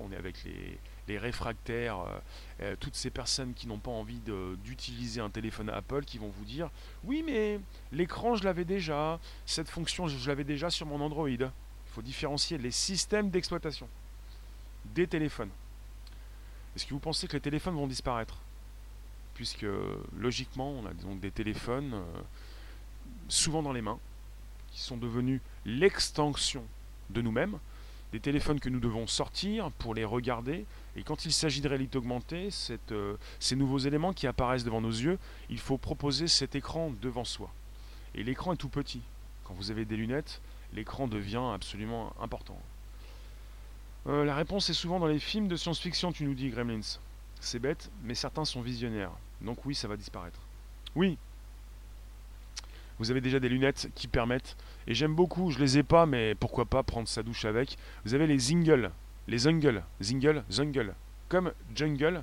on 0.00 0.12
est 0.12 0.16
avec 0.16 0.36
les, 0.44 1.18
réfractaires, 1.18 2.00
euh, 2.00 2.18
euh, 2.62 2.76
toutes 2.80 2.94
ces 2.94 3.10
personnes 3.10 3.52
qui 3.52 3.66
n'ont 3.66 3.78
pas 3.78 3.90
envie 3.90 4.20
d'utiliser 4.64 5.20
un 5.20 5.28
téléphone 5.28 5.68
Apple, 5.68 6.04
qui 6.04 6.16
vont 6.16 6.30
vous 6.30 6.44
dire 6.46 6.70
oui 7.04 7.22
mais 7.22 7.60
l'écran 7.92 8.34
je 8.34 8.44
l'avais 8.44 8.64
déjà, 8.64 9.20
cette 9.44 9.68
fonction 9.68 10.08
je 10.08 10.26
l'avais 10.26 10.44
déjà 10.44 10.70
sur 10.70 10.86
mon 10.86 11.00
Android. 11.02 11.28
Il 11.28 11.50
faut 11.86 12.00
différencier 12.00 12.56
les 12.56 12.70
systèmes 12.70 13.28
d'exploitation 13.28 13.88
des 14.86 15.06
téléphones. 15.06 15.50
Est-ce 16.74 16.86
que 16.86 16.94
vous 16.94 17.00
pensez 17.00 17.28
que 17.28 17.34
les 17.34 17.40
téléphones 17.40 17.74
vont 17.74 17.86
disparaître? 17.86 18.38
Puisque 19.34 19.66
logiquement 20.16 20.70
on 20.70 20.86
a 20.86 20.94
donc 20.94 21.20
des 21.20 21.30
téléphones 21.30 21.92
euh, 21.92 22.20
souvent 23.28 23.62
dans 23.62 23.72
les 23.72 23.82
mains, 23.82 23.98
qui 24.72 24.80
sont 24.80 24.96
devenus 24.96 25.40
l'extension 25.64 26.64
de 27.10 27.22
nous-mêmes, 27.22 27.58
des 28.12 28.20
téléphones 28.20 28.60
que 28.60 28.68
nous 28.68 28.80
devons 28.80 29.06
sortir 29.06 29.70
pour 29.72 29.94
les 29.94 30.04
regarder. 30.04 30.66
Et 30.96 31.02
quand 31.02 31.24
il 31.24 31.32
s'agit 31.32 31.60
de 31.60 31.68
réalité 31.68 31.98
augmentée, 31.98 32.48
euh, 32.90 33.16
ces 33.40 33.56
nouveaux 33.56 33.78
éléments 33.78 34.12
qui 34.12 34.26
apparaissent 34.26 34.64
devant 34.64 34.80
nos 34.80 34.90
yeux, 34.90 35.18
il 35.48 35.58
faut 35.58 35.78
proposer 35.78 36.28
cet 36.28 36.54
écran 36.54 36.92
devant 37.00 37.24
soi. 37.24 37.50
Et 38.14 38.22
l'écran 38.22 38.52
est 38.52 38.56
tout 38.56 38.68
petit. 38.68 39.00
Quand 39.44 39.54
vous 39.54 39.70
avez 39.70 39.84
des 39.84 39.96
lunettes, 39.96 40.40
l'écran 40.74 41.08
devient 41.08 41.50
absolument 41.54 42.12
important. 42.20 42.60
Euh, 44.06 44.24
la 44.24 44.34
réponse 44.34 44.68
est 44.68 44.74
souvent 44.74 44.98
dans 44.98 45.06
les 45.06 45.18
films 45.20 45.48
de 45.48 45.56
science-fiction, 45.56 46.12
tu 46.12 46.24
nous 46.24 46.34
dis, 46.34 46.50
Gremlins. 46.50 46.98
C'est 47.40 47.58
bête, 47.58 47.90
mais 48.04 48.14
certains 48.14 48.44
sont 48.44 48.60
visionnaires. 48.60 49.12
Donc 49.40 49.64
oui, 49.64 49.74
ça 49.74 49.88
va 49.88 49.96
disparaître. 49.96 50.38
Oui, 50.94 51.18
vous 52.98 53.10
avez 53.10 53.20
déjà 53.20 53.40
des 53.40 53.48
lunettes 53.48 53.90
qui 53.94 54.08
permettent, 54.08 54.56
et 54.86 54.94
j'aime 54.94 55.14
beaucoup, 55.14 55.50
je 55.50 55.58
les 55.58 55.78
ai 55.78 55.82
pas, 55.82 56.06
mais 56.06 56.34
pourquoi 56.34 56.64
pas 56.64 56.82
prendre 56.82 57.08
sa 57.08 57.22
douche 57.22 57.44
avec. 57.44 57.76
Vous 58.04 58.14
avez 58.14 58.26
les 58.26 58.38
Zingle, 58.38 58.90
les 59.28 59.38
Zungle, 59.38 59.82
Zingle, 60.02 60.44
Zungle, 60.50 60.94
comme 61.28 61.52
Jungle, 61.74 62.22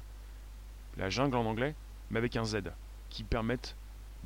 la 0.97 1.09
jungle 1.09 1.37
en 1.37 1.45
anglais, 1.45 1.75
mais 2.11 2.19
avec 2.19 2.35
un 2.35 2.43
Z, 2.43 2.57
qui 3.09 3.23
permettent 3.23 3.75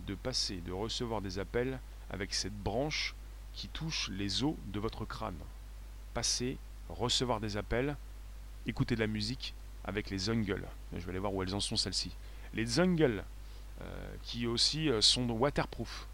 de 0.08 0.16
passer, 0.16 0.58
de 0.66 0.72
recevoir 0.72 1.22
des 1.22 1.40
appels 1.40 1.80
avec 2.10 2.34
cette 2.34 2.58
branche 2.58 3.16
qui 3.54 3.68
touche 3.68 4.10
les 4.10 4.44
os 4.44 4.56
de 4.68 4.80
votre 4.80 5.06
crâne. 5.06 5.38
Passer, 6.14 6.58
recevoir 6.90 7.40
des 7.40 7.58
appels, 7.58 7.96
écouter 8.66 8.96
de 8.96 9.00
la 9.00 9.08
musique 9.08 9.54
avec 9.86 10.10
les 10.10 10.18
Zungle. 10.18 10.64
Je 10.96 11.00
vais 11.00 11.10
aller 11.10 11.20
voir 11.20 11.34
où 11.34 11.44
elles 11.44 11.56
en 11.56 11.60
sont 11.60 11.76
celles-ci. 11.76 12.12
Les 12.54 12.66
Zungle, 12.66 13.24
euh, 13.82 14.16
qui 14.24 14.48
aussi 14.48 14.90
euh, 14.90 15.02
sont 15.02 15.30
waterproof. 15.30 16.08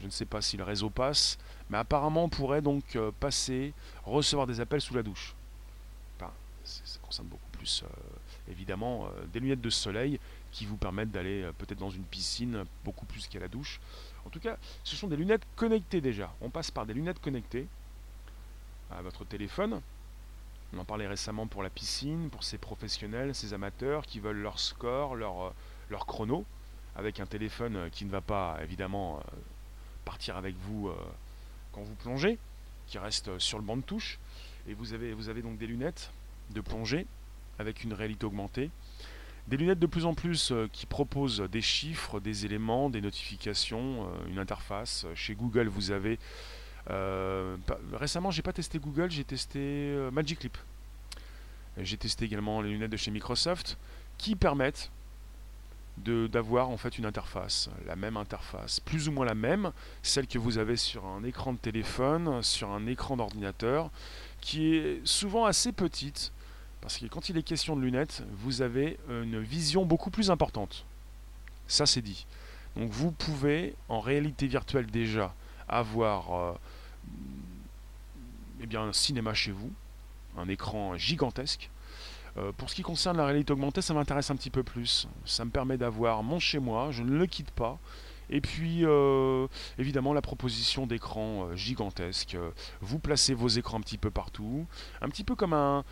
Je 0.00 0.06
ne 0.06 0.10
sais 0.10 0.26
pas 0.26 0.42
si 0.42 0.56
le 0.56 0.64
réseau 0.64 0.90
passe, 0.90 1.38
mais 1.70 1.78
apparemment 1.78 2.24
on 2.24 2.28
pourrait 2.28 2.62
donc 2.62 2.96
euh, 2.96 3.10
passer, 3.18 3.72
recevoir 4.04 4.46
des 4.46 4.60
appels 4.60 4.80
sous 4.80 4.94
la 4.94 5.02
douche. 5.02 5.34
Enfin, 6.16 6.32
ça 6.64 6.98
concerne 7.02 7.28
beaucoup 7.28 7.50
plus, 7.52 7.84
évidemment, 8.48 9.08
des 9.32 9.40
lunettes 9.40 9.60
de 9.60 9.70
soleil 9.70 10.20
qui 10.52 10.66
vous 10.66 10.76
permettent 10.76 11.10
d'aller 11.10 11.48
peut-être 11.58 11.78
dans 11.78 11.90
une 11.90 12.04
piscine 12.04 12.64
beaucoup 12.84 13.06
plus 13.06 13.26
qu'à 13.26 13.38
la 13.38 13.48
douche. 13.48 13.80
En 14.26 14.30
tout 14.30 14.40
cas, 14.40 14.56
ce 14.84 14.96
sont 14.96 15.06
des 15.06 15.16
lunettes 15.16 15.46
connectées 15.54 16.00
déjà. 16.00 16.32
On 16.40 16.50
passe 16.50 16.70
par 16.70 16.86
des 16.86 16.94
lunettes 16.94 17.20
connectées 17.20 17.66
à 18.90 19.00
votre 19.02 19.24
téléphone. 19.24 19.80
On 20.72 20.78
en 20.78 20.84
parlait 20.84 21.06
récemment 21.06 21.46
pour 21.46 21.62
la 21.62 21.70
piscine, 21.70 22.28
pour 22.30 22.42
ces 22.42 22.58
professionnels, 22.58 23.34
ces 23.34 23.54
amateurs 23.54 24.04
qui 24.04 24.18
veulent 24.18 24.40
leur 24.40 24.58
score, 24.58 25.14
leur, 25.14 25.54
leur 25.90 26.06
chrono 26.06 26.44
avec 26.96 27.20
un 27.20 27.26
téléphone 27.26 27.76
euh, 27.76 27.88
qui 27.90 28.04
ne 28.04 28.10
va 28.10 28.20
pas 28.20 28.58
évidemment 28.62 29.18
euh, 29.18 29.38
partir 30.06 30.38
avec 30.38 30.54
vous 30.56 30.88
euh, 30.88 30.94
quand 31.72 31.82
vous 31.82 31.94
plongez, 31.96 32.38
qui 32.86 32.96
reste 32.96 33.38
sur 33.38 33.58
le 33.58 33.64
banc 33.64 33.76
de 33.76 33.82
touche. 33.82 34.18
Et 34.66 34.72
vous 34.72 34.94
avez, 34.94 35.12
vous 35.12 35.28
avez 35.28 35.42
donc 35.42 35.58
des 35.58 35.66
lunettes 35.66 36.10
de 36.50 36.62
plongée 36.62 37.06
avec 37.58 37.84
une 37.84 37.92
réalité 37.92 38.24
augmentée. 38.24 38.70
Des 39.48 39.58
lunettes 39.58 39.78
de 39.78 39.86
plus 39.86 40.06
en 40.06 40.14
plus 40.14 40.52
qui 40.72 40.86
proposent 40.86 41.40
des 41.52 41.60
chiffres, 41.60 42.18
des 42.18 42.46
éléments, 42.46 42.90
des 42.90 43.00
notifications, 43.00 44.08
une 44.28 44.40
interface. 44.40 45.06
Chez 45.14 45.36
Google, 45.36 45.68
vous 45.68 45.92
avez. 45.92 46.18
Euh, 46.90 47.56
récemment, 47.92 48.32
j'ai 48.32 48.42
pas 48.42 48.52
testé 48.52 48.80
Google, 48.80 49.08
j'ai 49.12 49.22
testé 49.22 49.94
Magic 50.10 50.42
Leap. 50.42 50.58
J'ai 51.78 51.96
testé 51.96 52.24
également 52.24 52.60
les 52.60 52.70
lunettes 52.70 52.90
de 52.90 52.96
chez 52.96 53.12
Microsoft 53.12 53.78
qui 54.18 54.34
permettent 54.34 54.90
d'avoir 55.98 56.68
en 56.68 56.76
fait 56.76 56.98
une 56.98 57.06
interface, 57.06 57.70
la 57.86 57.96
même 57.96 58.16
interface, 58.16 58.80
plus 58.80 59.08
ou 59.08 59.12
moins 59.12 59.24
la 59.24 59.34
même, 59.34 59.72
celle 60.02 60.26
que 60.26 60.38
vous 60.38 60.58
avez 60.58 60.76
sur 60.76 61.06
un 61.06 61.24
écran 61.24 61.52
de 61.52 61.58
téléphone, 61.58 62.42
sur 62.42 62.70
un 62.70 62.86
écran 62.86 63.16
d'ordinateur, 63.16 63.90
qui 64.40 64.74
est 64.74 65.00
souvent 65.06 65.46
assez 65.46 65.72
petite, 65.72 66.32
parce 66.80 66.98
que 66.98 67.06
quand 67.06 67.28
il 67.28 67.38
est 67.38 67.42
question 67.42 67.76
de 67.76 67.80
lunettes, 67.80 68.22
vous 68.38 68.62
avez 68.62 68.98
une 69.08 69.40
vision 69.40 69.84
beaucoup 69.84 70.10
plus 70.10 70.30
importante. 70.30 70.84
Ça 71.66 71.86
c'est 71.86 72.02
dit. 72.02 72.26
Donc 72.76 72.90
vous 72.90 73.10
pouvez 73.10 73.74
en 73.88 74.00
réalité 74.00 74.46
virtuelle 74.46 74.86
déjà 74.86 75.34
avoir 75.68 76.34
euh, 76.34 76.52
eh 78.60 78.66
bien, 78.66 78.82
un 78.82 78.92
cinéma 78.92 79.34
chez 79.34 79.50
vous, 79.50 79.72
un 80.36 80.48
écran 80.48 80.96
gigantesque, 80.96 81.70
euh, 82.38 82.52
pour 82.52 82.68
ce 82.68 82.74
qui 82.74 82.82
concerne 82.82 83.16
la 83.16 83.24
réalité 83.24 83.52
augmentée, 83.52 83.80
ça 83.80 83.94
m'intéresse 83.94 84.30
un 84.30 84.36
petit 84.36 84.50
peu 84.50 84.62
plus. 84.62 85.08
Ça 85.24 85.44
me 85.44 85.50
permet 85.50 85.78
d'avoir 85.78 86.22
mon 86.22 86.38
chez 86.38 86.58
moi, 86.58 86.90
je 86.90 87.02
ne 87.02 87.16
le 87.16 87.26
quitte 87.26 87.50
pas. 87.50 87.78
Et 88.28 88.40
puis, 88.40 88.84
euh, 88.84 89.46
évidemment, 89.78 90.12
la 90.12 90.20
proposition 90.20 90.86
d'écran 90.86 91.46
euh, 91.46 91.56
gigantesque. 91.56 92.36
Vous 92.80 92.98
placez 92.98 93.34
vos 93.34 93.48
écrans 93.48 93.78
un 93.78 93.80
petit 93.80 93.98
peu 93.98 94.10
partout. 94.10 94.66
Un 95.00 95.08
petit 95.08 95.24
peu 95.24 95.34
comme 95.34 95.52
un, 95.52 95.84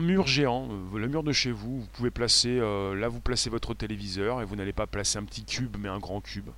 mur 0.00 0.26
géant. 0.26 0.68
Le 0.94 1.08
mur 1.08 1.22
de 1.22 1.32
chez 1.32 1.50
vous, 1.50 1.80
vous 1.80 1.88
pouvez 1.94 2.10
placer... 2.10 2.58
là, 2.58 3.08
vous 3.08 3.20
placez 3.20 3.50
votre 3.50 3.74
téléviseur 3.74 4.42
et 4.42 4.44
vous 4.44 4.54
n'allez 4.54 4.74
pas 4.74 4.86
placer 4.86 5.18
un 5.18 5.24
petit 5.24 5.44
cube, 5.44 5.76
mais 5.80 5.88
un 5.88 5.98
grand 5.98 6.20
cube. 6.20 6.50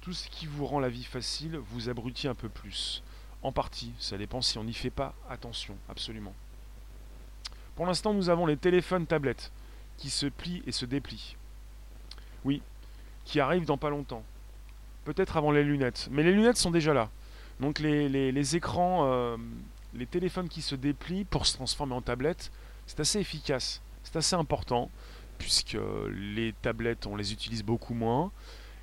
Tout 0.00 0.14
ce 0.14 0.28
qui 0.30 0.46
vous 0.46 0.64
rend 0.64 0.80
la 0.80 0.88
vie 0.88 1.04
facile 1.04 1.60
vous 1.70 1.90
abrutit 1.90 2.28
un 2.28 2.34
peu 2.34 2.48
plus. 2.48 3.02
En 3.42 3.52
partie, 3.52 3.92
ça 3.98 4.18
dépend 4.18 4.42
si 4.42 4.58
on 4.58 4.64
n'y 4.64 4.74
fait 4.74 4.90
pas 4.90 5.14
attention, 5.30 5.76
absolument. 5.88 6.34
Pour 7.76 7.86
l'instant, 7.86 8.12
nous 8.12 8.30
avons 8.30 8.46
les 8.46 8.56
téléphones 8.56 9.06
tablettes 9.06 9.52
qui 9.96 10.10
se 10.10 10.26
plient 10.26 10.62
et 10.66 10.72
se 10.72 10.84
déplient. 10.84 11.36
Oui, 12.44 12.62
qui 13.24 13.38
arrivent 13.40 13.66
dans 13.66 13.78
pas 13.78 13.90
longtemps. 13.90 14.24
Peut-être 15.04 15.36
avant 15.36 15.52
les 15.52 15.62
lunettes. 15.62 16.08
Mais 16.10 16.22
les 16.22 16.32
lunettes 16.32 16.56
sont 16.56 16.72
déjà 16.72 16.92
là. 16.92 17.08
Donc 17.60 17.78
les, 17.78 18.56
écrans, 18.56 19.06
euh, 19.06 19.36
les 19.94 20.06
téléphones 20.06 20.48
qui 20.48 20.62
se 20.62 20.74
déplient 20.74 21.24
pour 21.24 21.46
se 21.46 21.54
transformer 21.54 21.94
en 21.94 22.02
tablettes, 22.02 22.50
c'est 22.86 23.00
assez 23.00 23.20
efficace. 23.20 23.80
C'est 24.02 24.16
assez 24.16 24.34
important, 24.34 24.90
puisque 25.38 25.78
les 26.10 26.54
tablettes, 26.62 27.06
on 27.06 27.14
les 27.14 27.32
utilise 27.32 27.62
beaucoup 27.62 27.94
moins. 27.94 28.32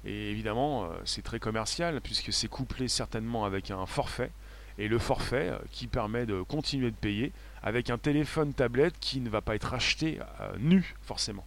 Et 0.06 0.32
évidemment, 0.32 0.86
euh, 0.86 0.88
c'est 1.04 1.24
très 1.24 1.40
commercial, 1.40 2.00
puisque 2.02 2.32
c'est 2.32 2.48
couplé 2.48 2.88
certainement 2.88 3.44
avec 3.44 3.72
un 3.72 3.86
forfait 3.86 4.32
et 4.78 4.88
le 4.88 5.00
forfait 5.00 5.50
euh, 5.50 5.58
qui 5.72 5.88
permet 5.88 6.26
de 6.26 6.42
continuer 6.42 6.92
de 6.92 6.96
payer 6.96 7.32
avec 7.64 7.90
un 7.90 7.98
téléphone 7.98 8.54
tablette 8.54 8.96
qui 9.00 9.20
ne 9.20 9.30
va 9.30 9.42
pas 9.42 9.56
être 9.56 9.74
acheté 9.74 10.20
euh, 10.42 10.54
nu 10.60 10.96
forcément. 11.02 11.46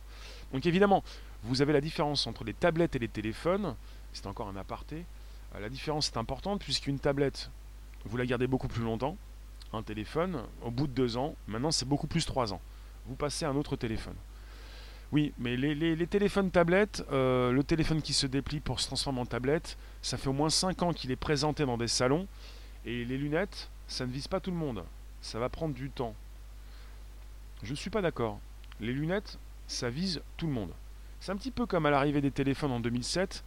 Donc 0.53 0.67
évidemment, 0.67 1.05
vous 1.45 1.63
avez 1.63 1.73
la 1.73 1.81
différence 1.81 2.27
entre 2.27 2.45
les 2.45 2.55
tablettes 2.55 2.97
et 2.97 2.99
les 2.99 3.09
téléphones, 3.09 3.75
c'est 4.13 4.27
encore 4.27 4.49
un 4.49 4.57
aparté. 4.57 5.05
Euh, 5.55 5.61
la 5.61 5.69
différence 5.69 6.09
est 6.09 6.17
importante 6.17 6.61
puisqu'une 6.61 6.99
tablette, 6.99 7.51
vous 8.05 8.17
la 8.17 8.27
gardez 8.27 8.47
beaucoup 8.47 8.69
plus 8.69 8.83
longtemps. 8.83 9.17
Un 9.73 9.83
téléphone, 9.83 10.43
au 10.63 10.71
bout 10.71 10.87
de 10.87 10.93
deux 10.93 11.19
ans, 11.19 11.35
maintenant 11.47 11.71
c'est 11.71 11.87
beaucoup 11.87 12.07
plus 12.07 12.25
trois 12.25 12.55
ans. 12.55 12.61
Vous 13.07 13.17
passez 13.17 13.45
à 13.45 13.51
un 13.51 13.57
autre 13.57 13.77
téléphone. 13.77 14.15
Oui, 15.13 15.33
mais 15.39 15.57
les, 15.57 16.07
téléphones 16.07 16.51
tablettes, 16.51 17.03
le 17.11 17.63
téléphone 17.63 18.03
qui 18.03 18.13
se 18.13 18.27
déplie 18.27 18.61
pour 18.61 18.79
se 18.79 18.87
transformer 18.87 19.21
en 19.21 19.27
tablette, 19.27 19.79
ça 20.03 20.19
fait 20.19 20.29
au 20.29 20.35
moins 20.35 20.51
cinq 20.51 20.83
ans 20.83 20.93
qu'il 20.93 21.11
est 21.11 21.17
présenté 21.17 21.65
dans 21.65 21.79
des 21.79 21.89
salons 21.89 22.27
et 22.85 23.05
les 23.05 23.19
lunettes, 23.19 23.69
ça 23.87 24.07
ne 24.07 24.13
vise 24.13 24.29
pas 24.29 24.41
tout 24.41 24.51
le 24.51 24.57
monde. 24.57 24.85
Ça 25.21 25.39
va 25.39 25.49
prendre 25.49 25.75
du 25.75 25.91
temps. 25.91 26.15
Je 27.63 27.71
ne 27.71 27.77
suis 27.77 27.91
pas 27.91 28.03
d'accord. 28.03 28.39
Les 28.81 28.93
lunettes, 28.93 29.39
ça 29.67 29.91
vise 29.91 30.23
tout 30.37 30.47
le 30.47 30.53
monde. 30.53 30.71
C'est 31.21 31.33
un 31.33 31.37
petit 31.37 31.51
peu 31.51 31.67
comme 31.67 31.87
à 31.87 31.91
l'arrivée 31.91 32.21
des 32.21 32.31
téléphones 32.31 32.71
en 32.71 32.81
2007, 32.81 33.43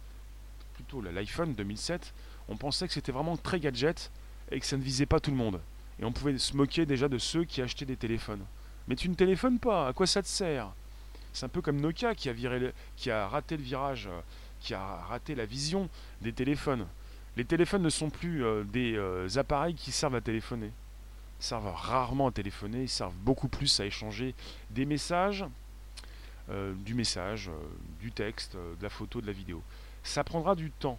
plutôt 0.74 1.00
l'iPhone 1.00 1.54
2007, 1.54 2.12
on 2.48 2.56
pensait 2.56 2.86
que 2.86 2.94
c'était 2.94 3.12
vraiment 3.12 3.36
très 3.36 3.60
gadget 3.60 4.10
et 4.50 4.60
que 4.60 4.66
ça 4.66 4.76
ne 4.76 4.82
visait 4.82 5.06
pas 5.06 5.20
tout 5.20 5.30
le 5.30 5.36
monde. 5.36 5.60
Et 6.00 6.04
on 6.04 6.12
pouvait 6.12 6.36
se 6.38 6.56
moquer 6.56 6.86
déjà 6.86 7.08
de 7.08 7.18
ceux 7.18 7.44
qui 7.44 7.62
achetaient 7.62 7.86
des 7.86 7.96
téléphones. 7.96 8.44
Mais 8.88 8.96
tu 8.96 9.08
ne 9.08 9.14
téléphones 9.14 9.58
pas, 9.58 9.88
à 9.88 9.92
quoi 9.92 10.06
ça 10.06 10.22
te 10.22 10.28
sert? 10.28 10.72
C'est 11.32 11.46
un 11.46 11.48
peu 11.48 11.62
comme 11.62 11.80
Nokia 11.80 12.14
qui 12.14 12.28
a, 12.28 12.32
viré 12.32 12.72
qui 12.96 13.10
a 13.10 13.26
raté 13.28 13.56
le 13.56 13.62
virage, 13.62 14.06
euh, 14.06 14.20
qui 14.60 14.74
a 14.74 14.96
raté 15.08 15.34
la 15.34 15.46
vision 15.46 15.88
des 16.20 16.32
téléphones. 16.32 16.86
Les 17.36 17.44
téléphones 17.44 17.82
ne 17.82 17.88
sont 17.88 18.10
plus 18.10 18.44
euh, 18.44 18.62
des 18.64 18.94
euh, 18.94 19.26
appareils 19.36 19.74
qui 19.74 19.90
servent 19.90 20.16
à 20.16 20.20
téléphoner. 20.20 20.70
Ils 21.40 21.44
servent 21.44 21.72
rarement 21.74 22.28
à 22.28 22.32
téléphoner, 22.32 22.82
ils 22.82 22.88
servent 22.88 23.14
beaucoup 23.22 23.48
plus 23.48 23.80
à 23.80 23.86
échanger 23.86 24.34
des 24.70 24.84
messages, 24.84 25.44
euh, 26.50 26.74
du 26.84 26.94
message, 26.94 27.50
du 28.00 28.12
texte, 28.12 28.54
de 28.54 28.82
la 28.82 28.90
photo, 28.90 29.20
de 29.20 29.26
la 29.26 29.32
vidéo. 29.32 29.62
Ça 30.02 30.24
prendra 30.24 30.54
du 30.54 30.70
temps. 30.70 30.98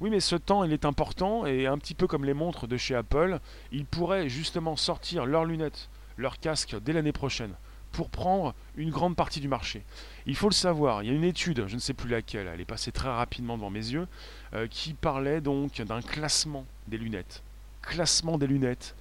Oui, 0.00 0.08
mais 0.08 0.20
ce 0.20 0.36
temps, 0.36 0.64
il 0.64 0.72
est 0.72 0.84
important 0.84 1.46
et 1.46 1.66
un 1.66 1.78
petit 1.78 1.94
peu 1.94 2.06
comme 2.06 2.24
les 2.24 2.34
montres 2.34 2.66
de 2.66 2.76
chez 2.76 2.94
Apple, 2.94 3.38
ils 3.70 3.84
pourraient 3.84 4.28
justement 4.28 4.76
sortir 4.76 5.26
leurs 5.26 5.44
lunettes, 5.44 5.88
leurs 6.16 6.38
casques 6.38 6.76
dès 6.80 6.92
l'année 6.92 7.12
prochaine 7.12 7.54
pour 7.92 8.08
prendre 8.08 8.54
une 8.76 8.90
grande 8.90 9.16
partie 9.16 9.40
du 9.40 9.48
marché. 9.48 9.82
Il 10.26 10.36
faut 10.36 10.48
le 10.48 10.54
savoir, 10.54 11.02
il 11.02 11.08
y 11.08 11.10
a 11.10 11.14
une 11.14 11.24
étude, 11.24 11.64
je 11.66 11.74
ne 11.74 11.80
sais 11.80 11.94
plus 11.94 12.08
laquelle, 12.08 12.48
elle 12.52 12.60
est 12.60 12.64
passée 12.64 12.92
très 12.92 13.08
rapidement 13.08 13.56
devant 13.56 13.70
mes 13.70 13.80
yeux, 13.80 14.06
euh, 14.54 14.66
qui 14.68 14.94
parlait 14.94 15.40
donc 15.40 15.80
d'un 15.82 16.00
classement 16.00 16.64
des 16.86 16.98
lunettes. 16.98 17.42
Classement 17.82 18.38
des 18.38 18.46
lunettes 18.46 18.94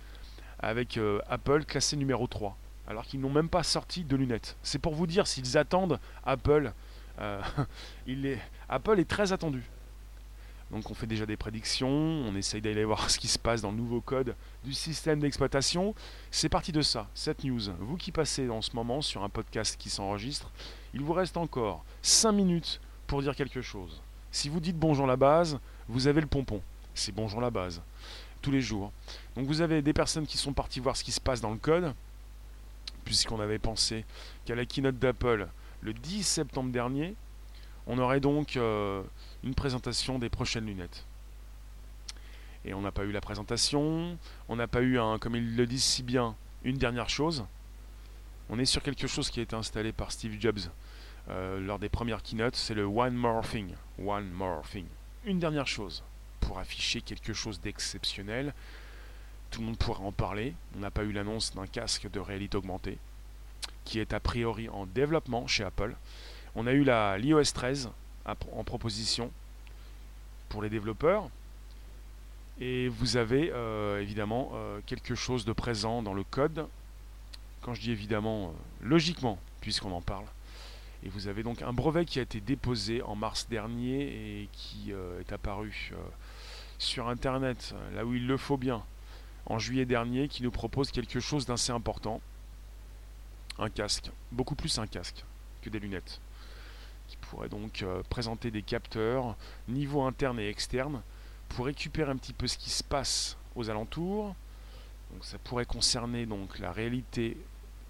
avec 0.60 0.98
euh, 0.98 1.20
Apple 1.30 1.66
classé 1.66 1.96
numéro 1.96 2.26
3, 2.28 2.58
alors 2.88 3.06
qu'ils 3.06 3.20
n'ont 3.20 3.30
même 3.30 3.50
pas 3.50 3.64
sorti 3.64 4.04
de 4.04 4.16
lunettes. 4.16 4.56
C'est 4.64 4.80
pour 4.80 4.96
vous 4.96 5.08
dire 5.08 5.28
s'ils 5.28 5.58
attendent 5.58 6.00
Apple. 6.26 6.74
Euh, 7.20 7.42
Apple 8.70 9.00
est 9.00 9.10
très 9.10 9.32
attendu. 9.32 9.64
Donc 10.72 10.90
on 10.90 10.94
fait 10.94 11.06
déjà 11.06 11.26
des 11.26 11.36
prédictions, 11.36 11.90
on 11.90 12.34
essaye 12.36 12.62
d'aller 12.62 12.86
voir 12.86 13.10
ce 13.10 13.20
qui 13.20 13.28
se 13.28 13.38
passe 13.38 13.62
dans 13.62 13.72
le 13.72 13.78
nouveau 13.78 14.00
code 14.00 14.36
du 14.64 14.74
système 14.74 15.20
d'exploitation. 15.20 15.94
C'est 16.32 16.48
parti 16.48 16.72
de 16.72 16.82
ça, 16.82 17.08
cette 17.14 17.44
news. 17.44 17.62
Vous 17.80 17.98
qui 17.98 18.12
passez 18.12 18.50
en 18.50 18.62
ce 18.62 18.74
moment 18.74 19.02
sur 19.02 19.24
un 19.24 19.30
podcast 19.30 19.76
qui 19.78 19.90
s'enregistre, 19.90 20.50
il 20.94 21.02
vous 21.02 21.14
reste 21.14 21.38
encore 21.38 21.84
5 22.02 22.32
minutes 22.32 22.82
pour 23.08 23.22
dire 23.22 23.36
quelque 23.36 23.62
chose. 23.62 24.02
Si 24.32 24.50
vous 24.50 24.60
dites 24.60 24.78
bonjour 24.78 25.08
la 25.08 25.18
base, 25.18 25.60
vous 25.88 26.08
avez 26.08 26.22
le 26.22 26.28
pompon. 26.28 26.62
C'est 26.94 27.14
bonjour 27.14 27.42
la 27.42 27.50
base. 27.50 27.82
Tous 28.42 28.52
les 28.52 28.62
jours. 28.62 28.92
Donc 29.36 29.46
vous 29.46 29.62
avez 29.62 29.82
des 29.82 29.94
personnes 29.94 30.26
qui 30.26 30.38
sont 30.38 30.54
parties 30.54 30.80
voir 30.80 30.98
ce 30.98 31.04
qui 31.04 31.12
se 31.12 31.22
passe 31.22 31.42
dans 31.42 31.52
le 31.52 31.58
code, 31.58 31.94
puisqu'on 33.06 33.40
avait 33.40 33.60
pensé 33.60 34.06
qu'à 34.46 34.56
la 34.56 34.66
keynote 34.66 34.98
d'Apple, 34.98 35.48
le 35.82 35.94
10 35.94 36.24
septembre 36.24 36.72
dernier, 36.72 37.16
on 37.88 37.98
aurait 37.98 38.20
donc 38.20 38.58
euh, 38.58 39.02
une 39.44 39.56
présentation 39.56 40.20
des 40.20 40.30
prochaines 40.30 40.66
lunettes. 40.66 41.06
Et 42.64 42.74
on 42.74 42.82
n'a 42.82 42.92
pas 42.92 43.04
eu 43.04 43.12
la 43.12 43.22
présentation, 43.22 44.18
on 44.48 44.56
n'a 44.56 44.68
pas 44.68 44.82
eu, 44.82 45.00
un, 45.00 45.18
comme 45.18 45.36
ils 45.36 45.56
le 45.56 45.66
disent 45.66 45.84
si 45.84 46.04
bien, 46.04 46.36
une 46.64 46.78
dernière 46.78 47.10
chose. 47.10 47.44
On 48.52 48.60
est 48.60 48.66
sur 48.66 48.84
quelque 48.84 49.08
chose 49.08 49.30
qui 49.30 49.40
a 49.40 49.44
été 49.44 49.56
installé 49.56 49.94
par 49.94 50.12
Steve 50.12 50.40
Jobs 50.40 50.60
euh, 51.30 51.60
lors 51.62 51.80
des 51.80 51.88
premières 51.88 52.22
keynotes, 52.22 52.58
c'est 52.58 52.74
le 52.74 52.84
One 52.84 53.14
More 53.14 53.48
Thing. 53.48 53.74
One 53.98 54.30
More 54.30 54.62
Thing. 54.70 54.86
Une 55.24 55.40
dernière 55.40 55.68
chose 55.68 56.04
pour 56.42 56.60
afficher 56.60 57.02
quelque 57.02 57.32
chose 57.32 57.62
d'exceptionnel. 57.62 58.54
Tout 59.52 59.62
le 59.62 59.68
monde 59.68 59.78
pourra 59.78 60.04
en 60.04 60.12
parler. 60.12 60.54
On 60.76 60.80
n'a 60.80 60.92
pas 60.92 61.04
eu 61.04 61.14
l'annonce 61.14 61.56
d'un 61.56 61.66
casque 61.66 62.12
de 62.12 62.20
réalité 62.20 62.58
augmentée 62.58 62.98
qui 63.86 64.00
est 64.00 64.14
a 64.14 64.20
priori 64.20 64.68
en 64.70 64.86
développement 64.86 65.48
chez 65.48 65.64
Apple. 65.64 65.96
On 66.56 66.68
a 66.68 66.74
eu 66.74 66.84
la 66.84 67.18
l'iOS 67.18 67.54
13 67.54 67.90
en 68.26 68.64
proposition 68.64 69.32
pour 70.50 70.62
les 70.62 70.70
développeurs. 70.70 71.30
Et 72.60 72.90
vous 72.90 73.18
avez 73.18 73.52
euh, 73.54 74.02
évidemment 74.02 74.52
euh, 74.54 74.80
quelque 74.86 75.16
chose 75.16 75.46
de 75.46 75.54
présent 75.54 76.04
dans 76.04 76.14
le 76.14 76.24
code. 76.24 76.68
Quand 77.62 77.74
je 77.74 77.82
dis 77.82 77.92
évidemment, 77.92 78.48
euh, 78.48 78.52
logiquement, 78.82 79.38
puisqu'on 79.62 79.92
en 79.92 80.02
parle. 80.02 80.26
Et 81.04 81.10
vous 81.10 81.28
avez 81.28 81.44
donc 81.44 81.62
un 81.62 81.74
brevet 81.74 82.06
qui 82.06 82.20
a 82.20 82.22
été 82.22 82.42
déposé 82.42 83.02
en 83.02 83.16
mars 83.16 83.48
dernier 83.50 84.02
et 84.02 84.50
qui 84.52 84.92
est 84.92 85.34
apparu 85.34 85.92
sur 86.78 87.10
Internet, 87.10 87.74
là 87.96 88.06
où 88.06 88.14
il 88.14 88.28
le 88.28 88.38
faut 88.38 88.58
bien, 88.58 88.84
en 89.48 89.58
juillet 89.58 89.86
dernier, 89.86 90.28
qui 90.28 90.44
nous 90.44 90.52
propose 90.52 90.92
quelque 90.92 91.20
chose 91.20 91.48
d'assez 91.48 91.72
important. 91.72 92.22
Un 93.58 93.72
casque, 93.72 94.12
beaucoup 94.32 94.54
plus 94.54 94.78
un 94.78 94.86
casque 94.86 95.26
que 95.64 95.72
des 95.72 95.80
lunettes 95.80 96.22
qui 97.12 97.18
pourrait 97.18 97.50
donc 97.50 97.84
euh, 97.84 98.02
présenter 98.10 98.52
des 98.52 98.62
capteurs 98.62 99.36
niveau 99.68 100.04
interne 100.04 100.40
et 100.40 100.48
externe 100.48 101.02
pour 101.50 101.66
récupérer 101.66 102.10
un 102.10 102.16
petit 102.16 102.32
peu 102.32 102.48
ce 102.48 102.58
qui 102.58 102.70
se 102.70 102.84
passe 102.84 103.36
aux 103.56 103.70
alentours. 103.70 104.34
Donc 105.12 105.26
ça 105.26 105.38
pourrait 105.40 105.66
concerner 105.66 106.26
donc 106.26 106.58
la 106.60 106.72
réalité 106.72 107.36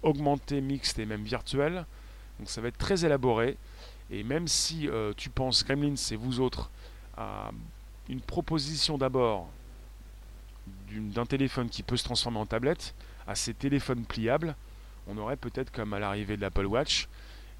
augmentée, 0.02 0.60
mixte 0.60 0.98
et 0.98 1.06
même 1.06 1.22
virtuelle. 1.22 1.86
Donc 2.38 2.48
ça 2.48 2.60
va 2.60 2.68
être 2.68 2.78
très 2.78 3.04
élaboré. 3.04 3.56
Et 4.10 4.22
même 4.22 4.48
si 4.48 4.88
euh, 4.88 5.12
tu 5.16 5.30
penses, 5.30 5.64
Gremlins 5.64 5.94
et 6.10 6.16
vous 6.16 6.40
autres, 6.40 6.70
à 7.16 7.50
une 8.08 8.20
proposition 8.20 8.98
d'abord 8.98 9.48
d'un 10.90 11.26
téléphone 11.26 11.68
qui 11.68 11.82
peut 11.82 11.96
se 11.96 12.04
transformer 12.04 12.38
en 12.38 12.46
tablette, 12.46 12.94
à 13.26 13.34
ces 13.34 13.54
téléphones 13.54 14.04
pliables, 14.04 14.54
on 15.08 15.16
aurait 15.18 15.36
peut-être 15.36 15.72
comme 15.72 15.94
à 15.94 15.98
l'arrivée 15.98 16.36
de 16.36 16.42
l'Apple 16.42 16.66
Watch, 16.66 17.08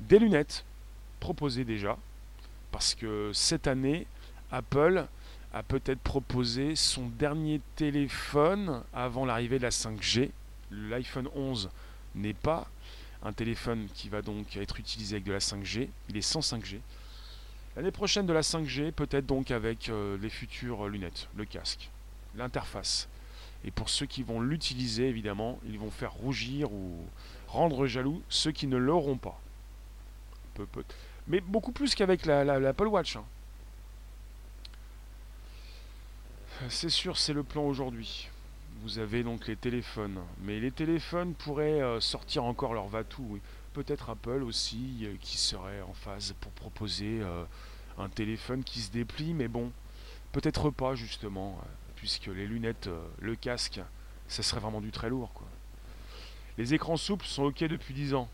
des 0.00 0.18
lunettes 0.18 0.64
proposé 1.20 1.64
déjà, 1.64 1.96
parce 2.70 2.94
que 2.94 3.30
cette 3.32 3.66
année, 3.66 4.06
Apple 4.50 5.06
a 5.54 5.62
peut-être 5.62 6.00
proposé 6.00 6.76
son 6.76 7.06
dernier 7.06 7.60
téléphone 7.76 8.82
avant 8.92 9.24
l'arrivée 9.24 9.58
de 9.58 9.64
la 9.64 9.70
5G. 9.70 10.30
L'iPhone 10.70 11.28
11 11.34 11.70
n'est 12.14 12.34
pas 12.34 12.68
un 13.22 13.32
téléphone 13.32 13.88
qui 13.94 14.08
va 14.08 14.22
donc 14.22 14.56
être 14.56 14.80
utilisé 14.80 15.16
avec 15.16 15.24
de 15.24 15.32
la 15.32 15.38
5G, 15.38 15.88
il 16.08 16.16
est 16.16 16.22
sans 16.22 16.40
5G. 16.40 16.80
L'année 17.76 17.90
prochaine 17.90 18.26
de 18.26 18.32
la 18.32 18.42
5G, 18.42 18.92
peut-être 18.92 19.26
donc 19.26 19.50
avec 19.50 19.88
euh, 19.88 20.18
les 20.18 20.28
futures 20.28 20.88
lunettes, 20.88 21.28
le 21.36 21.44
casque, 21.44 21.90
l'interface. 22.34 23.08
Et 23.64 23.70
pour 23.70 23.88
ceux 23.88 24.06
qui 24.06 24.22
vont 24.22 24.40
l'utiliser, 24.40 25.08
évidemment, 25.08 25.58
ils 25.64 25.78
vont 25.78 25.90
faire 25.90 26.12
rougir 26.12 26.72
ou 26.72 26.96
rendre 27.46 27.86
jaloux 27.86 28.22
ceux 28.28 28.50
qui 28.50 28.66
ne 28.66 28.76
l'auront 28.76 29.16
pas. 29.16 29.40
Mais 31.28 31.40
beaucoup 31.40 31.72
plus 31.72 31.94
qu'avec 31.94 32.26
l'Apple 32.26 32.88
Watch. 32.88 33.16
Hein. 33.16 33.24
C'est 36.68 36.90
sûr, 36.90 37.16
c'est 37.16 37.32
le 37.32 37.42
plan 37.42 37.62
aujourd'hui. 37.62 38.28
Vous 38.82 38.98
avez 38.98 39.22
donc 39.22 39.46
les 39.46 39.54
téléphones. 39.54 40.18
Mais 40.40 40.58
les 40.58 40.72
téléphones 40.72 41.34
pourraient 41.34 41.80
euh, 41.80 42.00
sortir 42.00 42.42
encore 42.42 42.74
leur 42.74 42.88
va-tout. 42.88 43.38
Peut-être 43.74 44.10
Apple 44.10 44.42
aussi 44.42 45.02
euh, 45.02 45.14
qui 45.20 45.38
serait 45.38 45.80
en 45.82 45.92
phase 45.94 46.34
pour 46.40 46.50
proposer 46.50 47.20
euh, 47.20 47.44
un 47.96 48.08
téléphone 48.08 48.64
qui 48.64 48.80
se 48.80 48.90
déplie. 48.90 49.34
Mais 49.34 49.46
bon, 49.46 49.70
peut-être 50.32 50.70
pas 50.70 50.96
justement. 50.96 51.60
puisque 51.94 52.26
les 52.26 52.48
lunettes, 52.48 52.90
le 53.20 53.36
casque, 53.36 53.80
ça 54.26 54.42
serait 54.42 54.60
vraiment 54.60 54.80
du 54.80 54.90
très 54.90 55.08
lourd. 55.08 55.30
Les 56.58 56.74
écrans 56.74 56.96
souples 56.96 57.26
sont 57.26 57.44
OK 57.44 57.60
depuis 57.60 57.94
10 57.94 58.14
ans. 58.14 58.28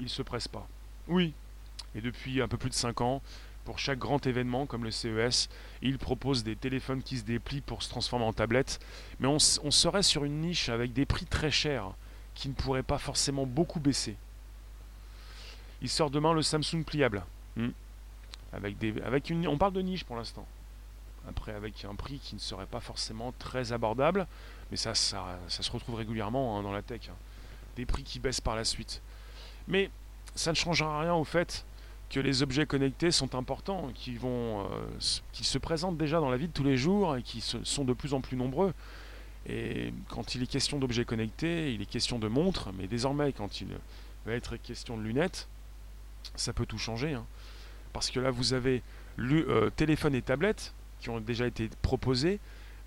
Ils 0.00 0.08
se 0.08 0.22
pressent 0.22 0.48
pas. 0.48 0.66
Oui, 1.06 1.32
et 1.94 2.00
depuis 2.00 2.42
un 2.42 2.48
peu 2.48 2.56
plus 2.56 2.70
de 2.70 2.74
5 2.74 3.00
ans, 3.00 3.22
pour 3.64 3.78
chaque 3.78 3.98
grand 3.98 4.26
événement 4.26 4.66
comme 4.66 4.84
le 4.84 4.90
CES, 4.90 5.48
il 5.82 5.98
propose 5.98 6.44
des 6.44 6.56
téléphones 6.56 7.02
qui 7.02 7.18
se 7.18 7.24
déplient 7.24 7.60
pour 7.60 7.82
se 7.82 7.88
transformer 7.88 8.24
en 8.24 8.32
tablette. 8.32 8.80
Mais 9.20 9.28
on, 9.28 9.38
serait 9.38 10.02
sur 10.02 10.24
une 10.24 10.40
niche 10.40 10.68
avec 10.68 10.92
des 10.92 11.06
prix 11.06 11.26
très 11.26 11.50
chers 11.50 11.92
qui 12.34 12.48
ne 12.48 12.54
pourraient 12.54 12.82
pas 12.82 12.98
forcément 12.98 13.46
beaucoup 13.46 13.80
baisser. 13.80 14.16
Il 15.80 15.88
sort 15.88 16.10
demain 16.10 16.32
le 16.32 16.42
Samsung 16.42 16.84
pliable. 16.84 17.24
Hmm. 17.56 17.70
On 18.52 19.58
parle 19.58 19.72
de 19.72 19.82
niche 19.82 20.04
pour 20.04 20.16
l'instant. 20.16 20.46
Après, 21.28 21.52
avec 21.52 21.84
un 21.84 21.94
prix 21.94 22.18
qui 22.18 22.34
ne 22.34 22.40
serait 22.40 22.66
pas 22.66 22.80
forcément 22.80 23.32
très 23.38 23.72
abordable, 23.72 24.26
mais 24.70 24.76
ça 24.76 24.94
se 24.94 25.70
retrouve 25.70 25.94
régulièrement 25.94 26.58
hein, 26.58 26.62
dans 26.62 26.72
la 26.72 26.82
tech. 26.82 27.08
Hein. 27.08 27.14
Des 27.76 27.86
prix 27.86 28.02
qui 28.02 28.18
baissent 28.18 28.40
par 28.40 28.56
la 28.56 28.64
suite. 28.64 29.00
Mais 29.68 29.90
ça 30.34 30.50
ne 30.50 30.56
changera 30.56 31.00
rien 31.00 31.14
au 31.14 31.24
fait 31.24 31.64
que 32.12 32.20
les 32.20 32.42
objets 32.42 32.66
connectés 32.66 33.10
sont 33.10 33.34
importants, 33.34 33.88
qui, 33.94 34.16
vont, 34.16 34.66
euh, 34.66 34.66
se 35.00 35.58
présentent 35.58 35.96
déjà 35.96 36.20
dans 36.20 36.30
la 36.30 36.36
vie 36.36 36.46
de 36.46 36.52
tous 36.52 36.62
les 36.62 36.76
jours 36.76 37.16
et 37.16 37.22
qui 37.22 37.40
sont 37.40 37.84
de 37.84 37.92
plus 37.94 38.12
en 38.12 38.20
plus 38.20 38.36
nombreux. 38.36 38.74
Et 39.48 39.92
quand 40.08 40.34
il 40.34 40.42
est 40.42 40.46
question 40.46 40.78
d'objets 40.78 41.06
connectés, 41.06 41.72
il 41.72 41.80
est 41.80 41.86
question 41.86 42.18
de 42.18 42.28
montres, 42.28 42.68
mais 42.76 42.86
désormais, 42.86 43.32
quand 43.32 43.62
il 43.62 43.68
va 44.26 44.34
être 44.34 44.56
question 44.56 44.98
de 44.98 45.02
lunettes, 45.02 45.48
ça 46.36 46.52
peut 46.52 46.66
tout 46.66 46.78
changer. 46.78 47.14
Hein. 47.14 47.24
Parce 47.94 48.10
que 48.10 48.20
là, 48.20 48.30
vous 48.30 48.52
avez 48.52 48.82
le 49.16 49.48
euh, 49.48 49.70
téléphone 49.70 50.14
et 50.14 50.22
tablette 50.22 50.74
qui 51.00 51.08
ont 51.08 51.18
déjà 51.18 51.46
été 51.46 51.70
proposés. 51.80 52.40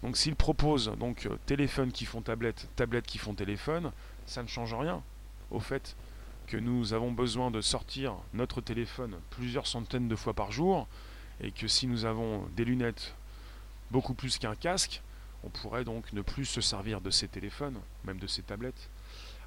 Donc 0.04 0.18
s'ils 0.18 0.36
proposent 0.36 0.92
donc 1.00 1.26
euh, 1.26 1.36
téléphone 1.48 1.92
qui 1.92 2.06
font 2.06 2.22
tablette, 2.22 2.70
tablette 2.76 3.08
qui 3.08 3.18
font 3.18 3.34
téléphone, 3.34 3.92
ça 4.28 4.44
ne 4.44 4.48
change 4.48 4.74
rien 4.76 5.02
au 5.50 5.60
fait 5.60 5.96
que 6.48 6.58
nous 6.58 6.94
avons 6.94 7.12
besoin 7.12 7.52
de 7.52 7.62
sortir 7.62 8.16
notre 8.34 8.62
téléphone 8.62 9.16
plusieurs 9.32 9.68
centaines 9.68 10.08
de 10.08 10.16
fois 10.16 10.34
par 10.34 10.52
jour, 10.52 10.88
et 11.42 11.52
que 11.52 11.68
si 11.68 11.88
nous 11.88 12.06
avons 12.06 12.48
des 12.56 12.66
lunettes 12.66 13.14
beaucoup 13.92 14.14
plus 14.14 14.38
qu'un 14.38 14.56
casque, 14.56 15.02
on 15.44 15.50
pourrait 15.50 15.84
donc 15.84 16.12
ne 16.14 16.22
plus 16.22 16.46
se 16.46 16.62
servir 16.62 17.02
de 17.02 17.10
ces 17.10 17.28
téléphones, 17.28 17.80
même 18.04 18.18
de 18.18 18.28
ces 18.28 18.42
tablettes. 18.42 18.90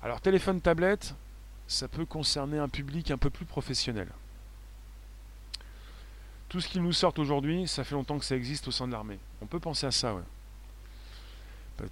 Alors 0.03 0.20
téléphone, 0.20 0.61
tablette, 0.61 1.14
ça 1.66 1.88
peut 1.88 2.07
concerner 2.07 2.59
un 2.59 2.68
public 2.68 3.11
un 3.11 3.18
peu 3.18 3.30
plus 3.30 3.46
professionnel. 3.46 4.09
Tout 6.49 6.61
ce 6.61 6.68
qu'ils 6.68 6.82
nous 6.82 6.92
sortent 6.92 7.18
aujourd'hui, 7.18 7.68
ça 7.68 7.84
fait 7.84 7.94
longtemps 7.94 8.18
que 8.18 8.24
ça 8.24 8.36
existe 8.36 8.68
au 8.68 8.70
sein 8.70 8.86
de 8.86 8.92
l'armée. 8.92 9.18
On 9.42 9.46
peut 9.46 9.61
penser 9.61 9.86
à 9.86 9.90
ça, 9.90 10.14
ouais. 10.14 10.22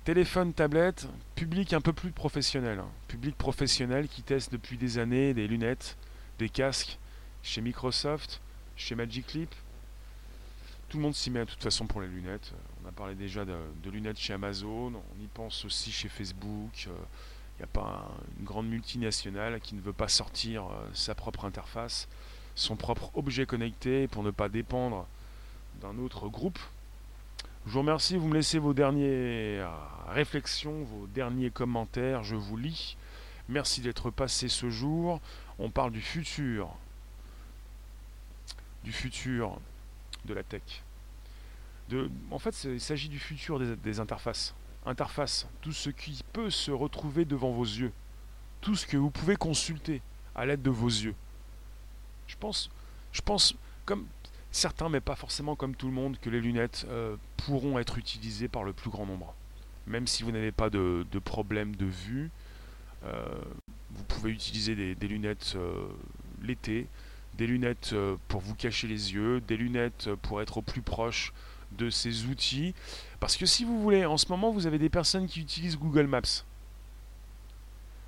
Téléphone, 0.04 0.52
tablette, 0.52 1.06
public 1.36 1.72
un 1.72 1.80
peu 1.80 1.92
plus 1.92 2.10
professionnel. 2.10 2.80
Hein. 2.80 2.88
Public 3.06 3.36
professionnel 3.36 4.08
qui 4.08 4.22
teste 4.22 4.50
depuis 4.50 4.76
des 4.76 4.98
années 4.98 5.32
des 5.32 5.46
lunettes, 5.46 5.96
des 6.40 6.48
casques 6.48 6.98
chez 7.42 7.60
Microsoft, 7.60 8.40
chez 8.76 8.96
Magic 8.96 9.32
Leap. 9.34 9.54
Tout 10.88 10.96
le 10.96 11.04
monde 11.04 11.14
s'y 11.14 11.30
met 11.30 11.40
de 11.40 11.50
toute 11.50 11.62
façon 11.62 11.86
pour 11.86 12.00
les 12.00 12.08
lunettes. 12.08 12.52
On 12.84 12.88
a 12.88 12.92
parlé 12.92 13.14
déjà 13.14 13.44
de, 13.44 13.54
lunettes 13.90 14.18
chez 14.18 14.32
Amazon, 14.32 14.92
on 14.94 15.22
y 15.22 15.26
pense 15.32 15.64
aussi 15.64 15.92
chez 15.92 16.08
Facebook. 16.08 16.84
Il 16.86 16.88
euh, 16.88 16.94
n'y 17.58 17.64
a 17.64 17.68
pas 17.68 18.10
une 18.38 18.44
grande 18.44 18.68
multinationale 18.68 19.60
qui 19.60 19.76
ne 19.76 19.80
veut 19.80 19.92
pas 19.92 20.08
sortir 20.08 20.64
euh, 20.64 20.88
sa 20.94 21.14
propre 21.14 21.44
interface, 21.44 22.08
son 22.56 22.74
propre 22.74 23.10
objet 23.14 23.46
connecté 23.46 24.08
pour 24.08 24.24
ne 24.24 24.32
pas 24.32 24.48
dépendre 24.48 25.06
d'un 25.80 25.96
autre 25.98 26.28
groupe 26.28 26.58
je 27.66 27.72
vous 27.72 27.80
remercie, 27.80 28.16
vous 28.16 28.28
me 28.28 28.34
laissez 28.34 28.60
vos 28.60 28.72
dernières 28.72 29.72
réflexions, 30.08 30.84
vos 30.84 31.08
derniers 31.08 31.50
commentaires, 31.50 32.22
je 32.22 32.36
vous 32.36 32.56
lis. 32.56 32.96
Merci 33.48 33.80
d'être 33.80 34.10
passé 34.10 34.48
ce 34.48 34.70
jour. 34.70 35.20
On 35.58 35.68
parle 35.68 35.90
du 35.90 36.00
futur, 36.00 36.68
du 38.84 38.92
futur 38.92 39.58
de 40.26 40.34
la 40.34 40.44
tech. 40.44 40.62
En 42.30 42.38
fait, 42.38 42.64
il 42.64 42.80
s'agit 42.80 43.08
du 43.08 43.18
futur 43.18 43.58
des, 43.58 43.74
des 43.74 43.98
interfaces. 43.98 44.54
Interface, 44.84 45.48
tout 45.60 45.72
ce 45.72 45.90
qui 45.90 46.22
peut 46.32 46.50
se 46.50 46.70
retrouver 46.70 47.24
devant 47.24 47.50
vos 47.50 47.64
yeux, 47.64 47.92
tout 48.60 48.76
ce 48.76 48.86
que 48.86 48.96
vous 48.96 49.10
pouvez 49.10 49.34
consulter 49.34 50.02
à 50.36 50.46
l'aide 50.46 50.62
de 50.62 50.70
vos 50.70 50.88
yeux. 50.88 51.16
Je 52.28 52.36
pense, 52.36 52.70
je 53.10 53.22
pense, 53.22 53.56
comme 53.84 54.06
certains, 54.56 54.88
mais 54.88 55.00
pas 55.00 55.16
forcément 55.16 55.54
comme 55.54 55.76
tout 55.76 55.86
le 55.86 55.92
monde, 55.92 56.18
que 56.20 56.30
les 56.30 56.40
lunettes 56.40 56.86
euh, 56.88 57.16
pourront 57.36 57.78
être 57.78 57.98
utilisées 57.98 58.48
par 58.48 58.64
le 58.64 58.72
plus 58.72 58.90
grand 58.90 59.06
nombre. 59.06 59.34
Même 59.86 60.06
si 60.06 60.22
vous 60.22 60.32
n'avez 60.32 60.52
pas 60.52 60.70
de, 60.70 61.04
problème 61.24 61.76
de 61.76 61.86
vue, 61.86 62.30
euh, 63.04 63.24
vous 63.90 64.04
pouvez 64.04 64.32
utiliser 64.32 64.94
des, 64.94 65.08
lunettes 65.08 65.52
euh, 65.56 65.86
l'été, 66.42 66.88
des 67.34 67.46
lunettes 67.46 67.94
pour 68.28 68.40
vous 68.40 68.54
cacher 68.54 68.88
les 68.88 69.12
yeux, 69.12 69.40
des 69.42 69.56
lunettes 69.56 70.08
pour 70.22 70.40
être 70.40 70.56
au 70.56 70.62
plus 70.62 70.82
proche 70.82 71.32
de 71.78 71.90
ces 71.90 72.24
outils. 72.24 72.74
Parce 73.20 73.36
que 73.36 73.46
si 73.46 73.64
vous 73.64 73.80
voulez, 73.80 74.06
en 74.06 74.16
ce 74.16 74.28
moment, 74.28 74.50
vous 74.50 74.66
avez 74.66 74.78
des 74.78 74.88
personnes 74.88 75.26
qui 75.26 75.40
utilisent 75.40 75.78
Google 75.78 76.06
Maps. 76.06 76.44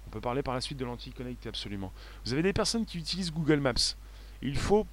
On 0.07 0.11
peut 0.11 0.21
parler 0.21 0.43
par 0.43 0.55
la 0.55 0.63
suite 0.63 0.79
de 0.79 0.87
l'anti 0.87 1.13
connecté, 1.13 1.49
absolument. 1.49 1.93
Vous 2.25 2.33
avez 2.33 2.43
des 2.43 2.55
personnes 2.55 2.87
qui 2.87 2.99
utilisent 2.99 3.31
Google 3.31 3.61
Maps. 3.61 3.95
Il 4.41 4.57
faut 4.57 4.87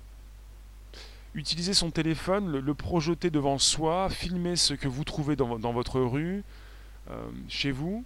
utiliser 1.35 1.73
son 1.73 1.91
téléphone, 1.91 2.57
le, 2.57 2.73
projeter 2.73 3.29
devant 3.29 3.59
soi, 3.59 4.09
filmer 4.09 4.55
ce 4.55 4.73
que 4.73 4.87
vous 4.87 5.03
trouvez 5.03 5.35
dans, 5.35 5.73
votre 5.73 5.99
rue, 5.99 6.43
euh, 7.11 7.29
chez 7.49 7.71
vous. 7.71 8.03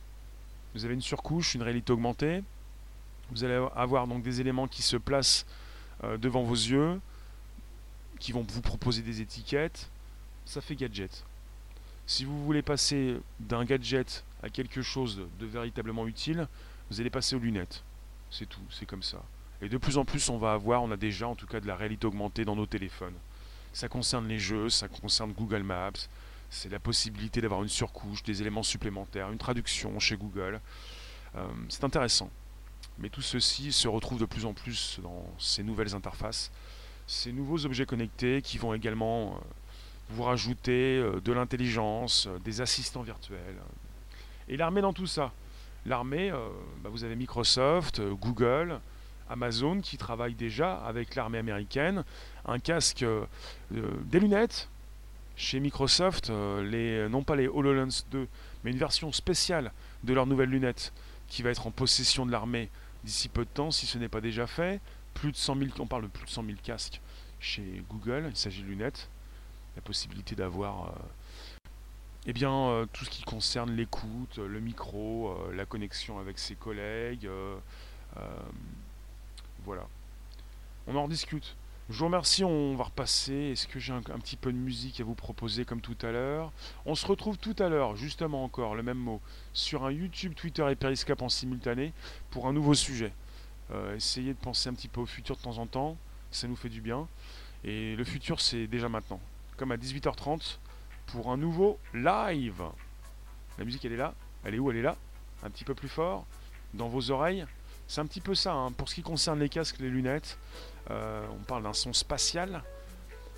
Vous 0.74 0.86
avez 0.86 0.96
une 0.96 1.02
surcouche, 1.02 1.56
une 1.56 1.62
réalité 1.62 1.94
augmentée. 1.94 2.44
Vous 3.32 3.44
allez 3.44 3.64
avoir 3.76 4.08
donc 4.08 4.24
des 4.24 4.42
éléments 4.42 4.68
qui 4.68 4.82
se 4.82 4.98
placent 4.98 5.46
euh, 6.04 6.18
devant 6.18 6.44
vos 6.44 6.56
yeux, 6.56 7.00
qui 8.20 8.32
vont 8.32 8.46
vous 8.50 8.62
proposer 8.62 9.04
des 9.04 9.22
étiquettes. 9.22 9.90
Ça 10.46 10.62
fait 10.62 10.76
gadget. 10.76 11.24
Si 12.08 12.26
vous 12.26 12.44
voulez 12.44 12.64
passer 12.64 13.18
d'un 13.40 13.64
gadget 13.64 14.24
à 14.42 14.50
quelque 14.50 14.82
chose 14.82 15.22
de 15.40 15.46
véritablement 15.46 16.08
utile, 16.08 16.48
vous 16.90 17.00
allez 17.00 17.12
passer 17.12 17.36
aux 17.36 17.40
lunettes. 17.40 17.84
C'est 18.32 18.50
tout, 18.50 18.62
c'est 18.72 18.88
comme 18.88 19.04
ça. 19.04 19.22
Et 19.62 19.70
de 19.70 19.78
plus 19.78 19.98
en 19.98 20.06
plus, 20.06 20.30
on 20.30 20.38
va 20.38 20.54
avoir, 20.54 20.84
on 20.84 20.92
a 20.92 20.98
déjà 20.98 21.28
en 21.28 21.36
tout 21.36 21.48
cas 21.48 21.60
de 21.60 21.68
la 21.68 21.76
réalité 21.76 22.08
augmentée 22.08 22.46
dans 22.46 22.56
nos 22.56 22.66
téléphones. 22.66 23.16
Ça 23.74 23.88
concerne 23.88 24.28
les 24.28 24.40
jeux, 24.40 24.70
ça 24.70 24.88
concerne 24.88 25.32
Google 25.34 25.64
Maps, 25.64 25.92
c'est 26.50 26.70
la 26.70 26.80
possibilité 26.80 27.42
d'avoir 27.42 27.62
une 27.62 27.70
surcouche, 27.70 28.24
des 28.24 28.42
éléments 28.42 28.64
supplémentaires, 28.64 29.32
une 29.32 29.38
traduction 29.38 30.00
chez 30.00 30.18
Google. 30.18 30.60
Euh, 31.36 31.48
c'est 31.70 31.84
intéressant. 31.84 32.30
Mais 32.98 33.10
tout 33.10 33.22
ceci 33.22 33.72
se 33.72 33.88
retrouve 33.88 34.20
de 34.20 34.26
plus 34.26 34.46
en 34.46 34.54
plus 34.54 35.00
dans 35.04 35.26
ces 35.38 35.64
nouvelles 35.64 35.96
interfaces, 35.96 36.52
ces 37.08 37.32
nouveaux 37.32 37.66
objets 37.66 37.86
connectés 37.86 38.42
qui 38.42 38.58
vont 38.58 38.74
également 38.74 39.34
euh, 39.34 39.40
vous 40.10 40.24
rajouter 40.24 40.98
euh, 40.98 41.22
de 41.22 41.32
l'intelligence, 41.32 42.28
des 42.44 42.62
assistants 42.62 43.04
virtuels. 43.04 43.62
Et 44.48 44.58
l'armée 44.58 44.82
dans 44.82 44.94
tout 44.94 45.08
ça. 45.08 45.32
L'armée, 45.86 46.32
bah, 46.84 46.90
vous 46.92 47.06
avez 47.06 47.16
Microsoft, 47.16 48.02
Google, 48.02 48.82
Amazon 49.30 49.82
qui 49.82 49.98
travaille 49.98 50.34
déjà 50.34 50.76
avec 50.76 51.16
l'armée 51.16 51.38
américaine, 51.38 52.04
un 52.46 52.60
casque, 52.60 53.04
euh, 53.04 53.26
des 53.72 54.20
lunettes. 54.20 54.70
Chez 55.36 55.62
Microsoft, 55.62 56.30
euh, 56.30 56.62
les, 56.64 57.08
non 57.08 57.24
pas 57.24 57.38
les 57.38 57.48
HoloLens 57.48 58.06
2, 58.12 58.28
mais 58.64 58.72
une 58.72 58.78
version 58.78 59.14
spéciale 59.14 59.72
de 60.04 60.14
leurs 60.14 60.26
nouvelles 60.26 60.50
lunettes 60.50 60.92
qui 61.30 61.44
va 61.44 61.50
être 61.50 61.66
en 61.66 61.72
possession 61.72 62.26
de 62.26 62.32
l'armée 62.32 62.70
d'ici 63.06 63.30
peu 63.30 63.46
de 63.46 63.50
temps, 63.50 63.72
si 63.72 63.86
ce 63.86 63.98
n'est 63.98 64.10
pas 64.10 64.20
déjà 64.20 64.48
fait. 64.48 64.82
Plus 65.14 65.32
de 65.32 65.38
100 65.38 65.56
000, 65.56 65.70
on 65.80 65.88
parle 65.88 66.04
de 66.04 66.08
plus 66.08 66.26
de 66.26 66.30
100 66.30 66.44
000 66.44 66.58
casques 66.62 67.00
chez 67.40 67.84
Google, 67.90 68.26
il 68.30 68.36
s'agit 68.36 68.64
de 68.64 68.68
lunettes. 68.68 69.10
La 69.78 69.82
possibilité 69.82 70.36
d'avoir 70.36 70.88
euh, 70.88 71.60
eh 72.26 72.34
bien, 72.34 72.86
tout 72.92 73.06
ce 73.06 73.10
qui 73.10 73.24
concerne 73.24 73.72
l'écoute, 73.72 74.40
le 74.40 74.60
micro, 74.60 75.34
la 75.54 75.66
connexion 75.66 76.20
avec 76.20 76.38
ses 76.38 76.56
collègues, 76.56 77.30
voilà. 79.70 79.88
On 80.88 80.96
en 80.96 81.04
rediscute. 81.04 81.56
Je 81.92 82.00
vous 82.00 82.06
remercie, 82.06 82.44
on 82.44 82.76
va 82.76 82.86
repasser. 82.86 83.52
Est-ce 83.52 83.68
que 83.68 83.78
j'ai 83.78 83.94
un, 83.94 84.02
petit 84.02 84.36
peu 84.36 84.52
de 84.52 84.58
musique 84.58 85.00
à 85.00 85.04
vous 85.04 85.14
proposer 85.14 85.64
comme 85.64 85.80
tout 85.80 85.98
à 86.02 86.12
l'heure? 86.12 86.52
On 86.88 86.96
se 86.96 87.06
retrouve 87.06 87.38
tout 87.38 87.56
à 87.60 87.70
l'heure, 87.70 87.96
justement 87.96 88.44
encore, 88.44 88.74
le 88.74 88.82
même 88.82 88.98
mot, 88.98 89.22
sur 89.54 89.86
un 89.86 89.92
YouTube, 89.92 90.34
Twitter 90.34 90.66
et 90.72 90.76
Periscope 90.76 91.22
en 91.22 91.30
simultané 91.30 91.94
pour 92.32 92.48
un 92.48 92.54
nouveau 92.54 92.74
sujet. 92.74 93.14
Euh, 93.70 93.96
essayez 93.96 94.34
de 94.34 94.40
penser 94.40 94.70
un 94.70 94.74
petit 94.74 94.88
peu 94.88 95.02
au 95.02 95.06
futur 95.06 95.38
de 95.38 95.42
temps 95.44 95.60
en 95.60 95.68
temps, 95.68 95.98
ça 96.32 96.48
nous 96.48 96.56
fait 96.56 96.70
du 96.70 96.82
bien. 96.82 97.08
Et 97.64 97.96
le 97.96 98.04
futur, 98.04 98.42
c'est 98.42 98.66
déjà 98.66 98.90
maintenant. 98.90 99.22
Comme 99.56 99.72
à 99.72 99.78
18h30 99.78 100.58
pour 101.06 101.30
un 101.30 101.38
nouveau 101.38 101.78
live. 101.94 102.64
La 103.60 103.66
musique, 103.66 103.86
elle 103.86 103.94
est 103.94 103.98
là. 103.98 104.16
Elle 104.44 104.56
est 104.56 104.60
où? 104.60 104.72
Elle 104.72 104.78
est 104.78 104.82
là. 104.82 104.96
Un 105.44 105.52
petit 105.52 105.64
peu 105.64 105.76
plus 105.76 105.90
fort. 105.90 106.26
Dans 106.74 106.88
vos 106.88 107.12
oreilles. 107.12 107.46
C'est 107.90 108.02
un 108.02 108.06
petit 108.06 108.22
peu 108.22 108.36
ça. 108.36 108.54
Hein. 108.54 108.72
Pour 108.72 108.88
ce 108.88 108.94
qui 108.94 109.02
concerne 109.02 109.40
les 109.40 109.50
casques, 109.50 109.80
les 109.80 109.90
lunettes, 109.90 110.38
euh, 110.92 111.26
on 111.32 111.44
parle 111.44 111.64
d'un 111.64 111.74
son 111.74 111.92
spatial, 111.92 112.64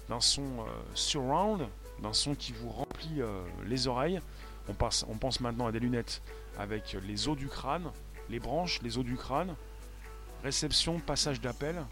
d'un 0.10 0.20
son 0.20 0.44
euh, 0.44 0.66
surround, 0.94 1.66
d'un 2.04 2.12
son 2.12 2.36
qui 2.36 2.52
vous 2.52 2.70
remplit 2.70 3.22
euh, 3.22 3.44
les 3.66 3.88
oreilles. 3.88 4.20
On, 4.68 4.74
pense 4.74 5.40
maintenant 5.40 5.68
à 5.68 5.72
des 5.72 5.80
lunettes 5.80 6.22
avec 6.60 6.98
les 7.08 7.30
os 7.30 7.38
du 7.38 7.48
crâne, 7.48 7.92
les 8.30 8.40
branches, 8.40 8.82
les 8.82 8.98
os 8.98 9.06
du 9.06 9.16
crâne, 9.16 9.56
réception, 10.44 11.00
passage 11.00 11.40
d'appel. 11.40 11.84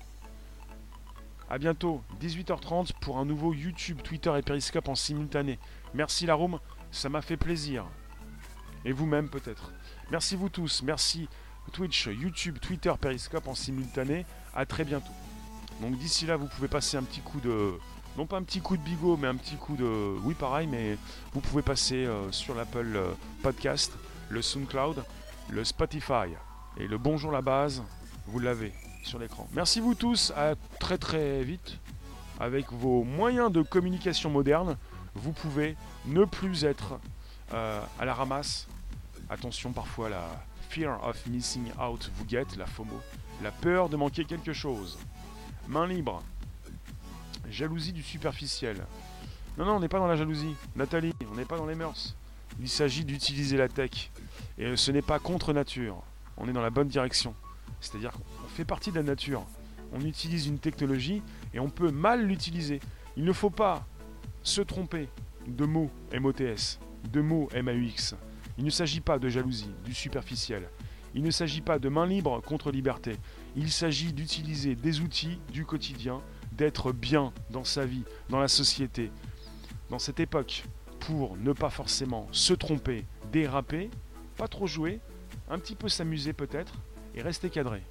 A 1.49 1.57
bientôt, 1.57 2.01
18h30 2.21 2.91
pour 2.99 3.19
un 3.19 3.25
nouveau 3.25 3.53
YouTube, 3.53 4.01
Twitter 4.01 4.33
et 4.37 4.41
Periscope 4.41 4.89
en 4.89 4.95
simultané. 4.95 5.59
Merci 5.93 6.25
la 6.25 6.35
room, 6.35 6.59
ça 6.91 7.07
m'a 7.07 7.21
fait 7.21 7.37
plaisir. 7.37 7.85
Et 8.83 8.91
vous-même 8.91 9.29
peut-être. 9.29 9.71
Merci 10.11 10.35
vous 10.35 10.49
tous, 10.49 10.83
merci 10.83 11.27
Twitch, 11.69 12.07
YouTube, 12.07 12.59
Twitter, 12.59 12.91
Periscope 12.99 13.47
en 13.47 13.55
simultané. 13.55 14.25
À 14.55 14.65
très 14.65 14.83
bientôt. 14.83 15.11
Donc 15.81 15.97
d'ici 15.97 16.25
là, 16.25 16.35
vous 16.35 16.47
pouvez 16.47 16.67
passer 16.67 16.97
un 16.97 17.03
petit 17.03 17.21
coup 17.21 17.39
de... 17.39 17.73
Non 18.17 18.25
pas 18.25 18.37
un 18.37 18.43
petit 18.43 18.59
coup 18.59 18.75
de 18.75 18.81
bigot, 18.81 19.17
mais 19.17 19.27
un 19.27 19.35
petit 19.35 19.55
coup 19.55 19.75
de... 19.75 20.17
Oui, 20.23 20.33
pareil, 20.33 20.67
mais 20.67 20.97
vous 21.33 21.39
pouvez 21.39 21.61
passer 21.61 22.05
euh, 22.05 22.31
sur 22.31 22.55
l'Apple 22.55 22.95
euh, 22.95 23.11
Podcast, 23.41 23.93
le 24.29 24.41
SoundCloud, 24.41 25.03
le 25.49 25.63
Spotify. 25.63 26.33
Et 26.77 26.87
le 26.87 26.97
Bonjour 26.97 27.31
la 27.31 27.41
base, 27.41 27.83
vous 28.27 28.39
l'avez 28.39 28.73
sur 29.03 29.19
l'écran. 29.19 29.47
Merci 29.53 29.79
vous 29.79 29.95
tous, 29.95 30.31
à 30.35 30.55
très 30.79 30.97
très 30.97 31.43
vite. 31.43 31.77
Avec 32.39 32.71
vos 32.71 33.03
moyens 33.03 33.51
de 33.51 33.61
communication 33.61 34.29
modernes, 34.29 34.77
vous 35.15 35.31
pouvez 35.31 35.75
ne 36.05 36.25
plus 36.25 36.63
être 36.63 36.99
euh, 37.53 37.81
à 37.99 38.05
la 38.05 38.13
ramasse. 38.13 38.67
Attention 39.29 39.71
parfois 39.71 40.07
à 40.07 40.09
la 40.09 40.45
Fear 40.69 41.03
of 41.03 41.25
missing 41.25 41.71
out 41.81 42.11
vous 42.15 42.25
guette, 42.25 42.55
la 42.55 42.67
FOMO, 42.67 43.01
la 43.41 43.51
peur 43.51 43.89
de 43.89 43.97
manquer 43.97 44.23
quelque 44.23 44.53
chose. 44.53 44.99
Main 45.67 45.87
libre. 45.87 46.21
Jalousie 47.49 47.91
du 47.91 48.03
superficiel. 48.03 48.85
Non, 49.57 49.65
non, 49.65 49.77
on 49.77 49.79
n'est 49.79 49.87
pas 49.87 49.97
dans 49.97 50.05
la 50.05 50.15
jalousie. 50.15 50.53
Nathalie, 50.75 51.15
on 51.31 51.35
n'est 51.35 51.45
pas 51.45 51.57
dans 51.57 51.65
les 51.65 51.73
mœurs. 51.73 52.15
Il 52.61 52.69
s'agit 52.69 53.03
d'utiliser 53.03 53.57
la 53.57 53.67
tech. 53.67 54.11
Et 54.59 54.75
ce 54.75 54.91
n'est 54.91 55.01
pas 55.01 55.17
contre 55.17 55.53
nature. 55.53 56.03
On 56.37 56.47
est 56.47 56.53
dans 56.53 56.61
la 56.61 56.69
bonne 56.69 56.87
direction. 56.87 57.33
C'est-à-dire 57.81 58.11
qu'on 58.11 58.47
fait 58.49 58.63
partie 58.63 58.91
de 58.91 58.97
la 58.97 59.03
nature. 59.03 59.43
On 59.91 60.01
utilise 60.01 60.45
une 60.45 60.59
technologie 60.59 61.23
et 61.51 61.59
on 61.59 61.71
peut 61.71 61.89
mal 61.89 62.27
l'utiliser. 62.27 62.79
Il 63.17 63.25
ne 63.25 63.33
faut 63.33 63.49
pas 63.49 63.87
se 64.43 64.61
tromper 64.61 65.09
de 65.47 65.65
mots 65.65 65.89
MOTS, 66.13 66.77
de 67.11 67.21
mots 67.21 67.49
MAUX. 67.55 68.13
Il 68.59 68.65
ne 68.65 68.69
s'agit 68.69 68.99
pas 68.99 69.19
de 69.19 69.29
jalousie, 69.29 69.71
du 69.85 69.93
superficiel. 69.93 70.67
Il 71.15 71.23
ne 71.23 71.31
s'agit 71.31 71.61
pas 71.61 71.79
de 71.79 71.87
main 71.87 72.05
libre 72.05 72.41
contre 72.41 72.71
liberté. 72.71 73.15
Il 73.55 73.71
s'agit 73.71 74.11
d'utiliser 74.11 74.75
des 74.75 74.99
outils 74.99 75.39
du 75.53 75.65
quotidien, 75.65 76.21
d'être 76.51 76.91
bien 76.91 77.31
dans 77.51 77.63
sa 77.63 77.85
vie, 77.85 78.03
dans 78.27 78.41
la 78.41 78.49
société, 78.49 79.13
dans 79.89 79.97
cette 79.97 80.19
époque, 80.19 80.65
pour 80.99 81.37
ne 81.37 81.53
pas 81.53 81.69
forcément 81.69 82.27
se 82.33 82.53
tromper, 82.53 83.05
déraper, 83.31 83.89
pas 84.35 84.49
trop 84.49 84.67
jouer, 84.67 84.99
un 85.49 85.57
petit 85.57 85.75
peu 85.75 85.87
s'amuser 85.87 86.33
peut-être, 86.33 86.73
et 87.15 87.21
rester 87.21 87.49
cadré. 87.49 87.81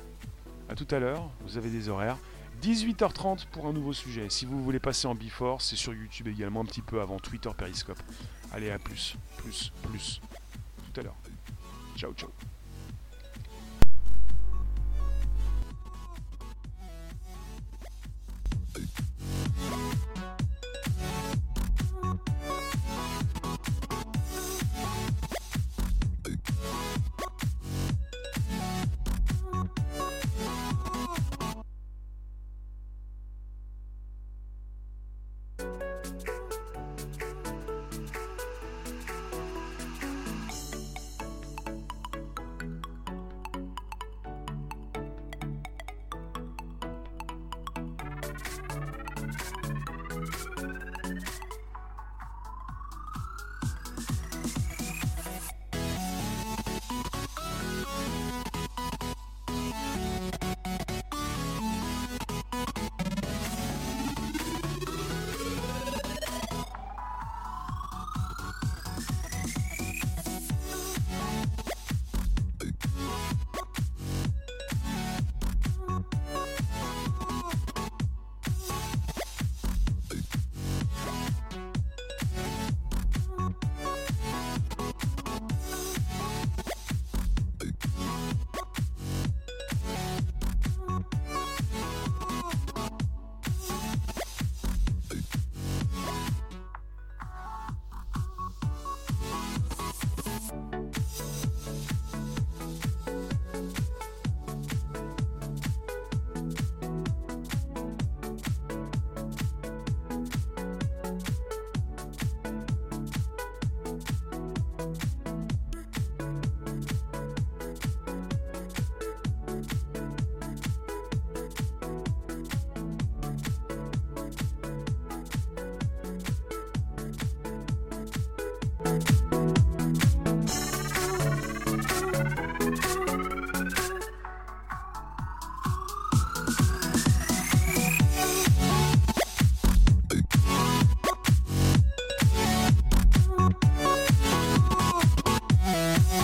A 0.69 0.75
tout 0.75 0.87
à 0.91 0.99
l'heure, 0.99 1.31
vous 1.47 1.57
avez 1.57 1.71
des 1.71 1.89
horaires. 1.89 2.19
18h30 2.62 3.47
pour 3.47 3.66
un 3.69 3.73
nouveau 3.73 3.95
sujet. 3.95 4.27
Si 4.29 4.45
vous 4.45 4.62
voulez 4.62 4.81
passer 4.81 5.09
en 5.09 5.14
before, 5.14 5.62
c'est 5.62 5.77
sur 5.77 5.95
YouTube 5.95 6.29
également 6.29 6.61
un 6.61 6.66
petit 6.66 6.83
peu 6.83 7.01
avant 7.01 7.19
Twitter 7.19 7.51
Periscope. 7.57 8.03
Allez, 8.53 8.71
à 8.71 8.79
plus, 8.79 9.16
plus, 9.39 9.73
plus. 9.83 10.21
Ciao, 11.99 12.14
ciao. 12.14 12.58